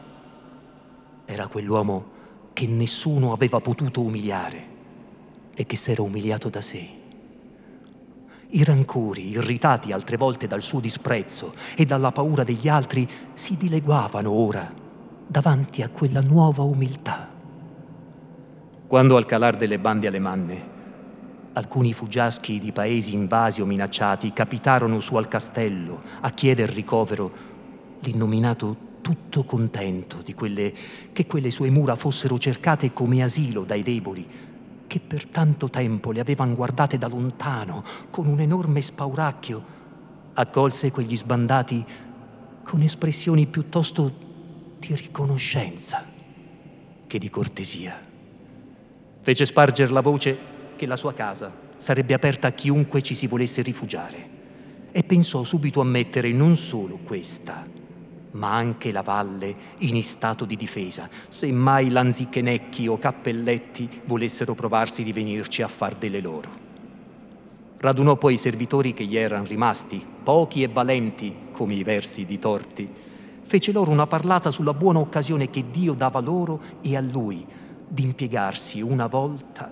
Era 1.25 1.47
quell'uomo 1.47 2.11
che 2.53 2.67
nessuno 2.67 3.33
aveva 3.33 3.59
potuto 3.59 4.01
umiliare 4.01 4.67
e 5.55 5.65
che 5.65 5.77
s'era 5.77 6.03
umiliato 6.03 6.49
da 6.49 6.61
sé. 6.61 7.04
I 8.55 8.63
rancori, 8.63 9.31
irritati 9.31 9.91
altre 9.91 10.15
volte 10.15 10.47
dal 10.47 10.61
suo 10.61 10.79
disprezzo 10.79 11.53
e 11.75 11.85
dalla 11.85 12.13
paura 12.13 12.45
degli 12.45 12.69
altri, 12.69 13.05
si 13.33 13.57
dileguavano 13.57 14.31
ora 14.31 14.73
davanti 15.27 15.81
a 15.81 15.89
quella 15.89 16.21
nuova 16.21 16.63
umiltà. 16.63 17.29
Quando 18.87 19.17
al 19.17 19.25
calar 19.25 19.57
delle 19.57 19.77
bande 19.77 20.07
alle 20.07 20.19
manne 20.19 20.73
alcuni 21.51 21.93
fuggiaschi 21.93 22.59
di 22.59 22.71
paesi 22.71 23.13
invasi 23.13 23.61
o 23.61 23.65
minacciati 23.65 24.31
capitarono 24.31 24.99
su 24.99 25.15
al 25.15 25.27
castello 25.27 26.01
a 26.21 26.31
chieder 26.31 26.69
ricovero. 26.69 27.53
L'innominato 28.01 28.93
tutto 29.01 29.43
contento 29.43 30.17
di 30.23 30.33
quelle, 30.33 30.73
che 31.11 31.25
quelle 31.25 31.51
sue 31.51 31.69
mura 31.69 31.95
fossero 31.95 32.37
cercate 32.37 32.91
come 32.91 33.21
asilo 33.21 33.63
dai 33.63 33.83
deboli, 33.83 34.27
che 34.95 35.01
per 35.01 35.27
tanto 35.27 35.69
tempo 35.69 36.13
le 36.13 36.21
avevano 36.21 36.55
guardate 36.55 36.97
da 36.97 37.09
lontano 37.09 37.83
con 38.09 38.27
un 38.27 38.39
enorme 38.39 38.79
spauracchio, 38.79 39.61
accolse 40.35 40.89
quegli 40.89 41.17
sbandati 41.17 41.83
con 42.63 42.81
espressioni 42.81 43.45
piuttosto 43.45 44.09
di 44.79 44.95
riconoscenza 44.95 46.01
che 47.05 47.19
di 47.19 47.29
cortesia. 47.29 48.01
Fece 49.21 49.45
sparger 49.45 49.91
la 49.91 49.99
voce 49.99 50.37
che 50.77 50.85
la 50.85 50.95
sua 50.95 51.13
casa 51.13 51.51
sarebbe 51.75 52.13
aperta 52.13 52.47
a 52.47 52.51
chiunque 52.51 53.01
ci 53.01 53.15
si 53.15 53.27
volesse 53.27 53.61
rifugiare 53.63 54.29
e 54.93 55.03
pensò 55.03 55.43
subito 55.43 55.81
a 55.81 55.83
mettere 55.83 56.31
non 56.31 56.55
solo 56.55 56.99
questa, 57.03 57.67
ma 58.35 58.53
anche 58.53 58.91
la 58.91 59.01
valle 59.01 59.55
in 59.79 60.01
stato 60.03 60.45
di 60.45 60.55
difesa, 60.55 61.09
se 61.27 61.51
mai 61.51 61.89
lanzichenecchi 61.89 62.87
o 62.87 62.97
cappelletti 62.97 64.01
volessero 64.05 64.53
provarsi 64.53 65.03
di 65.03 65.13
venirci 65.13 65.61
a 65.61 65.67
far 65.67 65.95
delle 65.95 66.21
loro. 66.21 66.63
Radunò 67.77 68.15
poi 68.15 68.33
i 68.33 68.37
servitori 68.37 68.93
che 68.93 69.05
gli 69.05 69.15
erano 69.15 69.45
rimasti, 69.45 70.03
pochi 70.23 70.63
e 70.63 70.67
valenti 70.67 71.33
come 71.51 71.75
i 71.75 71.83
versi 71.83 72.25
di 72.25 72.39
Torti, 72.39 72.89
fece 73.43 73.71
loro 73.71 73.91
una 73.91 74.07
parlata 74.07 74.51
sulla 74.51 74.73
buona 74.73 74.99
occasione 74.99 75.49
che 75.49 75.65
Dio 75.69 75.93
dava 75.93 76.19
loro 76.19 76.61
e 76.81 76.95
a 76.95 77.01
lui 77.01 77.45
di 77.87 78.03
impiegarsi 78.03 78.81
una 78.81 79.07
volta 79.07 79.71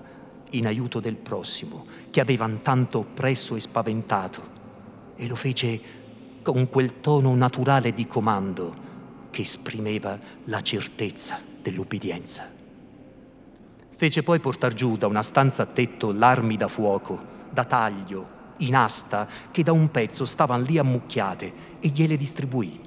in 0.51 0.68
aiuto 0.68 0.99
del 0.99 1.16
prossimo, 1.16 1.86
che 2.11 2.22
avevano 2.22 2.59
tanto 2.61 2.99
oppresso 2.99 3.55
e 3.55 3.59
spaventato, 3.59 4.41
e 5.16 5.28
lo 5.28 5.36
fece 5.36 6.03
con 6.44 6.68
quel 6.68 7.00
tono 7.00 7.34
naturale 7.34 7.94
di 7.94 8.06
comando 8.06 8.76
che 9.32 9.41
esprimeva 9.41 10.20
la 10.46 10.62
certezza 10.62 11.39
dell'ubbidienza. 11.62 12.48
Fece 13.96 14.22
poi 14.22 14.39
portar 14.39 14.74
giù 14.74 14.98
da 14.98 15.08
una 15.08 15.24
stanza 15.24 15.64
a 15.64 15.66
tetto 15.66 16.12
l'armi 16.12 16.58
da 16.58 16.68
fuoco, 16.68 17.20
da 17.50 17.64
taglio, 17.64 18.41
in 18.58 18.76
asta, 18.76 19.28
che 19.50 19.64
da 19.64 19.72
un 19.72 19.89
pezzo 19.89 20.26
stavano 20.26 20.64
lì 20.64 20.78
ammucchiate 20.78 21.54
e 21.80 21.88
gliele 21.88 22.18
distribuì. 22.18 22.80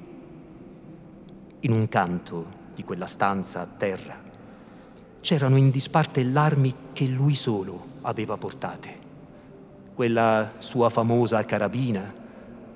In 1.61 1.73
un 1.73 1.89
canto 1.89 2.65
di 2.75 2.85
quella 2.85 3.07
stanza 3.07 3.63
a 3.63 3.67
terra 3.67 4.23
c'erano 5.21 5.57
in 5.57 5.71
disparte 5.71 6.23
l'armi 6.23 6.75
che 6.93 7.07
lui 7.07 7.35
solo 7.35 7.95
aveva 8.03 8.37
portate. 8.37 9.05
Quella 9.95 10.53
sua 10.59 10.91
famosa 10.91 11.45
carabina, 11.45 12.25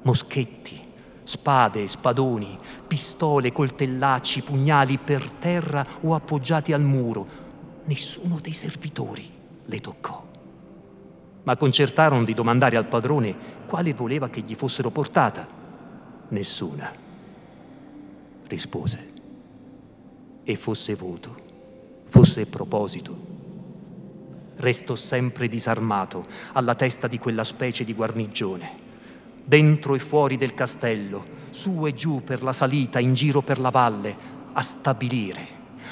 moschetti, 0.03 0.81
spade, 1.25 1.87
spadoni, 1.87 2.59
pistole, 2.87 3.53
coltellacci, 3.53 4.43
pugnali 4.43 4.99
per 4.99 5.31
terra 5.31 5.87
o 6.03 6.15
appoggiati 6.15 6.73
al 6.73 6.83
muro. 6.83 7.49
Nessuno 7.85 8.39
dei 8.41 8.53
servitori 8.53 9.31
le 9.65 9.81
toccò. 9.81 10.29
Ma 11.43 11.57
concertarono 11.57 12.25
di 12.25 12.35
domandare 12.35 12.77
al 12.77 12.87
padrone 12.87 13.35
quale 13.67 13.95
voleva 13.95 14.29
che 14.29 14.41
gli 14.41 14.55
fossero 14.55 14.91
portata. 14.91 15.47
Nessuna. 16.29 16.93
Rispose. 18.47 19.09
E 20.43 20.57
fosse 20.57 20.95
voto, 20.95 21.37
fosse 22.07 22.47
proposito. 22.47 23.29
Restò 24.57 24.95
sempre 24.95 25.49
disarmato 25.49 26.27
alla 26.53 26.75
testa 26.75 27.07
di 27.07 27.19
quella 27.19 27.45
specie 27.45 27.85
di 27.85 27.95
guarnigione 27.95 28.89
dentro 29.45 29.95
e 29.95 29.99
fuori 29.99 30.37
del 30.37 30.55
castello, 30.55 31.39
su 31.51 31.87
e 31.87 31.95
giù 31.95 32.23
per 32.25 32.43
la 32.43 32.53
salita, 32.53 32.99
in 32.99 33.15
giro 33.15 33.43
per 33.43 33.59
la 33.59 33.71
valle, 33.71 34.17
a 34.53 34.63
stabilire, 34.63 35.47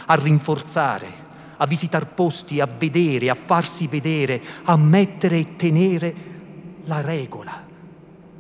a 0.07 0.14
rinforzare, 0.14 1.26
a 1.57 1.66
visitar 1.66 2.14
posti, 2.14 2.61
a 2.61 2.66
vedere, 2.66 3.30
a 3.30 3.34
farsi 3.34 3.86
vedere, 3.86 4.40
a 4.64 4.76
mettere 4.76 5.38
e 5.38 5.57
tenere 5.57 6.14
la 6.84 7.01
regola 7.01 7.66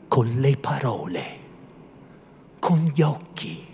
con 0.06 0.26
le 0.26 0.56
parole, 0.56 1.24
con 2.58 2.90
gli 2.94 3.02
occhi, 3.02 3.66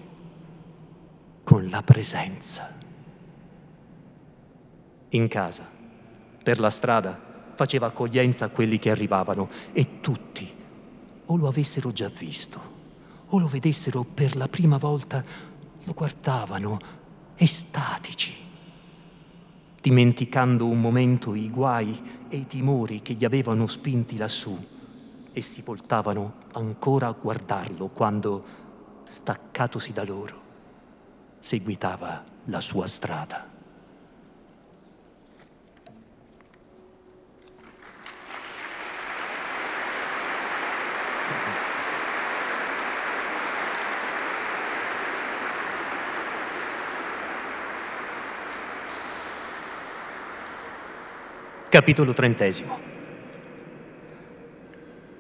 con 1.45 1.69
la 1.69 1.83
presenza. 1.83 2.73
In 5.11 5.29
casa, 5.29 5.71
per 6.43 6.59
la 6.59 6.71
strada, 6.71 7.33
faceva 7.55 7.87
accoglienza 7.87 8.47
a 8.47 8.49
quelli 8.49 8.79
che 8.79 8.91
arrivavano 8.91 9.49
e 9.73 10.01
tutti 10.01 10.54
o 11.27 11.37
lo 11.37 11.49
avessero 11.49 11.93
già 11.93 12.09
visto, 12.09 12.61
o 13.29 13.39
lo 13.39 13.47
vedessero 13.47 14.05
per 14.05 14.37
la 14.37 14.49
prima 14.49 14.77
volta, 14.77 15.25
lo 15.85 15.93
guardavano 15.93 16.79
estatici, 17.37 18.33
dimenticando 19.81 20.67
un 20.67 20.81
momento 20.81 21.35
i 21.35 21.51
guai 21.51 22.27
e 22.29 22.37
i 22.37 22.47
timori 22.47 23.03
che 23.03 23.15
gli 23.15 23.25
avevano 23.25 23.67
spinti 23.67 24.17
lassù 24.17 24.57
e 25.33 25.41
si 25.41 25.63
voltavano 25.63 26.35
ancora 26.53 27.09
a 27.09 27.13
guardarlo 27.13 27.89
quando, 27.89 28.45
staccatosi 29.09 29.93
da 29.93 30.05
loro, 30.05 30.43
seguitava 31.41 32.25
la 32.47 32.61
sua 32.61 32.87
strada. 32.87 33.54
Capitolo 51.75 52.13
trentesimo. 52.13 52.79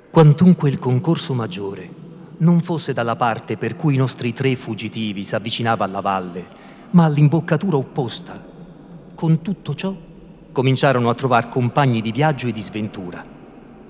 Quantunque 0.08 0.70
il 0.70 0.78
concorso 0.78 1.34
maggiore 1.34 1.90
non 2.36 2.60
fosse 2.60 2.92
dalla 2.92 3.16
parte 3.16 3.56
per 3.56 3.74
cui 3.74 3.94
i 3.94 3.96
nostri 3.96 4.32
tre 4.32 4.54
fuggitivi 4.54 5.24
si 5.24 5.34
avvicinava 5.34 5.84
alla 5.84 5.98
valle, 5.98 6.46
ma 6.90 7.06
all'imboccatura 7.06 7.76
opposta, 7.76 8.40
con 9.16 9.42
tutto 9.42 9.74
ciò 9.74 9.96
cominciarono 10.52 11.10
a 11.10 11.14
trovare 11.16 11.48
compagni 11.48 12.00
di 12.00 12.12
viaggio 12.12 12.46
e 12.46 12.52
di 12.52 12.62
sventura, 12.62 13.26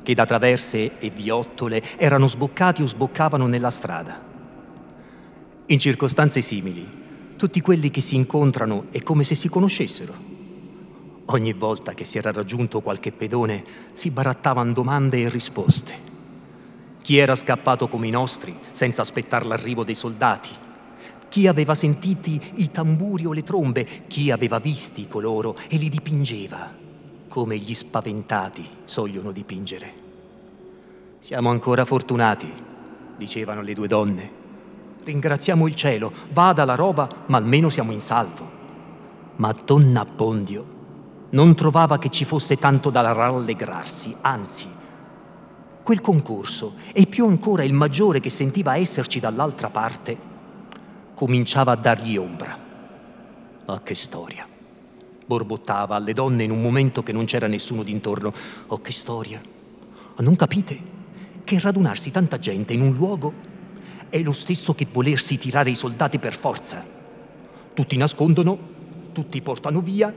che 0.03 0.15
da 0.15 0.25
traverse 0.25 0.99
e 0.99 1.11
viottole 1.11 1.83
erano 1.99 2.29
sboccati 2.29 2.81
o 2.81 2.87
sboccavano 2.87 3.47
nella 3.47 3.69
strada. 3.69 4.19
In 5.67 5.79
circostanze 5.79 6.41
simili, 6.41 6.89
tutti 7.37 7.61
quelli 7.61 7.91
che 7.91 8.01
si 8.01 8.17
incontrano 8.17 8.87
è 8.91 9.03
come 9.03 9.23
se 9.23 9.35
si 9.35 9.51
conoscessero 9.51 10.33
Ogni 11.27 11.55
volta 11.55 11.95
che 11.95 12.05
si 12.05 12.19
era 12.19 12.33
raggiunto 12.33 12.83
qualche 12.83 13.11
pedone 13.11 13.65
si 13.93 14.11
barattavano 14.11 14.73
domande 14.73 15.23
e 15.23 15.29
risposte. 15.31 16.13
Chi 17.01 17.17
era 17.17 17.35
scappato 17.35 17.89
come 17.89 18.09
i 18.09 18.11
nostri 18.11 18.55
senza 18.71 19.03
aspettare 19.03 19.47
l'arrivo 19.47 19.85
dei 19.85 19.95
soldati? 19.95 20.51
Chi 21.29 21.47
aveva 21.47 21.75
sentiti 21.75 22.41
i 22.57 22.71
tamburi 22.71 23.25
o 23.25 23.33
le 23.33 23.43
trombe? 23.43 23.85
Chi 24.07 24.31
aveva 24.31 24.59
visti 24.59 25.09
coloro 25.09 25.57
e 25.69 25.77
li 25.77 25.89
dipingeva 25.89 26.83
come 27.29 27.57
gli 27.57 27.75
spaventati 27.75 28.65
sogliono 28.85 29.33
dipingere? 29.33 30.03
Siamo 31.19 31.49
ancora 31.49 31.85
fortunati, 31.87 32.53
dicevano 33.17 33.63
le 33.63 33.73
due 33.73 33.89
donne. 33.89 34.43
Ringraziamo 35.03 35.67
il 35.67 35.75
cielo, 35.75 36.13
vada 36.31 36.65
la 36.65 36.75
roba, 36.75 37.09
ma 37.27 37.39
almeno 37.39 37.71
siamo 37.71 37.93
in 37.93 38.01
salvo. 38.01 38.63
Ma 39.37 39.53
donna 39.65 40.03
Abbondio 40.03 40.74
non 41.35 41.55
trovava 41.57 41.99
che 41.99 42.11
ci 42.11 42.25
fosse 42.25 42.57
tanto 42.57 42.91
da 42.91 43.13
rallegrarsi, 43.13 44.17
anzi, 44.21 44.67
quel 45.83 46.01
concorso, 46.01 46.75
e 46.93 47.07
più 47.07 47.27
ancora 47.27 47.65
il 47.65 47.73
maggiore 47.73 48.21
che 48.21 48.31
sentiva 48.31 48.77
esserci 48.77 49.19
dall'altra 49.19 49.69
parte, 49.69 50.17
cominciava 51.15 51.73
a 51.73 51.77
dargli 51.77 52.17
ombra. 52.17 52.57
Ah, 53.67 53.81
che 53.81 53.95
storia! 53.95 54.47
Borbottava 55.27 55.97
alle 55.97 56.13
donne 56.13 56.45
in 56.45 56.53
un 56.53 56.63
momento 56.63 57.03
che 57.03 57.13
non 57.13 57.25
c'era 57.25 57.49
nessuno 57.49 57.83
d'intorno. 57.83 58.33
Oh, 58.69 58.81
che 58.81 58.93
storia! 58.93 59.41
Non 60.19 60.37
capite 60.37 60.93
che 61.43 61.59
radunarsi 61.59 62.13
tanta 62.13 62.39
gente 62.39 62.75
in 62.75 62.81
un 62.81 62.95
luogo 62.95 63.33
è 64.09 64.21
lo 64.21 64.33
stesso 64.33 64.75
che 64.75 64.87
volersi 64.91 65.37
tirare 65.37 65.71
i 65.71 65.75
soldati 65.75 66.21
per 66.21 66.37
forza. 66.37 66.87
Tutti 67.75 67.97
nascondono, 67.97 68.59
tutti 69.13 69.43
portano 69.43 69.81
via 69.81 70.15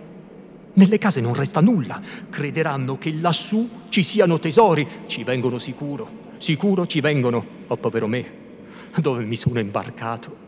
nelle 0.77 0.97
case 0.97 1.21
non 1.21 1.33
resta 1.33 1.59
nulla. 1.59 1.99
Crederanno 2.29 2.97
che 2.97 3.11
lassù 3.13 3.69
ci 3.89 4.03
siano 4.03 4.39
tesori. 4.39 4.87
Ci 5.07 5.23
vengono 5.23 5.57
sicuro. 5.57 6.25
Sicuro 6.37 6.85
ci 6.85 7.01
vengono. 7.01 7.45
Oh, 7.67 7.77
povero 7.77 8.07
me, 8.07 8.25
dove 8.95 9.23
mi 9.23 9.35
sono 9.35 9.59
imbarcato. 9.59 10.45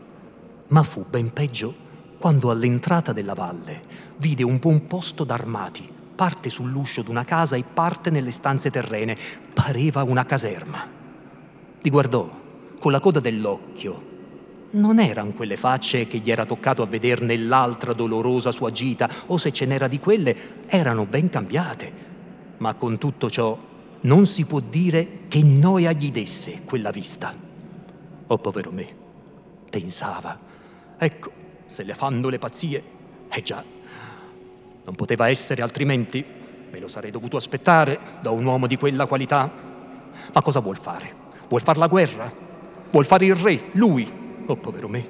Ma 0.68 0.82
fu 0.82 1.04
ben 1.08 1.32
peggio 1.32 1.88
quando 2.18 2.50
all'entrata 2.50 3.12
della 3.12 3.34
valle 3.34 3.82
vide 4.18 4.42
un 4.42 4.58
buon 4.58 4.86
posto 4.86 5.24
d'armati, 5.24 5.88
parte 6.14 6.50
sull'uscio 6.50 7.02
d'una 7.02 7.24
casa 7.24 7.56
e 7.56 7.64
parte 7.64 8.10
nelle 8.10 8.30
stanze 8.30 8.70
terrene. 8.70 9.16
Pareva 9.52 10.02
una 10.04 10.24
caserma. 10.24 10.86
Li 11.80 11.90
guardò 11.90 12.38
con 12.78 12.92
la 12.92 13.00
coda 13.00 13.20
dell'occhio 13.20 14.09
non 14.72 15.00
erano 15.00 15.32
quelle 15.32 15.56
facce 15.56 16.06
che 16.06 16.18
gli 16.18 16.30
era 16.30 16.46
toccato 16.46 16.82
a 16.82 16.86
vedere 16.86 17.24
nell'altra 17.24 17.92
dolorosa 17.92 18.52
sua 18.52 18.70
gita, 18.70 19.08
o 19.26 19.36
se 19.36 19.52
ce 19.52 19.66
n'era 19.66 19.88
di 19.88 19.98
quelle, 19.98 20.64
erano 20.66 21.06
ben 21.06 21.28
cambiate. 21.28 21.92
Ma 22.58 22.74
con 22.74 22.98
tutto 22.98 23.28
ciò 23.30 23.58
non 24.02 24.26
si 24.26 24.44
può 24.44 24.60
dire 24.60 25.20
che 25.28 25.42
noia 25.42 25.92
gli 25.92 26.10
desse 26.10 26.62
quella 26.64 26.90
vista. 26.90 27.34
Oh 28.26 28.38
povero 28.38 28.70
me, 28.70 28.88
pensava, 29.68 30.38
ecco, 30.96 31.32
se 31.66 31.82
le 31.82 31.94
fanno 31.94 32.28
le 32.28 32.38
pazzie, 32.38 32.82
eh 33.30 33.42
già, 33.42 33.62
non 34.84 34.94
poteva 34.94 35.28
essere 35.28 35.62
altrimenti, 35.62 36.24
me 36.70 36.78
lo 36.78 36.88
sarei 36.88 37.10
dovuto 37.10 37.36
aspettare 37.36 37.98
da 38.22 38.30
un 38.30 38.44
uomo 38.44 38.66
di 38.66 38.76
quella 38.76 39.06
qualità. 39.06 39.50
Ma 40.32 40.42
cosa 40.42 40.60
vuol 40.60 40.78
fare? 40.78 41.12
Vuol 41.48 41.62
fare 41.62 41.78
la 41.78 41.88
guerra? 41.88 42.32
Vuol 42.90 43.04
fare 43.04 43.26
il 43.26 43.34
re, 43.34 43.64
lui, 43.72 44.08
Oh 44.46 44.56
povero 44.56 44.88
me, 44.88 45.08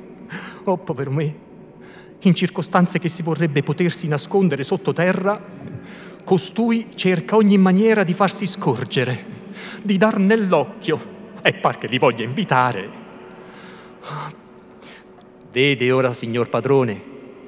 oh 0.64 0.76
povero 0.78 1.10
me. 1.10 1.48
In 2.20 2.34
circostanze 2.34 2.98
che 2.98 3.08
si 3.08 3.22
vorrebbe 3.22 3.62
potersi 3.62 4.06
nascondere 4.06 4.62
sottoterra, 4.62 5.42
costui 6.24 6.88
cerca 6.94 7.36
ogni 7.36 7.56
maniera 7.56 8.04
di 8.04 8.12
farsi 8.12 8.46
scorgere, 8.46 9.24
di 9.82 9.96
dar 9.96 10.18
nell'occhio 10.18 11.18
e 11.42 11.54
par 11.54 11.78
che 11.78 11.86
li 11.86 11.98
voglia 11.98 12.24
invitare. 12.24 12.90
Vede 15.50 15.90
ora, 15.90 16.12
signor 16.12 16.48
padrone, 16.48 17.02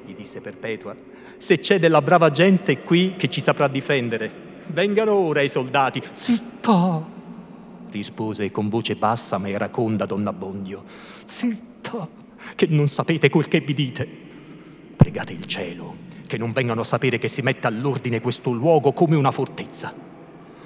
gli 0.05 0.15
disse 0.15 0.41
Perpetua, 0.41 0.95
se 1.37 1.59
c'è 1.59 1.79
della 1.79 2.01
brava 2.01 2.31
gente 2.31 2.79
qui 2.79 3.15
che 3.15 3.29
ci 3.29 3.41
saprà 3.41 3.67
difendere. 3.67 4.31
Vengano 4.67 5.13
ora 5.13 5.41
i 5.41 5.49
soldati. 5.49 6.01
Zitta! 6.11 7.22
Rispose 7.93 8.51
con 8.51 8.67
voce 8.67 8.95
bassa 8.95 9.37
ma 9.37 9.47
eraconda 9.47 10.05
donna 10.05 10.31
Abbondio. 10.31 10.83
Zitta! 11.23 11.73
zitta, 11.83 12.07
che 12.55 12.67
non 12.67 12.87
sapete 12.87 13.29
quel 13.29 13.47
che 13.47 13.59
vi 13.59 13.73
dite. 13.73 14.07
Pregate 14.95 15.33
il 15.33 15.45
cielo 15.45 16.11
che 16.25 16.37
non 16.37 16.51
vengano 16.51 16.81
a 16.81 16.85
sapere 16.85 17.19
che 17.19 17.27
si 17.27 17.41
mette 17.41 17.67
all'ordine 17.67 18.21
questo 18.21 18.51
luogo 18.51 18.93
come 18.93 19.15
una 19.15 19.31
fortezza. 19.31 19.93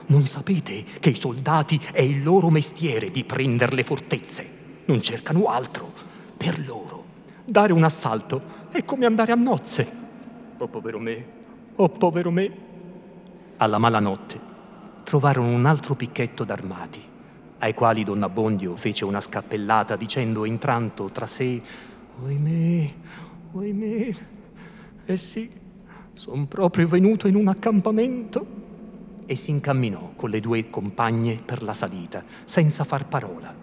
Non 0.09 0.25
sapete 0.25 0.85
che 0.99 1.09
i 1.09 1.19
soldati 1.19 1.79
è 1.91 2.01
il 2.01 2.23
loro 2.23 2.49
mestiere 2.49 3.11
di 3.11 3.25
prendere 3.25 3.75
le 3.75 3.83
fortezze. 3.83 4.47
Non 4.85 5.01
cercano 5.01 5.47
altro. 5.47 5.91
Per 6.37 6.65
loro, 6.65 7.03
dare 7.43 7.73
un 7.73 7.83
assalto 7.83 8.41
è 8.71 8.85
come 8.85 9.05
andare 9.05 9.31
a 9.33 9.35
nozze. 9.35 10.05
Oh 10.57 10.67
povero 10.67 10.99
me, 10.99 11.25
oh 11.75 11.89
povero 11.89 12.31
me. 12.31 12.65
Alla 13.57 13.79
malanotte 13.79 14.39
trovarono 15.03 15.49
un 15.49 15.65
altro 15.65 15.95
picchetto 15.95 16.43
d'armati 16.43 17.06
ai 17.59 17.73
quali 17.73 18.03
Don 18.03 18.23
Abbondio 18.23 18.75
fece 18.75 19.05
una 19.05 19.21
scappellata 19.21 19.95
dicendo 19.95 20.45
intranto 20.45 21.09
tra 21.11 21.25
sé 21.25 21.61
Oimè, 22.19 22.93
oimè, 23.51 24.15
eh 25.05 25.17
sì, 25.17 25.51
son 26.13 26.47
proprio 26.47 26.87
venuto 26.87 27.27
in 27.27 27.35
un 27.35 27.47
accampamento 27.47 28.45
e 29.27 29.35
si 29.35 29.51
incamminò 29.51 30.13
con 30.15 30.31
le 30.31 30.39
due 30.39 30.67
compagne 30.71 31.39
per 31.45 31.61
la 31.61 31.73
salita, 31.73 32.23
senza 32.43 32.83
far 32.85 33.07
parola. 33.07 33.53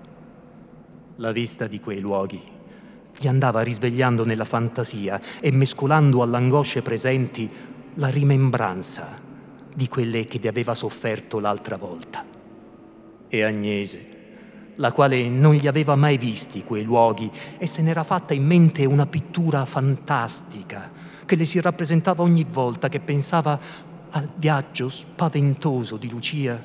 La 1.17 1.33
vista 1.33 1.67
di 1.67 1.81
quei 1.81 1.99
luoghi 1.99 2.41
gli 3.19 3.27
andava 3.27 3.61
risvegliando 3.63 4.25
nella 4.25 4.45
fantasia 4.45 5.21
e 5.41 5.51
mescolando 5.51 6.23
alle 6.23 6.37
angosce 6.37 6.83
presenti 6.83 7.51
la 7.95 8.09
rimembranza 8.09 9.21
di 9.75 9.89
quelle 9.89 10.27
che 10.27 10.39
vi 10.39 10.47
aveva 10.47 10.75
sofferto 10.75 11.41
l'altra 11.41 11.77
volta. 11.77 12.34
E 13.29 13.43
Agnese, 13.43 14.13
la 14.77 14.93
quale 14.93 15.29
non 15.29 15.55
gli 15.55 15.67
aveva 15.67 15.95
mai 15.95 16.19
visti 16.19 16.65
quei 16.65 16.83
luoghi 16.83 17.31
e 17.59 17.67
se 17.67 17.83
n'era 17.83 18.05
fatta 18.05 18.35
in 18.35 18.45
mente 18.45 18.85
una 18.85 19.07
pittura 19.07 19.65
fantastica 19.65 20.91
che 21.25 21.37
le 21.37 21.45
si 21.45 21.61
rappresentava 21.61 22.23
ogni 22.23 22.47
volta 22.49 22.89
che 22.89 23.01
pensava 23.01 23.59
al 24.11 24.29
viaggio 24.37 24.89
spaventoso 24.89 25.97
di 25.97 26.09
Lucia, 26.09 26.63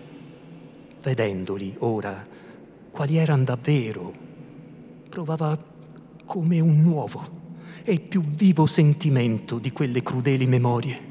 vedendoli 1.01 1.73
ora 1.79 2.27
quali 2.91 3.17
erano 3.17 3.43
davvero, 3.43 4.13
provava 5.09 5.57
come 6.25 6.59
un 6.59 6.81
nuovo 6.81 7.37
e 7.83 7.99
più 7.99 8.21
vivo 8.21 8.65
sentimento 8.65 9.57
di 9.57 9.71
quelle 9.71 10.03
crudeli 10.03 10.45
memorie. 10.45 11.07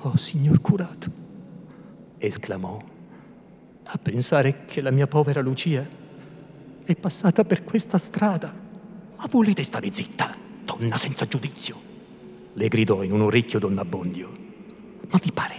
Oh, 0.00 0.16
signor 0.16 0.60
curato, 0.60 1.10
esclamò, 2.16 2.80
a 3.90 3.96
pensare 3.96 4.66
che 4.66 4.82
la 4.82 4.90
mia 4.90 5.06
povera 5.06 5.40
Lucia 5.40 5.86
è 6.84 6.94
passata 6.94 7.44
per 7.44 7.64
questa 7.64 7.96
strada. 7.96 8.52
Ma 9.16 9.26
volete 9.30 9.62
stare 9.62 9.90
zitta, 9.90 10.34
donna 10.64 10.96
senza 10.98 11.26
giudizio? 11.26 11.76
Le 12.52 12.68
gridò 12.68 13.02
in 13.02 13.12
un 13.12 13.22
orecchio 13.22 13.58
donna 13.58 13.80
Abbondio. 13.80 14.30
Ma 15.08 15.18
vi 15.22 15.32
pare? 15.32 15.56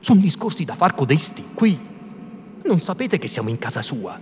Sono 0.00 0.20
discorsi 0.20 0.64
da 0.64 0.74
far 0.74 0.94
codesti, 0.94 1.44
qui. 1.54 1.78
Non 2.64 2.80
sapete 2.80 3.18
che 3.18 3.28
siamo 3.28 3.50
in 3.50 3.58
casa 3.58 3.82
sua. 3.82 4.18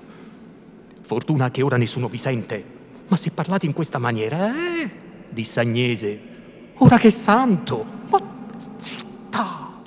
Fortuna 1.02 1.50
che 1.50 1.62
ora 1.62 1.76
nessuno 1.76 2.08
vi 2.08 2.18
sente. 2.18 2.64
Ma 3.06 3.16
se 3.16 3.30
parlate 3.30 3.66
in 3.66 3.72
questa 3.72 3.98
maniera, 3.98 4.50
eh? 4.50 4.90
disse 5.28 5.60
Agnese. 5.60 6.20
Ora 6.78 6.98
che 6.98 7.10
santo! 7.10 7.84
Ma 8.10 8.20
zitta! 8.56 9.80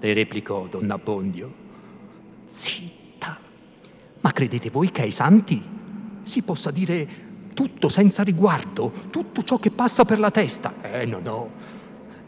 Le 0.00 0.12
replicò 0.12 0.66
donna 0.66 0.94
Abbondio. 0.94 1.59
Zitta! 2.52 3.38
Ma 4.22 4.32
credete 4.32 4.70
voi 4.70 4.90
che 4.90 5.02
ai 5.02 5.12
santi 5.12 5.62
si 6.24 6.42
possa 6.42 6.72
dire 6.72 7.06
tutto 7.54 7.88
senza 7.88 8.24
riguardo, 8.24 8.92
tutto 9.10 9.44
ciò 9.44 9.58
che 9.58 9.70
passa 9.70 10.04
per 10.04 10.18
la 10.18 10.32
testa? 10.32 10.74
Eh, 10.82 11.06
no, 11.06 11.20
no. 11.20 11.50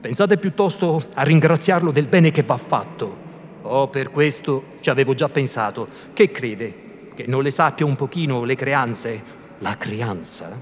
Pensate 0.01 0.39
piuttosto 0.39 1.11
a 1.15 1.25
ringraziarlo 1.25 1.91
del 1.91 2.07
bene 2.07 2.31
che 2.31 2.45
va 2.45 2.57
fatto. 2.57 3.31
Oh, 3.63 3.89
per 3.89 4.11
questo 4.11 4.77
ci 4.81 4.91
avevo 4.91 5.15
già 5.15 5.29
pensato. 5.29 5.89
Che 6.13 6.31
crede? 6.31 7.11
Che 7.15 7.25
non 7.27 7.43
le 7.43 7.51
sappia 7.51 7.85
un 7.85 7.97
pochino 7.97 8.45
le 8.45 8.55
creanze? 8.55 9.23
La 9.59 9.77
creanza 9.77 10.57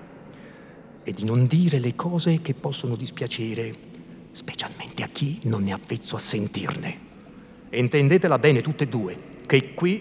è 1.02 1.12
di 1.12 1.24
non 1.24 1.46
dire 1.46 1.78
le 1.78 1.94
cose 1.94 2.40
che 2.40 2.54
possono 2.54 2.96
dispiacere, 2.96 3.74
specialmente 4.32 5.02
a 5.02 5.08
chi 5.08 5.38
non 5.44 5.68
è 5.68 5.72
avvezzo 5.72 6.16
a 6.16 6.18
sentirne. 6.18 6.98
E 7.68 7.78
intendetela 7.78 8.38
bene 8.38 8.62
tutte 8.62 8.84
e 8.84 8.88
due, 8.88 9.29
che 9.50 9.74
qui 9.74 10.00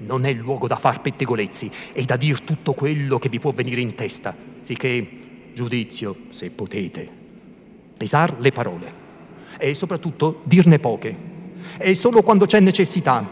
non 0.00 0.26
è 0.26 0.28
il 0.28 0.36
luogo 0.36 0.66
da 0.66 0.76
far 0.76 1.00
pettegolezzi 1.00 1.70
e 1.94 2.02
da 2.02 2.16
dir 2.16 2.42
tutto 2.42 2.74
quello 2.74 3.18
che 3.18 3.30
vi 3.30 3.38
può 3.38 3.50
venire 3.50 3.80
in 3.80 3.94
testa, 3.94 4.36
sicché 4.60 5.08
giudizio, 5.54 6.14
se 6.28 6.50
potete 6.50 7.08
pesar 7.96 8.38
le 8.40 8.52
parole 8.52 8.92
e 9.56 9.72
soprattutto 9.72 10.40
dirne 10.44 10.78
poche. 10.78 11.16
E 11.78 11.94
solo 11.94 12.20
quando 12.20 12.44
c'è 12.44 12.60
necessità, 12.60 13.26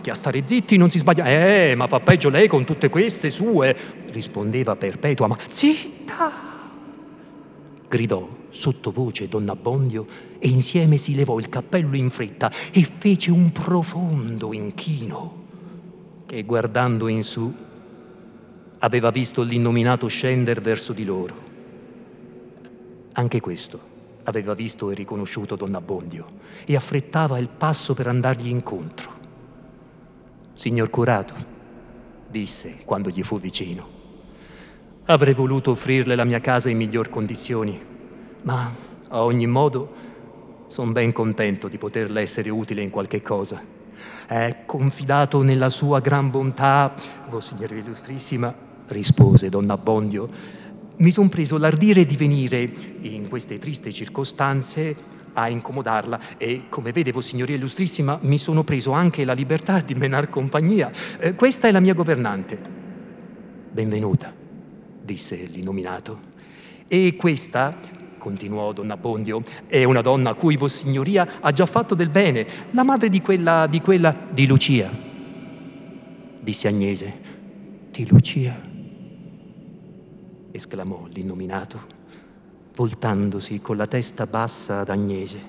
che 0.00 0.10
a 0.10 0.14
stare 0.14 0.44
zitti 0.44 0.76
non 0.76 0.90
si 0.90 0.98
sbaglia. 0.98 1.26
Eh, 1.26 1.76
ma 1.76 1.86
fa 1.86 2.00
peggio 2.00 2.28
lei 2.28 2.48
con 2.48 2.64
tutte 2.64 2.88
queste 2.88 3.30
sue, 3.30 3.76
rispondeva 4.10 4.74
Perpetua, 4.74 5.28
ma 5.28 5.38
zitta! 5.46 6.32
gridò 7.88 8.28
sottovoce 8.52 9.28
donna 9.28 9.52
Abbondio 9.52 10.06
e 10.38 10.48
insieme 10.48 10.98
si 10.98 11.14
levò 11.16 11.40
il 11.40 11.48
cappello 11.48 11.96
in 11.96 12.10
fretta 12.10 12.52
e 12.70 12.84
fece 12.84 13.32
un 13.32 13.50
profondo 13.50 14.52
inchino 14.52 15.40
che 16.26 16.44
guardando 16.44 17.08
in 17.08 17.24
su 17.24 17.52
aveva 18.78 19.10
visto 19.10 19.42
l'innominato 19.42 20.06
scendere 20.06 20.60
verso 20.60 20.92
di 20.92 21.04
loro. 21.04 21.50
Anche 23.12 23.40
questo 23.40 23.90
aveva 24.24 24.54
visto 24.54 24.90
e 24.90 24.94
riconosciuto 24.94 25.56
Don 25.56 25.74
Abbondio 25.74 26.26
e 26.64 26.76
affrettava 26.76 27.38
il 27.38 27.48
passo 27.48 27.94
per 27.94 28.06
andargli 28.06 28.48
incontro. 28.48 29.20
Signor 30.54 30.90
curato, 30.90 31.34
disse 32.28 32.80
quando 32.84 33.10
gli 33.10 33.22
fu 33.22 33.38
vicino, 33.38 34.00
avrei 35.06 35.34
voluto 35.34 35.72
offrirle 35.72 36.14
la 36.14 36.24
mia 36.24 36.40
casa 36.40 36.68
in 36.70 36.76
miglior 36.76 37.08
condizioni, 37.08 37.78
ma 38.42 38.72
a 39.08 39.24
ogni 39.24 39.46
modo 39.46 40.00
sono 40.66 40.92
ben 40.92 41.12
contento 41.12 41.68
di 41.68 41.78
poterle 41.78 42.20
essere 42.20 42.50
utile 42.50 42.82
in 42.82 42.90
qualche 42.90 43.20
cosa. 43.20 43.62
È 44.26 44.62
confidato 44.64 45.42
nella 45.42 45.68
sua 45.68 46.00
gran 46.00 46.30
bontà, 46.30 46.94
signora 47.40 47.74
illustrissima, 47.74 48.54
rispose 48.86 49.48
Don 49.48 49.68
Abbondio, 49.68 50.28
mi 50.96 51.10
sono 51.10 51.28
preso 51.28 51.58
l'ardire 51.58 52.06
di 52.06 52.16
venire 52.16 52.70
in 53.00 53.28
queste 53.28 53.58
triste 53.58 53.92
circostanze 53.92 54.94
a 55.34 55.48
incomodarla 55.48 56.20
e 56.36 56.64
come 56.68 56.92
vede, 56.92 57.12
signoria 57.22 57.56
illustrissima, 57.56 58.18
mi 58.22 58.38
sono 58.38 58.64
preso 58.64 58.92
anche 58.92 59.24
la 59.24 59.32
libertà 59.32 59.80
di 59.80 59.94
menar 59.94 60.28
compagnia. 60.28 60.90
Eh, 61.18 61.34
questa 61.34 61.68
è 61.68 61.72
la 61.72 61.80
mia 61.80 61.94
governante. 61.94 62.60
Benvenuta, 63.70 64.32
disse 65.02 65.36
l'inominato. 65.50 66.30
E 66.86 67.16
questa, 67.16 67.74
continuò 68.22 68.72
Don 68.72 68.88
Abbondio, 68.92 69.42
è 69.66 69.82
una 69.82 70.00
donna 70.00 70.30
a 70.30 70.34
cui 70.34 70.56
Vossignoria 70.56 71.40
ha 71.40 71.50
già 71.50 71.66
fatto 71.66 71.96
del 71.96 72.08
bene, 72.08 72.46
la 72.70 72.84
madre 72.84 73.08
di 73.08 73.20
quella, 73.20 73.66
di 73.66 73.80
quella, 73.80 74.14
di 74.30 74.46
Lucia, 74.46 74.88
disse 76.40 76.68
Agnese. 76.68 77.30
Di 77.90 78.06
Lucia 78.06 78.58
esclamò 80.52 81.06
l'innominato, 81.10 81.80
voltandosi 82.76 83.60
con 83.60 83.76
la 83.76 83.88
testa 83.88 84.24
bassa 84.26 84.78
ad 84.78 84.88
Agnese. 84.88 85.40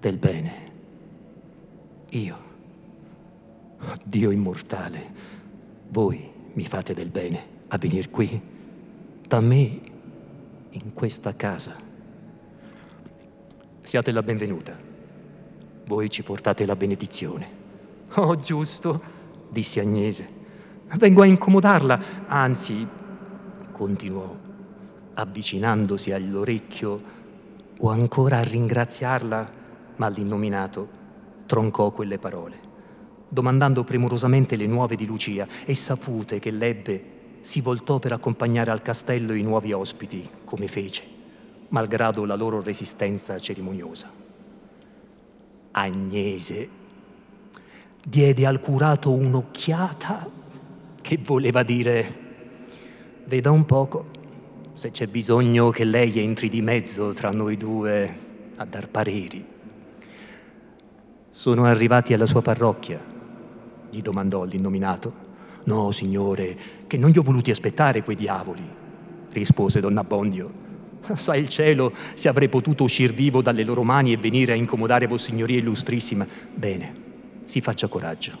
Del 0.00 0.16
bene. 0.16 0.52
Io, 2.08 2.36
Dio 4.02 4.30
immortale, 4.30 5.12
voi 5.90 6.32
mi 6.54 6.64
fate 6.64 6.94
del 6.94 7.10
bene 7.10 7.56
a 7.68 7.76
venire 7.76 8.08
qui, 8.08 8.40
da 9.28 9.40
me, 9.40 9.80
in 10.70 10.92
questa 10.92 11.34
casa. 11.34 11.74
Siate 13.82 14.12
la 14.12 14.22
benvenuta. 14.22 14.76
Voi 15.86 16.10
ci 16.10 16.22
portate 16.22 16.66
la 16.66 16.76
benedizione. 16.76 17.56
Oh, 18.14 18.36
giusto, 18.36 19.00
disse 19.50 19.80
Agnese 19.80 20.36
Vengo 20.96 21.20
a 21.20 21.26
incomodarla, 21.26 22.26
anzi, 22.28 22.86
continuò, 23.72 24.34
avvicinandosi 25.14 26.12
all'orecchio, 26.12 27.16
o 27.78 27.90
ancora 27.90 28.38
a 28.38 28.42
ringraziarla, 28.42 29.52
ma 29.96 30.08
l'innominato 30.08 30.96
troncò 31.44 31.90
quelle 31.90 32.18
parole, 32.18 32.58
domandando 33.28 33.84
premurosamente 33.84 34.56
le 34.56 34.66
nuove 34.66 34.96
di 34.96 35.04
Lucia 35.04 35.46
e 35.66 35.74
sapute 35.74 36.38
che 36.38 36.50
l'ebbe, 36.50 37.17
si 37.40 37.60
voltò 37.60 37.98
per 37.98 38.12
accompagnare 38.12 38.70
al 38.70 38.82
castello 38.82 39.34
i 39.34 39.42
nuovi 39.42 39.72
ospiti, 39.72 40.28
come 40.44 40.68
fece, 40.68 41.02
malgrado 41.68 42.24
la 42.24 42.34
loro 42.34 42.62
resistenza 42.62 43.38
cerimoniosa. 43.38 44.10
Agnese 45.72 46.68
diede 48.02 48.46
al 48.46 48.60
curato 48.60 49.12
un'occhiata 49.12 50.30
che 51.00 51.18
voleva 51.22 51.62
dire, 51.62 52.14
veda 53.24 53.50
un 53.50 53.64
poco 53.64 54.06
se 54.72 54.90
c'è 54.90 55.06
bisogno 55.06 55.70
che 55.70 55.84
lei 55.84 56.18
entri 56.20 56.48
di 56.48 56.62
mezzo 56.62 57.12
tra 57.12 57.30
noi 57.30 57.56
due 57.56 58.16
a 58.56 58.64
dar 58.64 58.88
pareri. 58.88 59.44
Sono 61.30 61.64
arrivati 61.64 62.14
alla 62.14 62.26
sua 62.26 62.42
parrocchia? 62.42 63.16
gli 63.90 64.02
domandò 64.02 64.44
l'innominato. 64.44 65.27
No, 65.68 65.90
signore, 65.90 66.56
che 66.86 66.96
non 66.96 67.10
gli 67.10 67.18
ho 67.18 67.22
voluti 67.22 67.50
aspettare 67.50 68.02
quei 68.02 68.16
diavoli, 68.16 68.66
rispose 69.32 69.80
Don 69.80 69.98
Abbondio. 69.98 70.50
Sa 71.14 71.36
il 71.36 71.50
cielo 71.50 71.92
se 72.14 72.30
avrei 72.30 72.48
potuto 72.48 72.84
uscir 72.84 73.12
vivo 73.12 73.42
dalle 73.42 73.64
loro 73.64 73.84
mani 73.84 74.12
e 74.12 74.16
venire 74.16 74.52
a 74.52 74.56
incomodare 74.56 75.06
Vossignoria 75.06 75.58
Illustrissima. 75.58 76.26
Bene, 76.54 76.94
si 77.44 77.60
faccia 77.60 77.86
coraggio. 77.86 78.32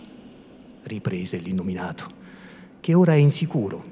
riprese 0.84 1.36
l'illuminato, 1.36 2.06
che 2.80 2.94
ora 2.94 3.12
è 3.12 3.16
insicuro. 3.16 3.84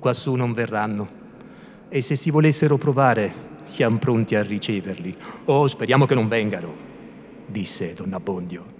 Quassù 0.00 0.34
non 0.34 0.52
verranno. 0.52 1.08
E 1.88 2.02
se 2.02 2.16
si 2.16 2.32
volessero 2.32 2.76
provare, 2.78 3.32
siamo 3.62 3.98
pronti 3.98 4.34
a 4.34 4.42
riceverli. 4.42 5.16
Oh, 5.44 5.68
speriamo 5.68 6.04
che 6.04 6.16
non 6.16 6.26
vengano, 6.26 6.74
disse 7.46 7.94
Don 7.94 8.12
Abbondio. 8.12 8.74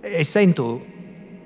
E 0.00 0.22
sento, 0.22 0.93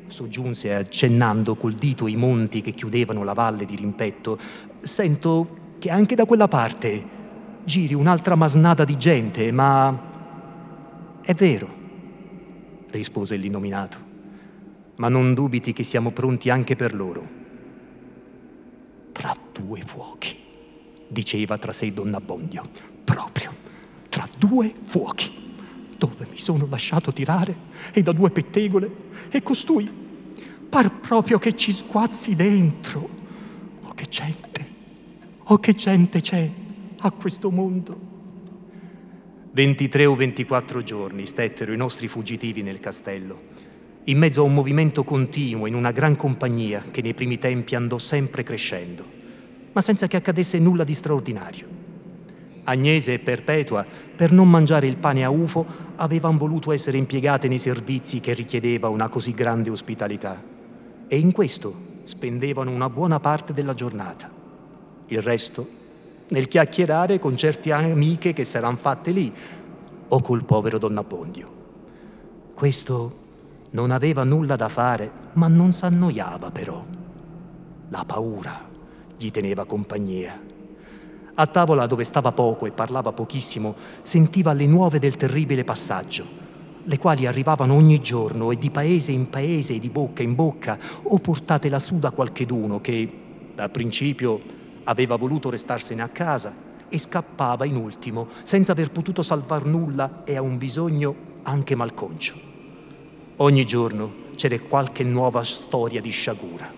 soggiunse 0.09 0.75
accennando 0.75 1.55
col 1.55 1.75
dito 1.75 2.07
i 2.07 2.17
monti 2.17 2.61
che 2.61 2.73
chiudevano 2.73 3.23
la 3.25 3.33
valle 3.33 3.65
di 3.65 3.77
rimpetto, 3.77 4.39
sento 4.81 5.57
che 5.79 5.91
anche 5.91 6.15
da 6.15 6.25
quella 6.25 6.49
parte 6.49 7.17
giri 7.65 7.95
un'altra 7.95 8.35
masnada 8.35 8.85
di 8.85 8.97
gente, 8.97 9.53
ma 9.53 10.07
è 11.21 11.35
vero, 11.35 11.69
rispose 12.91 13.37
l'innominato, 13.37 13.99
ma 14.97 15.09
non 15.09 15.35
dubiti 15.35 15.73
che 15.73 15.83
siamo 15.83 16.11
pronti 16.11 16.51
anche 16.51 16.75
per 16.75 16.95
loro. 16.95 17.37
Tra 19.13 19.37
due 19.53 19.81
fuochi, 19.83 20.37
diceva 21.09 21.59
tra 21.59 21.73
sé 21.73 21.93
Don 21.93 22.15
Abbondio, 22.15 22.63
proprio 23.05 23.53
tra 24.09 24.29
due 24.37 24.73
fuochi, 24.85 25.48
dove 25.99 26.27
mi 26.31 26.39
sono 26.39 26.67
lasciato 26.71 27.13
tirare 27.13 27.55
e 27.93 28.03
da 28.03 28.13
due 28.13 28.31
pettegole, 28.31 28.91
e 29.29 29.43
costui 29.43 29.91
par 30.69 31.01
proprio 31.01 31.39
che 31.39 31.57
ci 31.57 31.73
sguazzi 31.73 32.37
dentro. 32.37 33.09
Oh 33.83 33.93
che 33.95 34.07
gente, 34.09 34.67
oh 35.45 35.59
che 35.59 35.75
gente 35.75 36.21
c'è 36.21 36.49
a 36.99 37.11
questo 37.11 37.51
mondo. 37.51 38.17
23 39.51 40.07
o 40.07 40.15
24 40.15 40.83
giorni 40.85 41.27
stettero 41.27 41.73
i 41.73 41.77
nostri 41.77 42.07
fuggitivi 42.07 42.63
nel 42.63 42.79
castello, 42.79 43.41
in 44.05 44.19
mezzo 44.19 44.43
a 44.43 44.45
un 44.45 44.55
movimento 44.55 45.03
continuo, 45.03 45.67
in 45.67 45.75
una 45.75 45.91
gran 45.91 46.15
compagnia 46.15 46.85
che 46.93 47.03
nei 47.03 47.15
primi 47.15 47.39
tempi 47.39 47.75
andò 47.75 47.99
sempre 47.99 48.45
crescendo, 48.45 49.05
ma 49.73 49.81
senza 49.81 50.07
che 50.07 50.17
accadesse 50.17 50.61
nulla 50.61 50.85
di 50.85 50.95
straordinario. 50.95 51.78
Agnese 52.69 53.15
e 53.15 53.19
Perpetua, 53.19 53.85
per 54.15 54.31
non 54.31 54.49
mangiare 54.49 54.87
il 54.87 54.97
pane 54.97 55.25
a 55.25 55.31
ufo, 55.31 55.67
avevano 55.97 56.37
voluto 56.37 56.71
essere 56.71 56.99
impiegate 56.99 57.49
nei 57.49 57.59
servizi 57.59 58.21
che 58.21 58.35
richiedeva 58.35 58.89
una 58.89 59.09
così 59.09 59.33
grande 59.33 59.71
ospitalità 59.71 60.41
e 61.09 61.19
in 61.19 61.33
questo 61.33 61.87
spendevano 62.05 62.71
una 62.71 62.91
buona 62.91 63.21
parte 63.21 63.55
della 63.55 63.75
giornata. 63.75 64.31
Il 65.07 65.23
resto 65.23 65.67
nel 66.29 66.47
chiacchierare 66.47 67.19
con 67.19 67.37
certe 67.37 67.73
amiche 67.73 68.35
che 68.35 68.45
s'erano 68.45 68.77
fatte 68.77 69.11
lì 69.11 69.33
o 70.09 70.21
col 70.21 70.45
povero 70.45 70.79
Don 70.79 70.99
Abbondio. 70.99 71.57
Questo 72.55 73.27
non 73.71 73.91
aveva 73.91 74.25
nulla 74.25 74.57
da 74.57 74.69
fare, 74.69 75.11
ma 75.35 75.49
non 75.49 75.73
s'annoiava 75.73 76.51
però. 76.51 76.85
La 77.89 78.05
paura 78.05 78.69
gli 79.17 79.31
teneva 79.31 79.65
compagnia. 79.65 80.57
A 81.41 81.47
tavola 81.47 81.87
dove 81.87 82.03
stava 82.03 82.33
poco 82.33 82.67
e 82.67 82.73
parlava 82.73 83.13
pochissimo, 83.13 83.73
sentiva 84.03 84.53
le 84.53 84.67
nuove 84.67 84.99
del 84.99 85.15
terribile 85.15 85.63
passaggio, 85.63 86.27
le 86.83 86.99
quali 86.99 87.27
arrivavano 87.27 87.75
ogni 87.75 88.01
giorno 88.01 88.51
e 88.51 88.57
di 88.57 88.71
paese 88.71 89.13
in 89.13 89.31
paese 89.31 89.75
e 89.75 89.79
di 89.79 89.89
bocca 89.89 90.25
in 90.25 90.35
bocca, 90.35 90.77
o 91.05 91.17
portate 91.21 91.69
lassù 91.69 92.01
da 92.01 92.11
qualcheduno 92.11 92.81
che, 92.81 93.09
da 93.55 93.69
principio, 93.69 94.41
aveva 94.83 95.15
voluto 95.15 95.49
restarsene 95.49 96.03
a 96.03 96.09
casa 96.09 96.53
e 96.89 96.99
scappava 96.99 97.65
in 97.67 97.77
ultimo, 97.77 98.27
senza 98.43 98.73
aver 98.73 98.91
potuto 98.91 99.23
salvar 99.23 99.65
nulla 99.65 100.23
e 100.25 100.35
a 100.35 100.43
un 100.43 100.59
bisogno 100.59 101.15
anche 101.45 101.77
malconcio. 101.77 102.35
Ogni 103.37 103.65
giorno 103.65 104.13
c'era 104.35 104.59
qualche 104.59 105.05
nuova 105.05 105.45
storia 105.45 106.01
di 106.01 106.11
sciagura. 106.11 106.69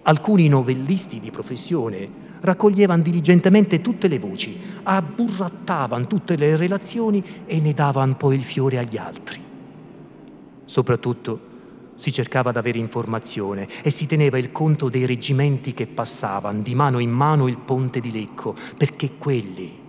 Alcuni 0.00 0.48
novellisti 0.48 1.20
di 1.20 1.30
professione 1.30 2.24
raccoglievano 2.40 3.02
diligentemente 3.02 3.80
tutte 3.80 4.08
le 4.08 4.18
voci, 4.18 4.58
abburrattavano 4.82 6.06
tutte 6.06 6.36
le 6.36 6.56
relazioni 6.56 7.24
e 7.46 7.60
ne 7.60 7.72
davano 7.72 8.14
poi 8.16 8.36
il 8.36 8.44
fiore 8.44 8.78
agli 8.78 8.96
altri. 8.96 9.40
Soprattutto 10.64 11.54
si 11.96 12.12
cercava 12.12 12.52
d'avere 12.52 12.78
informazione 12.78 13.66
e 13.82 13.90
si 13.90 14.06
teneva 14.06 14.38
il 14.38 14.52
conto 14.52 14.88
dei 14.88 15.06
reggimenti 15.06 15.72
che 15.74 15.86
passavano 15.86 16.60
di 16.60 16.74
mano 16.74 16.98
in 16.98 17.10
mano 17.10 17.48
il 17.48 17.56
ponte 17.56 18.00
di 18.00 18.12
Lecco, 18.12 18.54
perché 18.76 19.12
quelli 19.16 19.84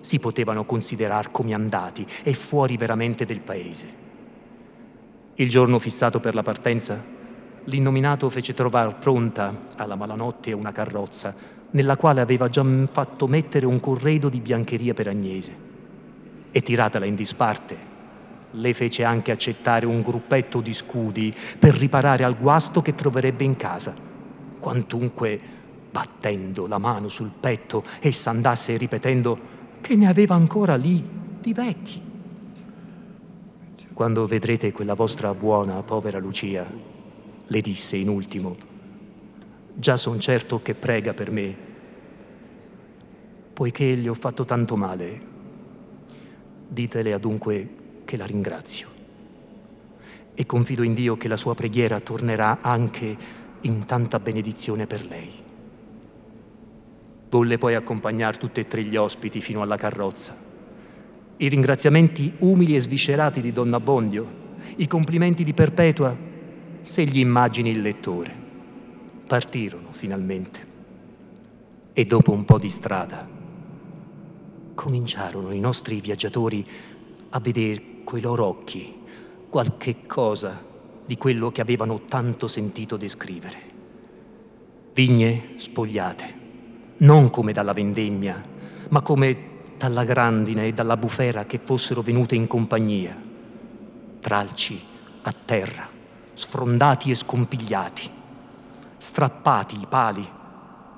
si 0.00 0.18
potevano 0.18 0.64
considerare 0.64 1.28
come 1.30 1.54
andati 1.54 2.06
e 2.22 2.34
fuori 2.34 2.76
veramente 2.76 3.24
del 3.24 3.40
paese. 3.40 4.00
Il 5.34 5.48
giorno 5.48 5.78
fissato 5.78 6.20
per 6.20 6.34
la 6.34 6.42
partenza, 6.42 7.02
l'innominato 7.64 8.28
fece 8.28 8.54
trovare 8.54 8.96
pronta 8.98 9.66
alla 9.76 9.94
malanotte 9.94 10.52
una 10.52 10.72
carrozza 10.72 11.34
nella 11.72 11.96
quale 11.96 12.20
aveva 12.20 12.48
già 12.48 12.64
fatto 12.90 13.26
mettere 13.26 13.66
un 13.66 13.80
corredo 13.80 14.28
di 14.28 14.40
biancheria 14.40 14.94
per 14.94 15.08
Agnese 15.08 15.70
e 16.50 16.62
tiratela 16.62 17.04
in 17.04 17.14
disparte 17.14 17.90
le 18.52 18.74
fece 18.74 19.04
anche 19.04 19.30
accettare 19.30 19.86
un 19.86 20.02
gruppetto 20.02 20.60
di 20.60 20.74
scudi 20.74 21.34
per 21.58 21.74
riparare 21.74 22.24
al 22.24 22.36
guasto 22.36 22.82
che 22.82 22.94
troverebbe 22.94 23.44
in 23.44 23.56
casa. 23.56 23.94
Quantunque, 24.58 25.40
battendo 25.90 26.66
la 26.66 26.78
mano 26.78 27.08
sul 27.08 27.30
petto, 27.38 27.84
essa 28.00 28.30
andasse 28.30 28.76
ripetendo 28.76 29.38
che 29.80 29.96
ne 29.96 30.06
aveva 30.06 30.34
ancora 30.34 30.76
lì 30.76 31.02
di 31.40 31.52
vecchi. 31.52 32.10
Quando 33.92 34.26
vedrete 34.26 34.72
quella 34.72 34.94
vostra 34.94 35.34
buona, 35.34 35.82
povera 35.82 36.18
Lucia, 36.18 36.66
le 37.46 37.60
disse 37.60 37.96
in 37.96 38.08
ultimo, 38.08 38.56
già 39.74 39.96
son 39.96 40.20
certo 40.20 40.60
che 40.62 40.74
prega 40.74 41.14
per 41.14 41.30
me, 41.30 41.56
poiché 43.52 43.96
gli 43.96 44.08
ho 44.08 44.14
fatto 44.14 44.44
tanto 44.44 44.76
male. 44.76 45.30
Ditele 46.68 47.12
adunque 47.12 47.68
che 48.04 48.16
la 48.16 48.26
ringrazio 48.26 48.92
e 50.34 50.46
confido 50.46 50.82
in 50.82 50.94
Dio 50.94 51.16
che 51.16 51.28
la 51.28 51.36
sua 51.36 51.54
preghiera 51.54 52.00
tornerà 52.00 52.58
anche 52.62 53.16
in 53.60 53.84
tanta 53.84 54.18
benedizione 54.18 54.86
per 54.86 55.04
lei. 55.06 55.30
Volle 57.28 57.58
poi 57.58 57.74
accompagnare 57.74 58.38
tutti 58.38 58.60
e 58.60 58.68
tre 58.68 58.82
gli 58.82 58.96
ospiti 58.96 59.40
fino 59.40 59.62
alla 59.62 59.76
carrozza. 59.76 60.36
I 61.36 61.48
ringraziamenti 61.48 62.32
umili 62.38 62.76
e 62.76 62.80
sviscerati 62.80 63.40
di 63.40 63.52
Donna 63.52 63.80
Bondio, 63.80 64.40
i 64.76 64.86
complimenti 64.86 65.44
di 65.44 65.54
Perpetua, 65.54 66.16
se 66.82 67.04
gli 67.04 67.18
immagini 67.18 67.70
il 67.70 67.80
lettore. 67.80 68.41
Partirono 69.32 69.92
finalmente. 69.92 70.66
E 71.94 72.04
dopo 72.04 72.32
un 72.32 72.44
po' 72.44 72.58
di 72.58 72.68
strada 72.68 73.26
cominciarono 74.74 75.52
i 75.52 75.58
nostri 75.58 76.02
viaggiatori 76.02 76.68
a 77.30 77.40
vedere 77.40 78.02
coi 78.04 78.20
loro 78.20 78.44
occhi 78.44 78.94
qualche 79.48 80.02
cosa 80.06 80.62
di 81.06 81.16
quello 81.16 81.50
che 81.50 81.62
avevano 81.62 82.02
tanto 82.02 82.46
sentito 82.46 82.98
descrivere. 82.98 83.58
Vigne 84.92 85.54
spogliate, 85.56 86.34
non 86.98 87.30
come 87.30 87.54
dalla 87.54 87.72
vendemmia, 87.72 88.44
ma 88.90 89.00
come 89.00 89.48
dalla 89.78 90.04
grandine 90.04 90.66
e 90.66 90.74
dalla 90.74 90.98
bufera 90.98 91.46
che 91.46 91.56
fossero 91.56 92.02
venute 92.02 92.34
in 92.34 92.46
compagnia. 92.46 93.18
Tralci 94.20 94.78
a 95.22 95.32
terra, 95.32 95.88
sfrondati 96.34 97.10
e 97.10 97.14
scompigliati, 97.14 98.20
strappati 99.02 99.80
i 99.80 99.86
pali, 99.88 100.28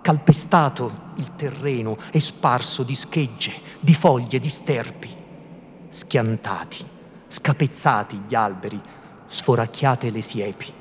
calpestato 0.02 1.12
il 1.16 1.31
terreno 1.36 1.97
e 2.10 2.20
sparso 2.20 2.82
di 2.82 2.94
schegge, 2.94 3.52
di 3.81 3.94
foglie, 3.94 4.39
di 4.39 4.48
sterpi, 4.48 5.09
schiantati 5.89 6.93
scapezzati 7.35 8.22
gli 8.28 8.35
alberi, 8.36 8.81
sforacchiate 9.26 10.10
le 10.10 10.20
siepi, 10.20 10.72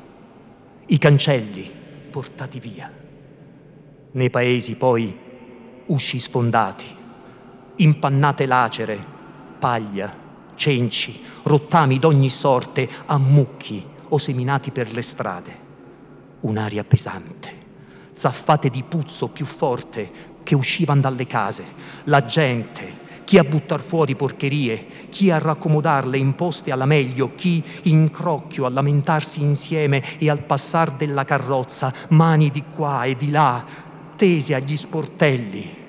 i 0.85 0.97
cancelli 0.99 1.71
portati 2.11 2.59
via. 2.59 2.91
Nei 4.11 4.29
paesi 4.29 4.75
poi 4.75 5.17
usci 5.87 6.19
sfondati, 6.19 6.85
impannate 7.77 8.45
lacere, 8.45 9.03
paglia, 9.57 10.15
cenci, 10.53 11.19
rottami 11.41 11.97
d'ogni 11.97 12.29
sorte, 12.29 12.87
ammucchi 13.07 13.83
o 14.09 14.19
seminati 14.19 14.69
per 14.69 14.91
le 14.91 15.01
strade. 15.01 15.62
Un'aria 16.43 16.83
pesante, 16.83 17.49
zaffate 18.13 18.69
di 18.69 18.83
puzzo 18.83 19.29
più 19.29 19.45
forte 19.45 20.11
che 20.43 20.55
uscivano 20.55 21.01
dalle 21.01 21.25
case, 21.25 21.63
la 22.05 22.25
gente, 22.25 23.01
chi 23.23 23.37
a 23.37 23.43
buttar 23.43 23.79
fuori 23.79 24.15
porcherie, 24.15 25.07
chi 25.09 25.31
a 25.31 25.37
raccomodarle 25.37 26.17
imposte 26.17 26.71
alla 26.71 26.85
meglio, 26.85 27.33
chi 27.35 27.63
in 27.83 28.11
crocchio 28.11 28.65
a 28.65 28.69
lamentarsi 28.69 29.41
insieme 29.41 30.19
e 30.19 30.29
al 30.29 30.43
passar 30.43 30.91
della 30.91 31.23
carrozza, 31.23 31.93
mani 32.09 32.51
di 32.51 32.63
qua 32.75 33.05
e 33.05 33.15
di 33.15 33.31
là, 33.31 33.65
tese 34.15 34.53
agli 34.53 34.75
sportelli 34.75 35.81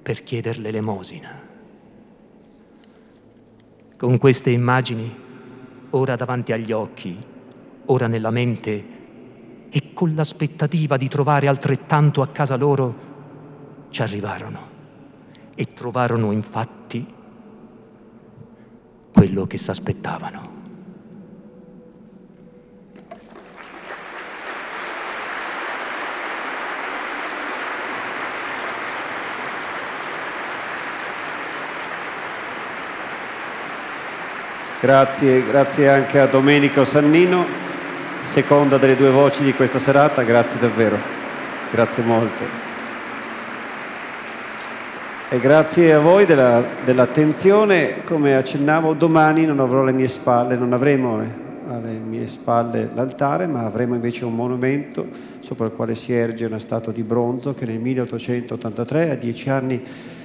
per 0.00 0.22
chieder 0.22 0.58
l'elemosina. 0.58 1.42
Con 3.96 4.18
queste 4.18 4.50
immagini, 4.50 5.12
ora 5.90 6.14
davanti 6.14 6.52
agli 6.52 6.72
occhi, 6.72 7.32
ora 7.86 8.06
nella 8.06 8.30
mente 8.30 8.84
e 9.70 9.92
con 9.92 10.14
l'aspettativa 10.14 10.96
di 10.96 11.08
trovare 11.08 11.48
altrettanto 11.48 12.22
a 12.22 12.28
casa 12.28 12.56
loro, 12.56 13.12
ci 13.90 14.02
arrivarono 14.02 14.72
e 15.54 15.74
trovarono 15.74 16.32
infatti 16.32 17.06
quello 19.12 19.46
che 19.46 19.58
s'aspettavano. 19.58 20.52
Grazie, 34.80 35.46
grazie 35.46 35.88
anche 35.88 36.20
a 36.20 36.26
Domenico 36.26 36.84
Sannino, 36.84 37.63
seconda 38.24 38.78
delle 38.78 38.96
due 38.96 39.10
voci 39.10 39.42
di 39.42 39.54
questa 39.54 39.78
serata, 39.78 40.22
grazie 40.22 40.58
davvero, 40.58 40.98
grazie 41.70 42.02
molto. 42.02 42.42
E 45.28 45.38
grazie 45.38 45.92
a 45.92 46.00
voi 46.00 46.26
della, 46.26 46.62
dell'attenzione, 46.84 48.04
come 48.04 48.36
accennavo, 48.36 48.94
domani 48.94 49.46
non 49.46 49.60
avrò 49.60 49.80
alle 49.80 49.92
mie 49.92 50.08
spalle, 50.08 50.56
non 50.56 50.72
avremo 50.72 51.22
alle 51.68 51.92
mie 51.92 52.26
spalle 52.26 52.90
l'altare, 52.94 53.46
ma 53.46 53.64
avremo 53.64 53.94
invece 53.94 54.24
un 54.24 54.34
monumento 54.34 55.06
sopra 55.40 55.66
il 55.66 55.72
quale 55.72 55.94
si 55.94 56.12
erge 56.12 56.46
una 56.46 56.58
statua 56.58 56.92
di 56.92 57.02
bronzo 57.02 57.54
che 57.54 57.66
nel 57.66 57.78
1883, 57.78 59.10
a 59.10 59.14
dieci 59.14 59.50
anni 59.50 59.82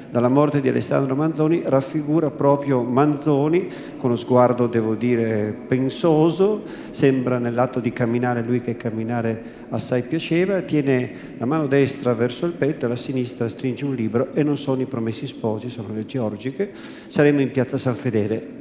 dalla 0.09 0.27
morte 0.27 0.59
di 0.59 0.69
Alessandro 0.69 1.15
Manzoni 1.15 1.61
raffigura 1.65 2.31
proprio 2.31 2.81
Manzoni 2.81 3.69
con 3.97 4.09
lo 4.09 4.15
sguardo, 4.15 4.67
devo 4.67 4.95
dire, 4.95 5.55
pensoso, 5.67 6.63
sembra 6.89 7.37
nell'atto 7.37 7.79
di 7.79 7.93
camminare 7.93 8.41
lui 8.41 8.61
che 8.61 8.75
camminare 8.75 9.67
assai 9.69 10.01
piaceva, 10.01 10.61
tiene 10.61 11.11
la 11.37 11.45
mano 11.45 11.67
destra 11.67 12.13
verso 12.13 12.45
il 12.45 12.53
petto 12.53 12.85
e 12.85 12.89
la 12.89 12.95
sinistra 12.95 13.47
stringe 13.47 13.85
un 13.85 13.93
libro 13.93 14.33
e 14.33 14.43
non 14.43 14.57
sono 14.57 14.81
i 14.81 14.85
promessi 14.85 15.27
sposi, 15.27 15.69
sono 15.69 15.89
le 15.93 16.05
georgiche, 16.05 16.71
saremo 17.07 17.41
in 17.41 17.51
piazza 17.51 17.77
San 17.77 17.95
Fedele. 17.95 18.57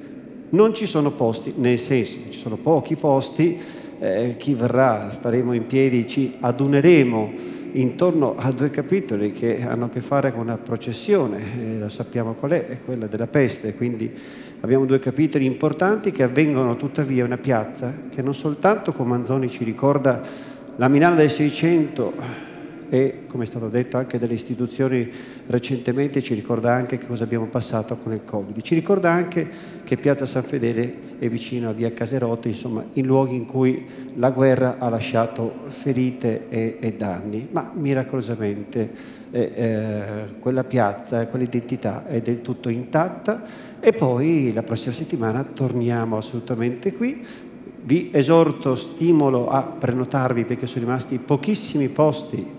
Non 0.51 0.75
ci 0.75 0.87
sono 0.87 1.13
posti, 1.13 1.55
nel 1.57 1.79
senso 1.79 2.17
ci 2.31 2.39
sono 2.39 2.57
pochi 2.57 2.97
posti, 2.97 3.59
eh, 3.99 4.35
chi 4.39 4.55
verrà 4.55 5.11
staremo 5.11 5.53
in 5.53 5.67
piedi, 5.67 6.07
ci 6.07 6.37
aduneremo 6.41 7.57
intorno 7.73 8.35
a 8.37 8.51
due 8.53 8.71
capitoli 8.71 9.33
che 9.33 9.63
hanno 9.63 9.87
a 9.87 9.89
che 9.89 10.01
fare 10.01 10.33
con 10.33 10.41
una 10.43 10.57
processione, 10.57 11.43
e 11.61 11.79
lo 11.79 11.89
sappiamo 11.89 12.35
qual 12.35 12.53
è, 12.53 12.67
è 12.67 12.79
quella 12.85 13.07
della 13.07 13.27
peste, 13.27 13.75
quindi 13.75 14.13
abbiamo 14.61 14.85
due 14.85 14.99
capitoli 14.99 15.45
importanti 15.45 16.11
che 16.11 16.23
avvengono 16.23 16.77
tuttavia 16.77 17.21
in 17.21 17.27
una 17.27 17.39
piazza 17.39 17.95
che 18.11 18.23
non 18.23 18.35
soltanto 18.35 18.93
con 18.93 19.07
Manzoni 19.07 19.49
ci 19.51 19.65
ricorda 19.65 20.23
la 20.77 20.89
Milano 20.89 21.17
del 21.17 21.31
Seicento, 21.31 22.47
e, 22.91 23.21
come 23.29 23.45
è 23.45 23.47
stato 23.47 23.69
detto 23.69 23.97
anche 23.97 24.19
dalle 24.19 24.35
istituzioni 24.35 25.11
recentemente, 25.47 26.23
ci 26.23 26.35
ricorda 26.35 26.73
anche 26.73 26.99
che 26.99 27.07
cosa 27.07 27.25
abbiamo 27.25 27.47
passato 27.47 27.97
con 27.97 28.13
il 28.13 28.25
Covid. 28.25 28.61
Ci 28.61 28.75
ricorda 28.75 29.11
anche 29.11 29.49
che 29.85 29.97
Piazza 29.97 30.27
San 30.27 30.43
Fedele 30.43 31.17
è 31.19 31.29
vicino 31.29 31.69
a 31.69 31.73
Via 31.73 31.93
Caserotte, 31.93 32.49
insomma, 32.49 32.85
in 32.95 33.07
luoghi 33.07 33.37
in 33.37 33.47
cui 33.47 33.87
la 34.15 34.31
guerra 34.31 34.77
ha 34.79 34.89
lasciato 34.89 35.53
ferite 35.67 36.49
e, 36.49 36.77
e 36.81 36.93
danni, 36.95 37.49
ma 37.51 37.71
miracolosamente 37.75 39.17
eh, 39.31 39.53
eh, 39.55 40.03
quella 40.39 40.65
piazza, 40.65 41.27
quell'identità 41.27 42.07
è 42.07 42.21
del 42.21 42.41
tutto 42.41 42.69
intatta. 42.69 43.67
E 43.81 43.93
poi 43.93 44.53
la 44.53 44.65
prossima 44.65 44.93
settimana 44.93 45.45
torniamo 45.45 46.17
assolutamente 46.17 46.93
qui. 46.93 47.25
Vi 47.81 48.11
esorto, 48.13 48.75
stimolo 48.75 49.49
a 49.49 49.63
prenotarvi 49.63 50.45
perché 50.45 50.67
sono 50.67 50.85
rimasti 50.85 51.19
pochissimi 51.19 51.89
posti 51.89 52.58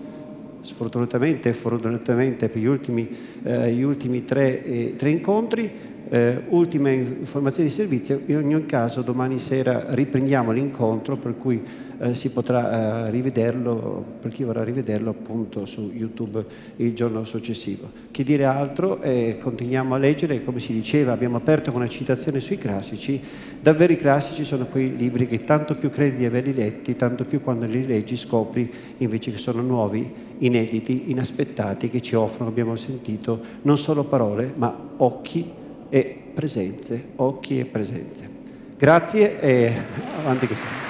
sfortunatamente 0.62 1.48
e 1.48 1.52
fortunatamente 1.52 2.48
per 2.48 2.60
gli 2.60 2.66
ultimi, 2.66 3.08
eh, 3.42 3.72
gli 3.72 3.82
ultimi 3.82 4.24
tre, 4.24 4.64
eh, 4.64 4.94
tre, 4.96 5.10
incontri. 5.10 5.70
Eh, 6.12 6.42
ultima 6.48 6.90
informazione 6.90 7.68
di 7.68 7.72
servizio, 7.72 8.20
in 8.26 8.38
ogni 8.38 8.66
caso 8.66 9.02
domani 9.02 9.38
sera 9.38 9.94
riprendiamo 9.94 10.50
l'incontro 10.50 11.16
per 11.16 11.36
cui 11.36 11.62
eh, 12.00 12.16
si 12.16 12.30
potrà 12.30 13.06
eh, 13.06 13.10
rivederlo, 13.12 14.04
per 14.20 14.32
chi 14.32 14.42
vorrà 14.42 14.64
rivederlo 14.64 15.10
appunto 15.10 15.66
su 15.66 15.92
YouTube 15.94 16.44
il 16.78 16.94
giorno 16.94 17.22
successivo. 17.22 17.88
Che 18.10 18.24
dire 18.24 18.44
altro? 18.44 18.98
continuiamo 19.40 19.94
a 19.94 19.98
leggere, 19.98 20.42
come 20.42 20.58
si 20.58 20.72
diceva, 20.72 21.12
abbiamo 21.12 21.36
aperto 21.36 21.70
con 21.70 21.80
una 21.80 21.88
citazione 21.88 22.40
sui 22.40 22.58
classici, 22.58 23.20
davvero 23.60 23.92
i 23.92 23.96
classici 23.96 24.44
sono 24.44 24.66
quei 24.66 24.96
libri 24.96 25.28
che 25.28 25.44
tanto 25.44 25.76
più 25.76 25.90
credi 25.90 26.16
di 26.16 26.24
averli 26.24 26.52
letti, 26.52 26.96
tanto 26.96 27.24
più 27.24 27.40
quando 27.40 27.66
li 27.66 27.86
leggi 27.86 28.16
scopri 28.16 28.68
invece 28.98 29.30
che 29.30 29.38
sono 29.38 29.62
nuovi 29.62 30.12
inediti, 30.38 31.12
inaspettati 31.12 31.88
che 31.88 32.00
ci 32.00 32.16
offrono, 32.16 32.50
abbiamo 32.50 32.74
sentito, 32.74 33.40
non 33.62 33.78
solo 33.78 34.02
parole, 34.02 34.52
ma 34.56 34.76
occhi 34.96 35.58
e 35.90 36.30
presenze, 36.32 37.12
occhi 37.16 37.58
e 37.58 37.66
presenze. 37.66 38.28
Grazie 38.76 39.38
e 39.40 39.74
avanti 40.16 40.46
così. 40.46 40.88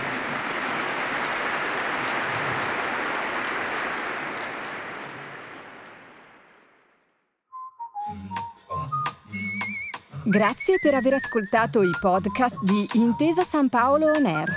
Grazie 10.22 10.78
per 10.78 10.94
aver 10.94 11.14
ascoltato 11.14 11.82
i 11.82 11.90
podcast 12.00 12.62
di 12.62 12.86
Intesa 12.92 13.42
San 13.42 13.68
Paolo 13.68 14.12
On 14.12 14.24
Air. 14.24 14.48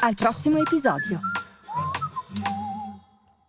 Al 0.00 0.14
prossimo 0.14 0.58
episodio. 0.58 1.20